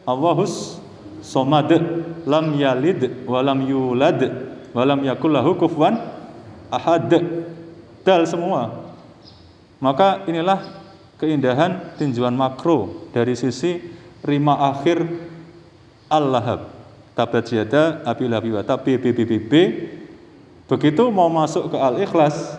Allahus 0.03 0.83
somad 1.25 1.73
lam 2.29 2.47
yalid 2.61 3.25
walam 3.25 3.65
yulad 3.65 4.21
walam 4.77 5.01
yakul 5.01 5.33
lahu 5.33 5.57
kufuwan 5.57 5.97
ahad. 6.69 7.09
Dal 8.05 8.29
semua. 8.29 8.93
Maka 9.81 10.29
inilah 10.29 10.61
keindahan 11.17 11.97
tinjauan 11.97 12.37
makro 12.37 13.09
dari 13.17 13.33
sisi 13.33 13.81
rima 14.21 14.77
akhir 14.77 15.09
al-lahab. 16.13 16.69
Tabat 17.17 17.49
yada 17.49 18.05
abi 18.05 18.29
labi 18.29 18.53
wata 18.53 18.77
b 18.77 19.01
b 19.01 19.15
b 19.15 19.19
b 19.25 19.33
b 19.41 19.53
begitu 20.67 21.09
mau 21.15 21.31
masuk 21.31 21.71
ke 21.71 21.79
al-ikhlas 21.79 22.59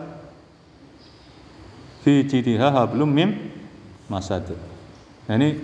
fi 2.01 2.23
jidiha 2.25 2.71
hablum 2.71 3.09
mim 3.09 3.53
masad. 4.07 4.45
Nah 5.25 5.35
ini 5.35 5.61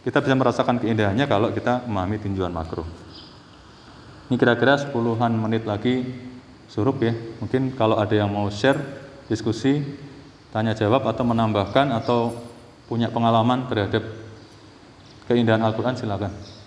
kita 0.00 0.18
bisa 0.24 0.34
merasakan 0.36 0.80
keindahannya 0.80 1.28
kalau 1.28 1.52
kita 1.52 1.84
memahami 1.84 2.16
tinjauan 2.20 2.52
makro. 2.52 2.88
Ini 4.30 4.38
kira-kira 4.38 4.78
sepuluhan 4.78 5.34
menit 5.34 5.66
lagi 5.66 6.06
surup 6.70 7.02
ya. 7.02 7.12
Mungkin 7.42 7.74
kalau 7.74 7.98
ada 7.98 8.14
yang 8.14 8.30
mau 8.30 8.46
share, 8.48 8.78
diskusi, 9.26 9.82
tanya 10.54 10.72
jawab 10.72 11.02
atau 11.04 11.26
menambahkan 11.26 11.90
atau 11.98 12.32
punya 12.86 13.10
pengalaman 13.10 13.66
terhadap 13.66 14.06
keindahan 15.26 15.62
Al-Quran 15.62 15.98
silakan. 15.98 16.59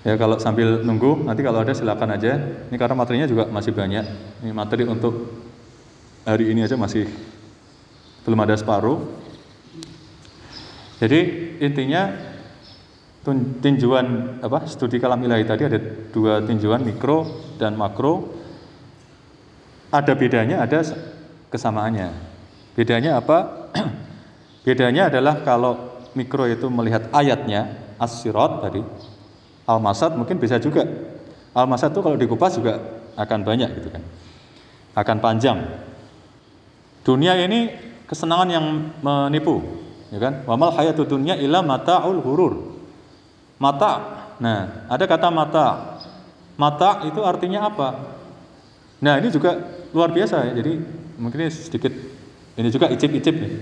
Ya 0.00 0.16
kalau 0.16 0.40
sambil 0.40 0.80
nunggu 0.80 1.28
nanti 1.28 1.44
kalau 1.44 1.60
ada 1.60 1.76
silakan 1.76 2.16
aja. 2.16 2.40
Ini 2.72 2.76
karena 2.80 2.96
materinya 2.96 3.28
juga 3.28 3.44
masih 3.52 3.76
banyak. 3.76 4.04
Ini 4.40 4.52
materi 4.56 4.88
untuk 4.88 5.28
hari 6.24 6.48
ini 6.48 6.64
aja 6.64 6.80
masih 6.80 7.04
belum 8.24 8.40
ada 8.40 8.56
separuh. 8.56 9.04
Jadi 11.00 11.20
intinya 11.60 12.16
tinjauan 13.60 14.40
apa 14.40 14.64
studi 14.64 14.96
kalam 14.96 15.20
ilahi 15.20 15.44
tadi 15.44 15.68
ada 15.68 15.76
dua 16.12 16.40
tinjauan 16.44 16.80
mikro 16.80 17.28
dan 17.60 17.76
makro. 17.76 18.40
Ada 19.90 20.14
bedanya, 20.14 20.62
ada 20.62 20.86
kesamaannya. 21.50 22.14
Bedanya 22.78 23.18
apa? 23.20 23.68
bedanya 24.64 25.12
adalah 25.12 25.42
kalau 25.44 26.00
mikro 26.16 26.46
itu 26.48 26.70
melihat 26.72 27.10
ayatnya 27.12 27.74
as 28.00 28.24
tadi 28.24 28.80
Al-Masad 29.68 30.16
mungkin 30.16 30.40
bisa 30.40 30.56
juga. 30.60 30.86
Al-Masad 31.56 31.92
itu 31.92 32.00
kalau 32.00 32.16
dikupas 32.16 32.56
juga 32.56 32.80
akan 33.16 33.38
banyak 33.42 33.70
gitu 33.80 33.88
kan. 33.92 34.02
Akan 34.96 35.18
panjang. 35.18 35.58
Dunia 37.00 37.36
ini 37.40 37.72
kesenangan 38.04 38.48
yang 38.50 38.66
menipu, 39.00 39.62
ya 40.12 40.18
kan? 40.20 40.44
Wa 40.44 40.54
mal 40.54 40.74
hayatud 40.76 41.08
dunya 41.08 41.38
illa 41.38 41.64
mata'ul 41.64 42.20
hurur. 42.20 42.54
Mata. 43.60 44.20
Nah, 44.40 44.88
ada 44.88 45.04
kata 45.04 45.28
mata. 45.28 45.66
Mata 46.56 47.04
itu 47.08 47.20
artinya 47.24 47.68
apa? 47.68 47.88
Nah, 49.00 49.16
ini 49.16 49.32
juga 49.32 49.56
luar 49.96 50.12
biasa 50.12 50.52
ya. 50.52 50.60
Jadi 50.60 50.72
mungkin 51.16 51.48
sedikit 51.48 51.92
ini 52.56 52.68
juga 52.68 52.92
icip-icip 52.92 53.34
nih. 53.36 53.54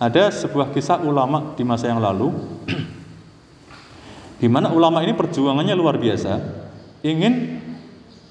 ada 0.00 0.32
sebuah 0.32 0.72
kisah 0.72 1.04
ulama 1.04 1.52
di 1.58 1.60
masa 1.60 1.92
yang 1.92 2.00
lalu 2.00 2.32
di 4.40 4.48
mana 4.48 4.72
ulama 4.72 5.04
ini 5.04 5.12
perjuangannya 5.12 5.76
luar 5.76 6.00
biasa 6.00 6.40
ingin 7.04 7.60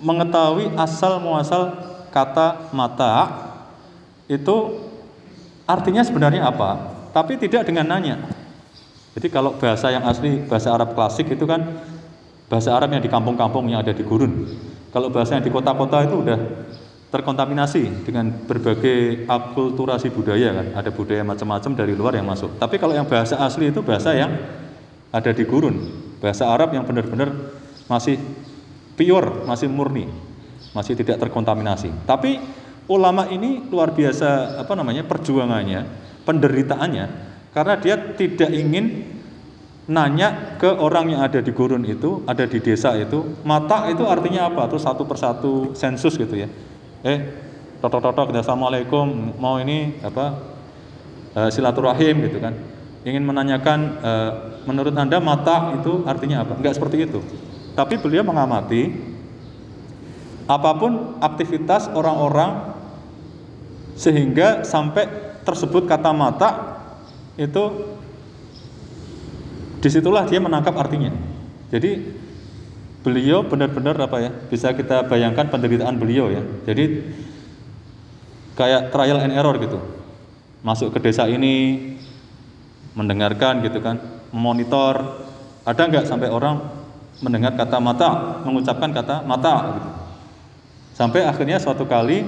mengetahui 0.01 0.73
asal 0.75 1.21
muasal 1.21 1.77
kata 2.09 2.73
mata 2.73 3.29
itu 4.25 4.81
artinya 5.69 6.01
sebenarnya 6.01 6.49
apa 6.49 6.97
tapi 7.13 7.37
tidak 7.37 7.69
dengan 7.69 7.85
nanya 7.85 8.17
jadi 9.13 9.29
kalau 9.29 9.53
bahasa 9.55 9.93
yang 9.93 10.05
asli 10.09 10.41
bahasa 10.49 10.73
Arab 10.73 10.97
klasik 10.97 11.29
itu 11.29 11.45
kan 11.45 11.61
bahasa 12.49 12.73
Arab 12.73 12.89
yang 12.89 13.03
di 13.05 13.11
kampung-kampung 13.11 13.69
yang 13.69 13.85
ada 13.85 13.93
di 13.93 14.01
gurun 14.01 14.49
kalau 14.89 15.13
bahasa 15.13 15.37
yang 15.37 15.45
di 15.45 15.53
kota-kota 15.53 16.01
itu 16.09 16.25
udah 16.25 16.39
terkontaminasi 17.09 18.05
dengan 18.05 18.29
berbagai 18.45 19.25
akulturasi 19.25 20.13
budaya 20.13 20.61
kan. 20.61 20.67
Ada 20.77 20.89
budaya 20.93 21.25
macam-macam 21.25 21.71
dari 21.73 21.93
luar 21.97 22.13
yang 22.17 22.29
masuk. 22.29 22.61
Tapi 22.61 22.77
kalau 22.77 22.93
yang 22.93 23.09
bahasa 23.09 23.37
asli 23.41 23.73
itu 23.73 23.81
bahasa 23.81 24.13
yang 24.13 24.29
ada 25.09 25.31
di 25.33 25.43
gurun, 25.45 25.75
bahasa 26.21 26.49
Arab 26.49 26.73
yang 26.73 26.85
benar-benar 26.85 27.33
masih 27.89 28.21
pure, 28.93 29.45
masih 29.49 29.67
murni, 29.67 30.05
masih 30.73 30.93
tidak 30.97 31.17
terkontaminasi. 31.21 31.89
Tapi 32.05 32.37
ulama 32.89 33.25
ini 33.29 33.65
luar 33.69 33.93
biasa 33.93 34.61
apa 34.61 34.73
namanya 34.77 35.05
perjuangannya, 35.05 35.85
penderitaannya 36.25 37.05
karena 37.49 37.73
dia 37.81 37.95
tidak 38.13 38.49
ingin 38.53 39.17
nanya 39.89 40.57
ke 40.61 40.69
orang 40.69 41.17
yang 41.17 41.21
ada 41.25 41.41
di 41.41 41.49
gurun 41.49 41.81
itu, 41.81 42.21
ada 42.29 42.45
di 42.45 42.61
desa 42.61 42.93
itu, 42.93 43.41
mata 43.41 43.89
itu 43.89 44.05
artinya 44.05 44.45
apa? 44.45 44.69
Terus 44.69 44.85
satu 44.85 45.03
persatu 45.09 45.73
sensus 45.73 46.13
gitu 46.13 46.37
ya 46.37 46.49
eh 47.03 47.19
totok 47.79 48.11
totok 48.11 48.27
assalamualaikum 48.35 49.39
mau 49.39 49.55
ini 49.55 50.03
apa 50.03 50.35
e, 51.31 51.39
silaturahim 51.47 52.27
gitu 52.27 52.43
kan 52.43 52.51
ingin 53.07 53.23
menanyakan 53.23 53.79
e, 54.03 54.11
menurut 54.67 54.91
anda 54.95 55.17
mata 55.23 55.75
itu 55.79 56.03
artinya 56.03 56.43
apa? 56.43 56.59
Enggak 56.59 56.75
seperti 56.75 57.07
itu. 57.07 57.19
Tapi 57.75 57.95
beliau 57.99 58.27
mengamati 58.27 58.91
apa 60.49 60.71
pun 60.75 61.21
aktivitas 61.21 61.87
orang-orang 61.93 62.75
sehingga 63.93 64.65
sampai 64.65 65.07
tersebut 65.45 65.85
kata 65.85 66.11
mata 66.11 66.49
itu 67.39 67.63
di 69.79 69.87
situlah 69.87 70.27
dia 70.27 70.43
menangkap 70.43 70.75
artinya. 70.75 71.11
Jadi 71.71 72.19
beliau 72.99 73.47
benar-benar 73.47 73.95
apa 73.95 74.17
ya 74.19 74.31
bisa 74.51 74.75
kita 74.75 75.07
bayangkan 75.07 75.47
penderitaan 75.47 75.95
beliau 75.95 76.27
ya. 76.27 76.43
Jadi 76.67 77.15
kayak 78.59 78.91
trial 78.91 79.23
and 79.23 79.31
error 79.31 79.55
gitu. 79.55 79.79
Masuk 80.59 80.91
ke 80.91 80.99
desa 80.99 81.23
ini 81.31 81.79
mendengarkan 82.97 83.61
gitu 83.65 83.79
kan 83.81 84.01
monitor 84.33 85.21
ada 85.65 85.81
nggak 85.85 86.09
sampai 86.09 86.29
orang 86.29 86.61
mendengar 87.19 87.53
kata 87.53 87.77
mata 87.83 88.41
mengucapkan 88.47 88.89
kata 88.95 89.21
mata 89.27 89.53
gitu. 89.75 89.89
Sampai 90.95 91.23
akhirnya 91.23 91.59
suatu 91.59 91.87
kali 91.87 92.27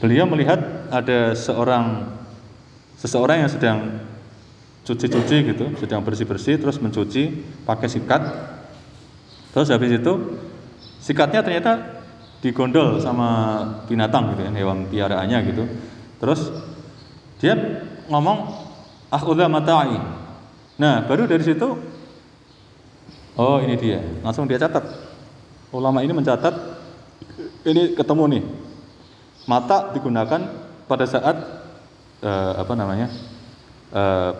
beliau 0.00 0.28
melihat 0.28 0.88
ada 0.92 1.32
seorang 1.32 2.12
seseorang 2.96 3.44
yang 3.44 3.50
sedang 3.52 3.78
cuci-cuci 4.86 5.36
gitu 5.52 5.66
sedang 5.82 6.00
bersih-bersih 6.04 6.60
terus 6.60 6.78
mencuci 6.78 7.42
pakai 7.64 7.88
sikat. 7.88 8.22
Terus 9.52 9.68
habis 9.72 9.96
itu 9.96 10.12
sikatnya 11.00 11.40
ternyata 11.40 12.04
digondol 12.44 13.00
sama 13.00 13.60
binatang 13.88 14.36
gitu 14.36 14.44
ya, 14.44 14.52
hewan 14.52 14.84
piaraannya 14.86 15.38
gitu. 15.48 15.64
Terus 16.20 16.52
dia 17.40 17.56
ngomong 18.08 18.65
udah 19.12 19.46
matai. 19.46 19.98
Nah, 20.76 21.06
baru 21.06 21.24
dari 21.24 21.44
situ 21.46 21.78
oh 23.36 23.58
ini 23.62 23.74
dia. 23.78 24.00
Langsung 24.24 24.48
dia 24.48 24.60
catat. 24.60 24.84
Ulama 25.70 26.00
ini 26.02 26.12
mencatat 26.14 26.54
ini 27.66 27.94
ketemu 27.98 28.24
nih. 28.38 28.42
Mata 29.46 29.94
digunakan 29.94 30.40
pada 30.90 31.04
saat 31.06 31.36
uh, 32.22 32.52
apa 32.58 32.72
namanya? 32.74 33.08
Uh, 33.94 34.32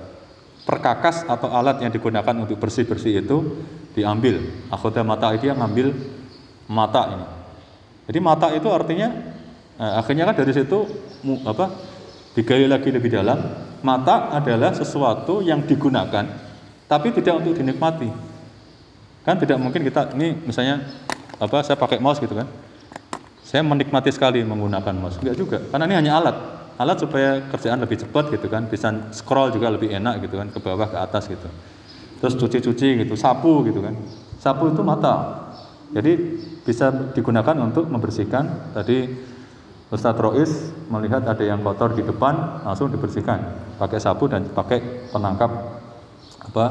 perkakas 0.67 1.23
atau 1.31 1.47
alat 1.55 1.79
yang 1.79 1.95
digunakan 1.95 2.35
untuk 2.35 2.59
bersih-bersih 2.59 3.23
itu 3.23 3.62
diambil. 3.95 4.43
Akhoda 4.67 5.07
mata 5.07 5.31
itu 5.31 5.47
yang 5.47 5.62
ngambil 5.62 5.95
mata 6.67 7.03
ini. 7.14 7.27
Jadi 8.11 8.19
mata 8.19 8.51
itu 8.51 8.67
artinya 8.71 9.09
eh, 9.79 9.93
akhirnya 9.99 10.27
kan 10.27 10.35
dari 10.43 10.51
situ 10.51 10.79
apa 11.47 11.71
digali 12.35 12.67
lagi 12.67 12.91
lebih 12.91 13.14
dalam. 13.14 13.39
Mata 13.87 14.34
adalah 14.34 14.74
sesuatu 14.74 15.47
yang 15.47 15.62
digunakan 15.62 16.26
tapi 16.91 17.14
tidak 17.14 17.39
untuk 17.39 17.55
dinikmati. 17.55 18.11
Kan 19.22 19.39
tidak 19.39 19.62
mungkin 19.62 19.87
kita 19.87 20.11
ini 20.18 20.34
misalnya 20.43 20.82
apa 21.39 21.62
saya 21.62 21.78
pakai 21.78 22.03
mouse 22.03 22.18
gitu 22.18 22.34
kan. 22.34 22.51
Saya 23.47 23.62
menikmati 23.62 24.11
sekali 24.11 24.43
menggunakan 24.43 24.95
mouse. 24.99 25.22
Enggak 25.22 25.39
juga, 25.39 25.59
karena 25.70 25.87
ini 25.87 25.95
hanya 26.03 26.12
alat 26.18 26.37
alat 26.76 26.99
supaya 27.01 27.41
kerjaan 27.49 27.80
lebih 27.80 28.05
cepat 28.05 28.28
gitu 28.32 28.47
kan 28.53 28.68
bisa 28.68 28.93
scroll 29.12 29.49
juga 29.49 29.72
lebih 29.72 29.89
enak 29.97 30.28
gitu 30.28 30.37
kan 30.37 30.49
ke 30.53 30.59
bawah 30.61 30.89
ke 30.93 30.99
atas 31.01 31.24
gitu 31.28 31.49
terus 32.20 32.37
cuci-cuci 32.37 33.05
gitu 33.05 33.14
sapu 33.16 33.64
gitu 33.64 33.80
kan 33.80 33.97
sapu 34.37 34.68
itu 34.68 34.84
mata 34.84 35.45
jadi 35.97 36.12
bisa 36.68 36.93
digunakan 37.16 37.57
untuk 37.64 37.89
membersihkan 37.89 38.76
tadi 38.76 39.09
Ustadz 39.87 40.18
Rois 40.18 40.51
melihat 40.91 41.22
ada 41.22 41.45
yang 41.47 41.62
kotor 41.62 41.95
di 41.95 42.03
depan 42.03 42.64
langsung 42.66 42.91
dibersihkan 42.91 43.39
pakai 43.78 44.03
sapu 44.03 44.26
dan 44.26 44.47
pakai 44.51 45.11
penangkap 45.14 45.51
apa 46.43 46.64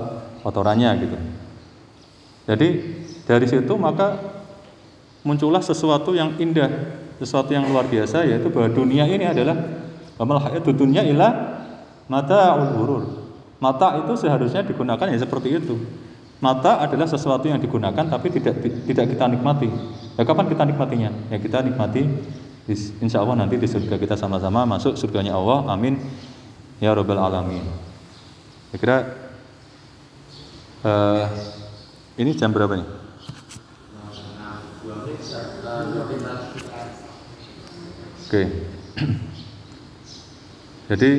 kotorannya 0.43 0.89
gitu 0.99 1.18
jadi 2.45 2.68
dari 3.24 3.45
situ 3.47 3.74
maka 3.80 4.20
muncullah 5.24 5.63
sesuatu 5.63 6.11
yang 6.11 6.36
indah 6.38 6.68
sesuatu 7.16 7.55
yang 7.55 7.63
luar 7.72 7.88
biasa 7.88 8.28
yaitu 8.28 8.51
bahwa 8.51 8.68
dunia 8.68 9.07
ini 9.07 9.24
adalah 9.24 9.55
Wamal 10.16 10.39
hayatu 10.39 10.72
dunya 10.72 11.03
ila 11.11 11.59
mata 12.07 12.55
ghurur. 12.72 13.03
Mata 13.59 13.99
itu 13.99 14.13
seharusnya 14.16 14.63
digunakan 14.63 15.07
ya 15.11 15.20
seperti 15.20 15.59
itu. 15.59 15.76
Mata 16.39 16.84
adalah 16.84 17.07
sesuatu 17.07 17.47
yang 17.47 17.59
digunakan 17.59 18.03
tapi 18.07 18.32
tidak 18.32 18.63
tidak 18.88 19.05
kita 19.16 19.26
nikmati. 19.28 19.68
Ya 20.16 20.24
kapan 20.24 20.47
kita 20.47 20.63
nikmatinya? 20.68 21.11
Ya 21.32 21.38
kita 21.39 21.63
nikmati 21.63 22.07
insya 22.74 23.22
Allah 23.22 23.38
nanti 23.38 23.61
di 23.61 23.70
surga 23.70 24.01
kita 24.01 24.18
sama-sama 24.18 24.66
masuk 24.66 24.97
surganya 24.97 25.38
Allah. 25.38 25.70
Amin. 25.70 26.01
Ya 26.82 26.91
Rabbal 26.97 27.22
Alamin. 27.22 27.61
Saya 28.74 28.80
kira 28.82 28.97
uh, 30.82 31.26
ini 32.18 32.34
jam 32.34 32.49
berapa 32.49 32.74
nih? 32.74 32.89
Oke. 38.26 38.34
Okay. 38.34 38.45
Jadi 40.89 41.11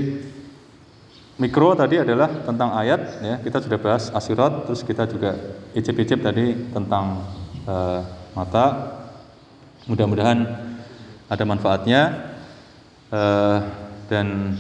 mikro 1.36 1.76
tadi 1.76 2.00
adalah 2.00 2.32
tentang 2.42 2.72
ayat 2.74 3.00
ya 3.20 3.36
kita 3.44 3.60
sudah 3.60 3.78
bahas 3.78 4.08
asirat 4.08 4.64
terus 4.64 4.80
kita 4.80 5.04
juga 5.04 5.36
icip-icip 5.76 6.24
tadi 6.24 6.56
tentang 6.72 7.28
uh, 7.68 8.00
mata 8.32 8.96
mudah-mudahan 9.84 10.65
ada 11.26 11.44
manfaatnya. 11.46 12.32
Uh, 13.06 13.58
dan 14.10 14.58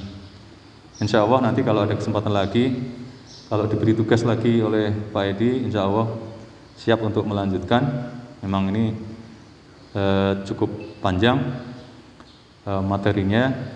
insya 1.02 1.22
Allah 1.26 1.50
nanti 1.50 1.66
kalau 1.66 1.82
ada 1.82 1.98
kesempatan 1.98 2.30
lagi 2.30 2.78
kalau 3.50 3.66
diberi 3.66 3.94
tugas 3.94 4.22
lagi 4.22 4.62
oleh 4.62 4.94
Pak 5.10 5.24
Edi 5.34 5.66
insya 5.66 5.86
Allah 5.86 6.10
siap 6.78 7.02
untuk 7.02 7.26
melanjutkan. 7.26 7.82
Memang 8.42 8.70
ini 8.70 8.94
uh, 9.94 10.42
cukup 10.46 10.70
panjang 11.02 11.38
uh, 12.66 12.82
materinya. 12.82 13.74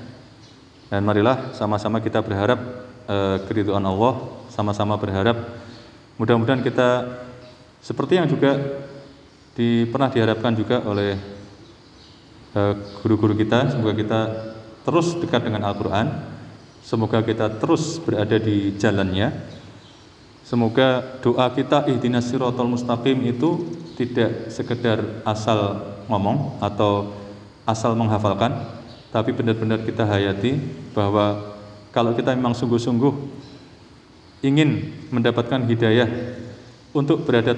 Dan 0.91 1.07
marilah 1.07 1.55
sama-sama 1.55 2.03
kita 2.03 2.18
berharap 2.18 2.59
eh, 3.07 3.38
keriduan 3.47 3.86
Allah, 3.86 4.26
sama-sama 4.51 4.99
berharap 4.99 5.38
mudah-mudahan 6.18 6.66
kita 6.66 7.07
seperti 7.78 8.18
yang 8.18 8.26
juga 8.26 8.59
di, 9.55 9.86
pernah 9.86 10.11
diharapkan 10.11 10.51
juga 10.59 10.82
oleh 10.82 11.14
eh, 11.14 11.39
guru-guru 13.03 13.38
eh, 13.38 13.46
kita, 13.46 13.70
semoga 13.70 13.94
kita 13.94 14.20
terus 14.82 15.14
dekat 15.14 15.46
dengan 15.46 15.62
Al-Quran, 15.70 16.11
semoga 16.82 17.22
kita 17.22 17.46
terus 17.62 18.03
berada 18.03 18.34
di 18.42 18.74
jalannya, 18.74 19.30
semoga 20.42 21.20
doa 21.22 21.46
kita 21.55 21.86
ihdinas 21.86 22.26
siratal 22.26 22.66
mustaqim 22.66 23.22
itu 23.22 23.70
tidak 23.94 24.51
sekedar 24.51 25.22
asal 25.22 25.78
ngomong 26.11 26.59
atau 26.59 27.14
asal 27.62 27.94
menghafalkan, 27.94 28.66
tapi 29.14 29.30
benar-benar 29.30 29.86
kita 29.86 30.03
hayati 30.03 30.59
bahwa 30.90 31.55
kalau 31.94 32.18
kita 32.18 32.34
memang 32.34 32.55
sungguh-sungguh 32.59 33.14
ingin 34.42 34.90
mendapatkan 35.14 35.70
hidayah 35.70 36.09
untuk 36.90 37.22
berada 37.22 37.55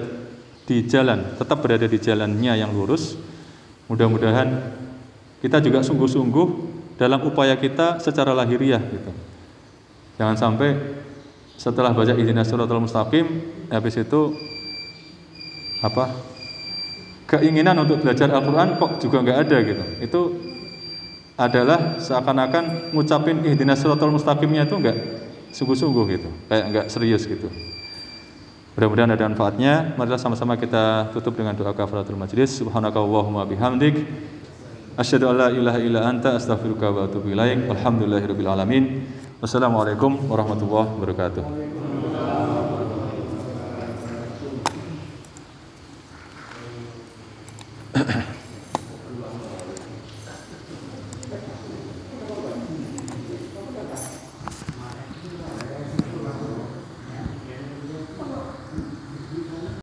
di 0.69 0.85
jalan, 0.85 1.33
tetap 1.41 1.65
berada 1.65 1.89
di 1.89 1.97
jalannya 1.97 2.61
yang 2.61 2.77
lurus, 2.77 3.17
mudah-mudahan 3.89 4.82
kita 5.43 5.59
juga 5.59 5.83
sungguh-sungguh 5.83 6.49
dalam 6.97 7.27
upaya 7.27 7.59
kita 7.59 7.99
secara 7.99 8.31
lahiriah 8.31 8.79
gitu. 8.79 9.11
Jangan 10.17 10.39
sampai 10.39 10.79
setelah 11.59 11.91
baca 11.91 12.15
ihdinas 12.15 12.47
siratal 12.47 12.79
mustaqim 12.79 13.27
habis 13.69 13.99
itu 13.99 14.39
apa? 15.83 16.31
keinginan 17.33 17.81
untuk 17.81 18.05
belajar 18.05 18.29
Al-Qur'an 18.29 18.77
kok 18.77 19.01
juga 19.01 19.25
nggak 19.25 19.39
ada 19.49 19.57
gitu. 19.65 19.85
Itu 20.05 20.21
adalah 21.41 21.97
seakan-akan 21.97 22.93
ngucapin 22.93 23.41
ihdinas 23.49 23.81
siratal 23.81 24.13
mustaqimnya 24.13 24.69
itu 24.69 24.77
nggak 24.77 24.97
sungguh-sungguh 25.57 26.05
gitu, 26.13 26.29
kayak 26.53 26.65
nggak 26.69 26.87
serius 26.93 27.25
gitu. 27.25 27.49
Mudah-mudahan 28.77 29.17
ada 29.17 29.25
manfaatnya. 29.29 29.97
Marilah 29.97 30.21
sama-sama 30.21 30.61
kita 30.61 31.13
tutup 31.17 31.37
dengan 31.37 31.57
doa 31.57 31.73
kafaratul 31.73 32.17
majlis. 32.17 32.57
Subhanakallahumma 32.57 33.45
bihamdik 33.49 34.01
asyhadu 34.97 35.29
an 35.31 35.37
la 35.37 35.49
ilaha 35.51 35.79
illa 35.79 36.01
anta 36.09 36.37
astaghfiruka 36.37 36.91
wa 36.93 37.05
atubu 37.05 37.33
ilaik. 37.33 37.71
Alhamdulillahirabbil 37.71 38.49
alamin. 38.49 38.85
Wassalamualaikum 39.41 40.29
warahmatullahi 40.31 40.89
wabarakatuh. 40.97 41.82